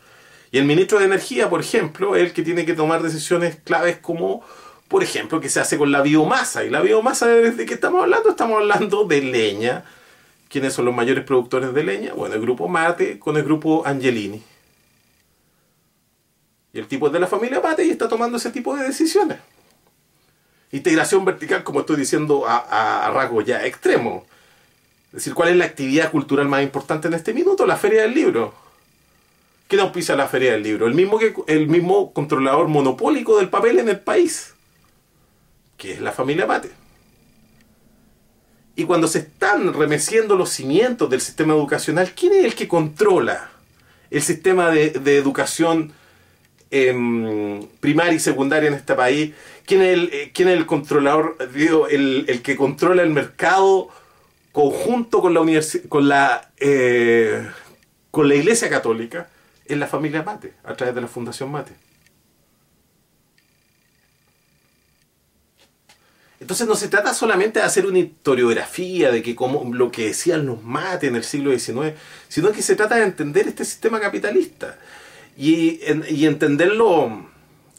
Y 0.50 0.58
el 0.58 0.64
ministro 0.64 0.98
de 0.98 1.06
Energía, 1.06 1.50
por 1.50 1.60
ejemplo, 1.60 2.16
es 2.16 2.22
el 2.22 2.32
que 2.32 2.42
tiene 2.42 2.64
que 2.64 2.74
tomar 2.74 3.02
decisiones 3.02 3.56
claves 3.62 3.98
como, 3.98 4.44
por 4.88 5.02
ejemplo, 5.02 5.40
que 5.40 5.48
se 5.48 5.60
hace 5.60 5.78
con 5.78 5.90
la 5.90 6.02
biomasa. 6.02 6.64
Y 6.64 6.70
la 6.70 6.80
biomasa, 6.80 7.26
¿de 7.26 7.66
qué 7.66 7.74
estamos 7.74 8.02
hablando? 8.02 8.30
Estamos 8.30 8.58
hablando 8.60 9.04
de 9.04 9.22
leña. 9.22 9.84
¿Quiénes 10.48 10.72
son 10.72 10.84
los 10.84 10.94
mayores 10.94 11.24
productores 11.24 11.74
de 11.74 11.82
leña? 11.82 12.12
Bueno, 12.12 12.34
el 12.34 12.40
grupo 12.40 12.68
Mate 12.68 13.18
con 13.18 13.36
el 13.36 13.44
grupo 13.44 13.82
Angelini. 13.86 14.42
Y 16.72 16.78
el 16.78 16.86
tipo 16.86 17.06
es 17.06 17.12
de 17.12 17.20
la 17.20 17.26
familia 17.26 17.60
Mate 17.60 17.84
y 17.84 17.90
está 17.90 18.08
tomando 18.08 18.36
ese 18.36 18.50
tipo 18.50 18.76
de 18.76 18.84
decisiones. 18.84 19.38
Integración 20.72 21.24
vertical, 21.24 21.62
como 21.64 21.80
estoy 21.80 21.96
diciendo, 21.96 22.46
a, 22.46 23.06
a 23.06 23.10
rasgos 23.10 23.44
ya 23.44 23.64
extremos. 23.64 24.24
Es 25.06 25.18
decir, 25.18 25.34
¿cuál 25.34 25.50
es 25.50 25.56
la 25.56 25.64
actividad 25.66 26.10
cultural 26.10 26.48
más 26.48 26.62
importante 26.62 27.06
en 27.06 27.14
este 27.14 27.32
minuto? 27.32 27.66
La 27.66 27.76
Feria 27.76 28.02
del 28.02 28.14
Libro. 28.14 28.52
¿Quién 29.68 29.80
auspicia 29.80 30.16
la 30.16 30.28
Feria 30.28 30.52
del 30.52 30.62
Libro? 30.62 30.86
El 30.86 30.94
mismo, 30.94 31.18
el 31.46 31.68
mismo 31.68 32.12
controlador 32.12 32.68
monopólico 32.68 33.38
del 33.38 33.48
papel 33.48 33.78
en 33.78 33.88
el 33.88 34.00
país, 34.00 34.53
que 35.84 35.92
es 35.92 36.00
la 36.00 36.12
familia 36.12 36.46
Mate. 36.46 36.70
Y 38.74 38.84
cuando 38.84 39.06
se 39.06 39.18
están 39.18 39.74
remeciendo 39.74 40.34
los 40.34 40.48
cimientos 40.48 41.10
del 41.10 41.20
sistema 41.20 41.52
educacional, 41.52 42.12
¿quién 42.16 42.32
es 42.32 42.44
el 42.46 42.54
que 42.54 42.66
controla 42.66 43.50
el 44.10 44.22
sistema 44.22 44.70
de, 44.70 44.86
educación 45.18 45.92
em, 46.70 47.66
primaria 47.80 48.14
y 48.14 48.18
secundaria 48.18 48.68
en 48.68 48.74
este 48.74 48.94
país? 48.94 49.34
¿Quién 49.66 49.82
es 49.82 49.92
el, 49.92 50.10
eh, 50.10 50.30
quién 50.32 50.48
es 50.48 50.56
el 50.56 50.64
controlador, 50.64 51.36
el, 51.90 52.24
el 52.28 52.40
que 52.40 52.56
controla 52.56 53.02
el 53.02 53.10
mercado 53.10 53.90
conjunto 54.52 55.20
con 55.20 55.34
la 55.34 55.40
con 55.90 56.08
la 56.08 56.50
eh, 56.56 57.46
con 58.10 58.26
la 58.26 58.34
Iglesia 58.36 58.70
Católica? 58.70 59.28
Es 59.66 59.76
la 59.76 59.86
familia 59.86 60.22
Mate, 60.22 60.54
a 60.64 60.74
través 60.74 60.94
de 60.94 61.02
la 61.02 61.08
Fundación 61.08 61.52
Mate. 61.52 61.83
Entonces 66.44 66.68
no 66.68 66.74
se 66.74 66.88
trata 66.88 67.14
solamente 67.14 67.58
de 67.58 67.64
hacer 67.64 67.86
una 67.86 68.00
historiografía 68.00 69.10
de 69.10 69.22
que 69.22 69.34
como 69.34 69.72
lo 69.72 69.90
que 69.90 70.08
decían 70.08 70.44
los 70.44 70.62
mates 70.62 71.08
en 71.08 71.16
el 71.16 71.24
siglo 71.24 71.58
XIX, 71.58 71.94
sino 72.28 72.52
que 72.52 72.60
se 72.60 72.76
trata 72.76 72.96
de 72.96 73.04
entender 73.04 73.48
este 73.48 73.64
sistema 73.64 73.98
capitalista 73.98 74.76
y, 75.38 75.80
entenderlo, 76.26 77.30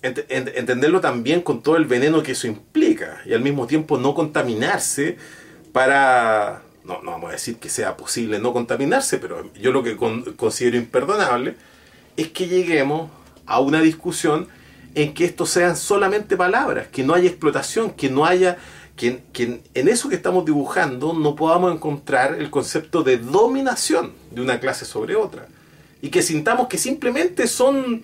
ent, 0.02 0.18
entenderlo 0.30 1.00
también 1.00 1.42
con 1.42 1.62
todo 1.62 1.78
el 1.78 1.86
veneno 1.86 2.24
que 2.24 2.32
eso 2.32 2.48
implica 2.48 3.22
y 3.28 3.34
al 3.34 3.42
mismo 3.42 3.68
tiempo 3.68 4.00
no 4.00 4.16
contaminarse 4.16 5.18
para... 5.72 6.64
No, 6.84 7.04
no 7.04 7.12
vamos 7.12 7.30
a 7.30 7.34
decir 7.34 7.58
que 7.58 7.70
sea 7.70 7.96
posible 7.96 8.40
no 8.40 8.52
contaminarse, 8.52 9.20
pero 9.20 9.48
yo 9.54 9.74
lo 9.74 9.84
que 9.84 9.96
con, 9.96 10.24
considero 10.34 10.78
imperdonable 10.78 11.54
es 12.18 12.30
que 12.30 12.48
lleguemos 12.48 13.12
a 13.46 13.60
una 13.60 13.80
discusión 13.82 14.48
en 14.96 15.14
que 15.14 15.26
esto 15.26 15.46
sean 15.46 15.76
solamente 15.76 16.38
palabras, 16.38 16.88
que 16.88 17.04
no 17.04 17.14
haya 17.14 17.28
explotación, 17.28 17.92
que 17.92 18.10
no 18.10 18.26
haya, 18.26 18.58
que, 18.96 19.22
en 19.74 19.88
eso 19.88 20.08
que 20.08 20.16
estamos 20.16 20.46
dibujando 20.46 21.14
no 21.14 21.36
podamos 21.36 21.74
encontrar 21.74 22.36
el 22.36 22.50
concepto 22.50 23.04
de 23.04 23.18
dominación 23.18 24.14
de 24.32 24.42
una 24.42 24.60
clase 24.60 24.86
sobre 24.86 25.16
otra. 25.16 25.48
Y 26.02 26.10
que 26.10 26.22
sintamos 26.22 26.68
que 26.68 26.78
simplemente 26.78 27.48
son, 27.48 28.04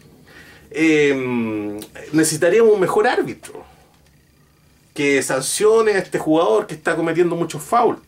eh, 0.69 1.79
necesitaríamos 2.11 2.73
un 2.73 2.79
mejor 2.81 3.07
árbitro, 3.07 3.63
que 4.93 5.23
sancione 5.23 5.93
a 5.93 5.99
este 5.99 6.19
jugador 6.19 6.67
que 6.67 6.73
está 6.73 6.97
cometiendo 6.97 7.37
muchos 7.37 7.63
fouls 7.63 7.99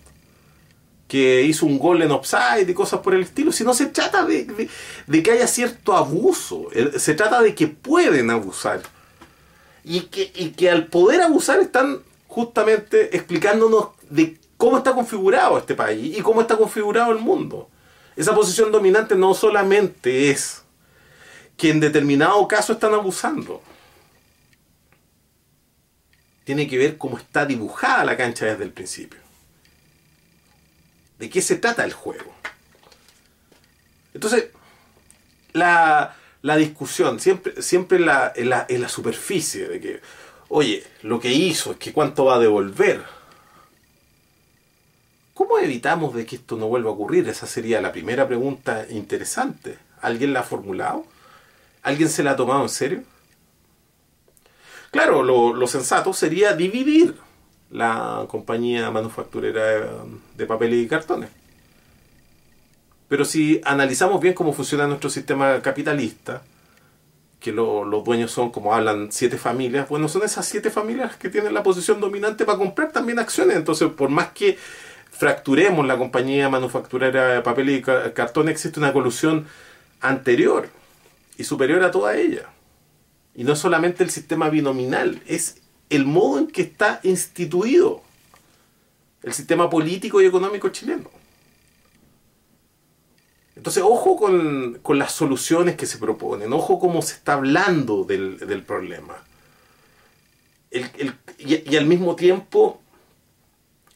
que 1.14 1.44
hizo 1.44 1.68
un 1.68 1.78
gol 1.78 2.02
en 2.02 2.10
offside 2.10 2.68
y 2.68 2.74
cosas 2.74 3.02
por 3.02 3.14
el 3.14 3.22
estilo, 3.22 3.52
si 3.52 3.64
no 3.64 3.76
se 3.76 3.86
trata 3.86 4.26
de, 4.26 4.68
que 5.22 5.32
haya 5.32 5.46
cierto 5.46 5.96
abuso, 5.96 6.70
se 6.98 7.14
trata 7.14 7.40
de 7.40 7.54
que 7.54 7.68
pueden 7.68 8.32
abusar. 8.32 8.82
Y 9.84 10.00
que, 10.08 10.32
y 10.34 10.54
que 10.54 10.72
al 10.72 10.88
poder 10.88 11.22
abusar 11.22 11.60
están 11.60 12.00
justamente 12.28 13.16
explicándonos 13.16 13.90
de 14.10 14.40
cómo 14.58 14.80
está 14.80 14.94
configurado 14.94 15.60
este 15.60 15.76
país 15.76 16.18
y 16.18 16.22
cómo 16.24 16.42
está 16.42 16.58
configurado 16.58 17.12
el 17.12 17.20
mundo. 17.20 17.70
Esa 18.16 18.34
posición 18.34 18.72
dominante 18.72 19.16
no 19.16 19.36
solamente 19.36 20.32
es 20.32 20.64
que 21.58 21.70
en 21.70 21.80
determinado 21.80 22.48
caso 22.48 22.74
están 22.74 22.96
abusando. 22.96 23.62
Tiene 26.44 26.68
que 26.68 26.80
ver 26.80 26.98
cómo 26.98 27.20
está 27.20 27.46
dibujada 27.46 28.04
la 28.04 28.18
cancha 28.18 28.48
desde 28.48 28.64
el 28.64 28.72
principio. 28.72 29.23
¿De 31.20 31.30
qué 31.30 31.42
se 31.42 31.56
trata 31.56 31.84
el 31.86 31.94
juego? 31.94 32.34
Entonces, 34.14 34.50
la, 35.54 36.16
la 36.42 36.56
discusión, 36.58 37.20
siempre, 37.20 37.62
siempre 37.62 37.98
en, 37.98 38.06
la, 38.06 38.32
en, 38.36 38.50
la, 38.50 38.66
en 38.68 38.82
la 38.82 38.90
superficie 38.90 39.68
de 39.68 39.80
que, 39.80 40.02
oye, 40.50 40.84
lo 41.02 41.20
que 41.20 41.32
hizo 41.32 41.72
es 41.72 41.78
que 41.78 41.94
cuánto 41.94 42.26
va 42.26 42.36
a 42.36 42.40
devolver. 42.40 43.04
¿Cómo 45.34 45.58
evitamos 45.58 46.14
de 46.14 46.26
que 46.26 46.36
esto 46.36 46.58
no 46.58 46.68
vuelva 46.68 46.92
a 46.92 46.94
ocurrir? 46.94 47.28
Esa 47.28 47.48
sería 47.48 47.82
la 47.82 47.92
primera 47.92 48.28
pregunta 48.28 48.86
interesante. 48.90 49.80
¿Alguien 50.02 50.34
la 50.34 50.42
ha 50.42 50.44
formulado? 50.44 51.06
¿Alguien 51.82 52.10
se 52.10 52.24
la 52.24 52.32
ha 52.32 52.36
tomado 52.36 52.62
en 52.62 52.70
serio? 52.70 53.04
Claro, 54.92 55.24
lo, 55.24 55.54
lo 55.54 55.66
sensato 55.66 56.14
sería 56.14 56.54
dividir 56.54 57.16
la 57.74 58.26
compañía 58.30 58.92
manufacturera 58.92 59.66
de, 59.66 59.88
de 60.38 60.46
papel 60.46 60.76
y 60.76 60.88
cartones. 60.88 61.30
Pero 63.10 63.26
si 63.26 63.60
analizamos 63.66 64.22
bien 64.22 64.36
cómo 64.36 64.54
funciona 64.54 64.88
nuestro 64.88 65.10
sistema 65.10 65.62
capitalista, 65.62 66.44
que 67.40 67.52
lo, 67.52 67.84
los 67.84 68.04
dueños 68.04 68.32
son, 68.32 68.52
como 68.52 68.74
hablan, 68.74 69.12
siete 69.12 69.38
familias, 69.38 69.90
bueno, 69.90 70.08
son 70.08 70.24
esas 70.24 70.46
siete 70.46 70.70
familias 70.70 71.18
que 71.18 71.30
tienen 71.30 71.54
la 71.54 71.64
posición 71.64 72.00
dominante 72.00 72.46
para 72.46 72.60
comprar 72.60 72.92
también 72.92 73.20
acciones. 73.20 73.58
Entonces, 73.58 73.90
por 73.90 74.10
más 74.10 74.30
que 74.30 74.58
fracturemos 75.12 75.86
la 75.86 75.98
compañía 75.98 76.50
manufacturera 76.50 77.30
de 77.30 77.42
papel 77.42 77.72
y 77.72 77.82
cartón, 77.82 78.50
existe 78.50 78.80
una 78.80 78.94
colusión 78.94 79.48
anterior 80.00 80.70
y 81.38 81.44
superior 81.44 81.84
a 81.84 81.92
toda 81.92 82.16
ella. 82.16 82.50
Y 83.36 83.44
no 83.44 83.56
solamente 83.56 84.04
el 84.04 84.12
sistema 84.12 84.50
binominal, 84.50 85.22
es 85.26 85.63
el 85.96 86.06
modo 86.06 86.40
en 86.40 86.48
que 86.48 86.62
está 86.64 87.00
instituido 87.04 88.02
el 89.24 89.34
sistema 89.34 89.70
político 89.70 90.22
y 90.22 90.26
económico 90.26 90.70
chileno. 90.70 91.10
Entonces, 93.56 93.84
ojo 93.86 94.18
con, 94.18 94.80
con 94.82 95.00
las 95.00 95.14
soluciones 95.14 95.76
que 95.78 95.86
se 95.86 95.98
proponen, 95.98 96.52
ojo 96.52 96.80
cómo 96.80 97.02
se 97.02 97.14
está 97.14 97.34
hablando 97.34 98.04
del, 98.04 98.38
del 98.40 98.64
problema. 98.64 99.16
El, 100.72 101.16
y, 101.38 101.72
y, 101.72 101.78
al 101.78 101.86
mismo 101.86 102.16
tiempo 102.16 102.82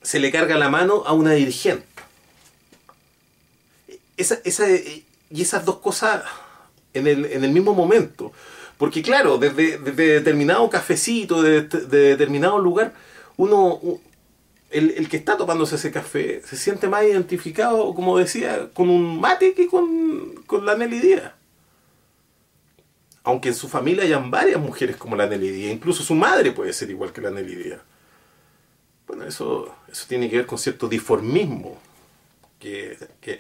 se 0.02 0.20
le 0.20 0.32
carga 0.32 0.58
la 0.58 0.70
mano 0.70 1.04
a 1.06 1.14
una 1.14 1.32
dirigente. 1.32 1.86
Esa, 4.16 4.40
esa, 4.46 4.68
y 4.70 5.42
esas 5.42 5.66
dos 5.66 5.78
cosas 5.78 6.24
en 6.94 7.08
el, 7.08 7.26
en 7.26 7.44
el 7.44 7.52
mismo 7.52 7.74
momento. 7.74 8.32
Porque 8.78 9.02
claro, 9.02 9.38
desde, 9.38 9.78
desde 9.80 10.14
determinado 10.14 10.70
cafecito, 10.70 11.42
de, 11.42 11.64
de, 11.64 11.98
determinado 12.10 12.60
lugar, 12.60 12.94
uno, 13.36 13.80
el, 14.70 14.92
el, 14.92 15.10
que 15.10 15.18
está 15.18 15.36
tomándose 15.36 15.76
ese 15.76 15.92
café 15.92 16.42
se 16.44 16.58
siente 16.58 16.88
más 16.88 17.04
identificado, 17.04 17.94
como 17.96 18.18
decía, 18.18 18.70
con 18.74 18.90
un 18.90 19.20
mate 19.20 19.54
que 19.54 19.68
con, 19.68 20.44
con 20.46 20.66
la 20.66 20.76
Nelly 20.76 21.00
Díaz. 21.00 21.32
Aunque 23.24 23.50
en 23.50 23.56
su 23.56 23.68
familia 23.68 24.04
hayan 24.04 24.30
varias 24.32 24.60
mujeres 24.60 24.96
como 24.96 25.16
la 25.16 25.28
Nelly 25.28 25.50
Díaz, 25.50 25.74
incluso 25.74 26.04
su 26.04 26.14
madre 26.14 26.52
puede 26.52 26.72
ser 26.72 26.90
igual 26.92 27.12
que 27.12 27.22
la 27.22 27.32
Nelly 27.32 27.56
Díaz. 27.56 27.82
Bueno, 29.08 29.26
eso, 29.26 29.74
eso 29.92 30.06
tiene 30.08 30.30
que 30.30 30.38
ver 30.38 30.46
con 30.46 30.60
cierto 30.60 30.88
diformismo, 30.88 31.80
que, 32.60 32.98
que 33.22 33.40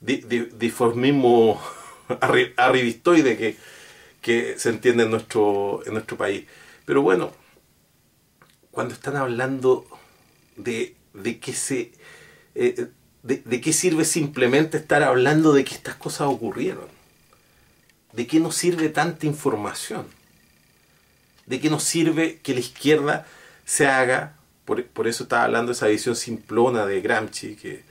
di, 0.00 0.18
di, 0.18 0.40
diformismo 0.56 1.60
arribistoide 2.56 3.36
que 3.36 3.56
que 4.20 4.58
se 4.58 4.70
entiende 4.70 5.04
en 5.04 5.10
nuestro, 5.10 5.82
en 5.86 5.92
nuestro 5.94 6.16
país. 6.16 6.46
Pero 6.84 7.02
bueno, 7.02 7.32
cuando 8.70 8.94
están 8.94 9.16
hablando 9.16 9.86
de, 10.56 10.96
de 11.14 11.38
que 11.38 11.52
se... 11.52 11.92
Eh, 12.54 12.88
de, 13.22 13.42
de, 13.44 13.60
qué 13.60 13.72
sirve 13.72 14.04
simplemente 14.04 14.78
estar 14.78 15.02
hablando 15.02 15.52
de 15.52 15.64
que 15.64 15.74
estas 15.74 15.96
cosas 15.96 16.28
ocurrieron? 16.28 16.86
¿De 18.12 18.26
qué 18.26 18.40
nos 18.40 18.54
sirve 18.54 18.88
tanta 18.88 19.26
información? 19.26 20.06
¿De 21.46 21.60
qué 21.60 21.68
nos 21.68 21.82
sirve 21.82 22.38
que 22.42 22.54
la 22.54 22.60
izquierda 22.60 23.26
se 23.64 23.86
haga? 23.86 24.36
Por, 24.64 24.84
por 24.86 25.08
eso 25.08 25.24
estaba 25.24 25.44
hablando 25.44 25.70
de 25.70 25.76
esa 25.76 25.88
visión 25.88 26.16
simplona 26.16 26.86
de 26.86 27.00
Gramsci, 27.00 27.56
que, 27.56 27.82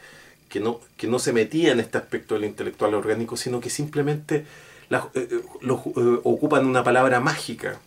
que, 0.49 0.59
no, 0.59 0.79
que 0.95 1.07
no 1.07 1.19
se 1.19 1.33
metía 1.33 1.71
en 1.71 1.79
este 1.79 1.97
aspecto 1.97 2.35
del 2.35 2.45
intelectual 2.45 2.93
orgánico, 2.93 3.37
sino 3.37 3.59
que 3.59 3.69
simplemente 3.69 4.45
la, 4.89 5.09
eh, 5.13 5.41
lo, 5.61 5.75
eh, 5.75 6.21
ocupan 6.23 6.65
una 6.65 6.83
palabra 6.83 7.19
mágica, 7.19 7.79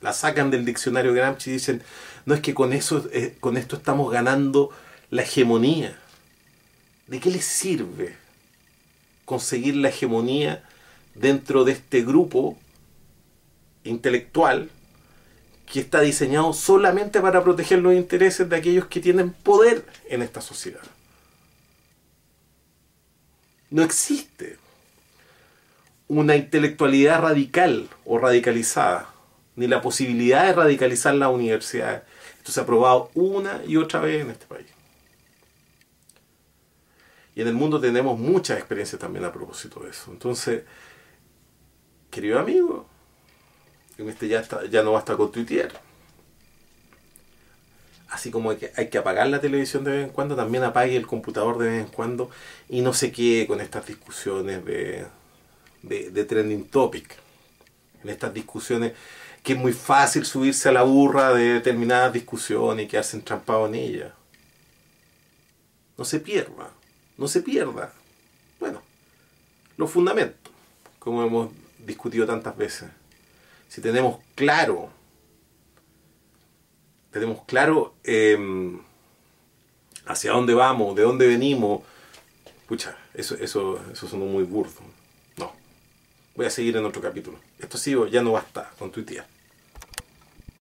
la 0.00 0.12
sacan 0.12 0.50
del 0.50 0.64
diccionario 0.64 1.12
Gramsci 1.12 1.50
y 1.50 1.54
dicen, 1.54 1.82
no 2.24 2.34
es 2.34 2.40
que 2.40 2.54
con, 2.54 2.72
eso, 2.72 3.08
eh, 3.12 3.36
con 3.40 3.56
esto 3.56 3.76
estamos 3.76 4.12
ganando 4.12 4.70
la 5.10 5.22
hegemonía. 5.22 5.98
¿De 7.06 7.20
qué 7.20 7.30
les 7.30 7.44
sirve 7.44 8.16
conseguir 9.24 9.76
la 9.76 9.88
hegemonía 9.88 10.64
dentro 11.14 11.64
de 11.64 11.72
este 11.72 12.02
grupo 12.02 12.58
intelectual 13.84 14.70
que 15.70 15.80
está 15.80 16.00
diseñado 16.00 16.52
solamente 16.52 17.20
para 17.20 17.42
proteger 17.42 17.80
los 17.80 17.94
intereses 17.94 18.48
de 18.48 18.56
aquellos 18.56 18.86
que 18.86 19.00
tienen 19.00 19.30
poder 19.30 19.84
en 20.08 20.22
esta 20.22 20.40
sociedad? 20.40 20.82
No 23.70 23.82
existe 23.82 24.58
una 26.08 26.36
intelectualidad 26.36 27.20
radical 27.20 27.88
o 28.04 28.18
radicalizada, 28.18 29.10
ni 29.56 29.66
la 29.66 29.80
posibilidad 29.80 30.46
de 30.46 30.52
radicalizar 30.52 31.14
la 31.14 31.28
universidad. 31.28 32.04
Esto 32.38 32.52
se 32.52 32.60
ha 32.60 32.66
probado 32.66 33.10
una 33.14 33.62
y 33.66 33.76
otra 33.76 34.00
vez 34.00 34.22
en 34.22 34.30
este 34.30 34.46
país. 34.46 34.66
Y 37.34 37.42
en 37.42 37.48
el 37.48 37.54
mundo 37.54 37.80
tenemos 37.80 38.18
muchas 38.18 38.58
experiencias 38.58 39.00
también 39.00 39.24
a 39.24 39.32
propósito 39.32 39.80
de 39.80 39.90
eso. 39.90 40.10
Entonces, 40.10 40.62
querido 42.10 42.38
amigo, 42.38 42.86
en 43.98 44.08
este 44.08 44.28
ya, 44.28 44.42
ya 44.70 44.82
no 44.82 44.92
basta 44.92 45.16
con 45.16 45.32
tuitear. 45.32 45.70
Así 48.08 48.30
como 48.30 48.50
hay 48.50 48.56
que, 48.56 48.72
hay 48.76 48.88
que 48.88 48.98
apagar 48.98 49.26
la 49.26 49.40
televisión 49.40 49.84
de 49.84 49.90
vez 49.90 50.04
en 50.06 50.12
cuando, 50.12 50.36
también 50.36 50.62
apague 50.64 50.96
el 50.96 51.06
computador 51.06 51.58
de 51.58 51.68
vez 51.68 51.84
en 51.84 51.92
cuando 51.92 52.30
y 52.68 52.80
no 52.80 52.94
se 52.94 53.10
quede 53.10 53.46
con 53.46 53.60
estas 53.60 53.86
discusiones 53.86 54.64
de, 54.64 55.06
de, 55.82 56.24
trending 56.24 56.68
topic, 56.68 57.16
en 58.02 58.10
estas 58.10 58.32
discusiones, 58.32 58.92
que 59.42 59.52
es 59.52 59.58
muy 59.58 59.72
fácil 59.72 60.24
subirse 60.24 60.68
a 60.68 60.72
la 60.72 60.82
burra 60.82 61.32
de 61.32 61.54
determinadas 61.54 62.12
discusiones 62.12 62.84
y 62.84 62.88
quedarse 62.88 63.16
entrampado 63.16 63.66
en 63.66 63.74
ellas. 63.76 64.12
No 65.96 66.04
se 66.04 66.20
pierda, 66.20 66.72
no 67.16 67.28
se 67.28 67.42
pierda. 67.42 67.92
Bueno, 68.58 68.82
los 69.76 69.90
fundamentos, 69.90 70.52
como 70.98 71.22
hemos 71.24 71.50
discutido 71.78 72.26
tantas 72.26 72.56
veces. 72.56 72.90
Si 73.68 73.80
tenemos 73.80 74.18
claro, 74.34 74.90
tenemos 77.10 77.44
claro 77.46 77.94
em, 78.04 78.80
hacia 80.06 80.32
dónde 80.32 80.54
vamos, 80.54 80.94
de 80.96 81.02
dónde 81.02 81.26
venimos, 81.26 81.82
pucha, 82.66 82.96
eso, 83.14 83.36
eso, 83.36 83.80
eso 83.92 84.08
sonó 84.08 84.26
muy 84.26 84.44
burdo. 84.44 84.80
Voy 86.36 86.46
a 86.46 86.50
seguir 86.50 86.76
en 86.76 86.84
otro 86.84 87.00
capítulo. 87.00 87.38
Esto 87.58 87.78
sí, 87.78 87.96
ya 88.10 88.22
no 88.22 88.32
basta 88.32 88.70
con 88.78 88.90
tu 88.90 89.02
tía. 89.02 89.26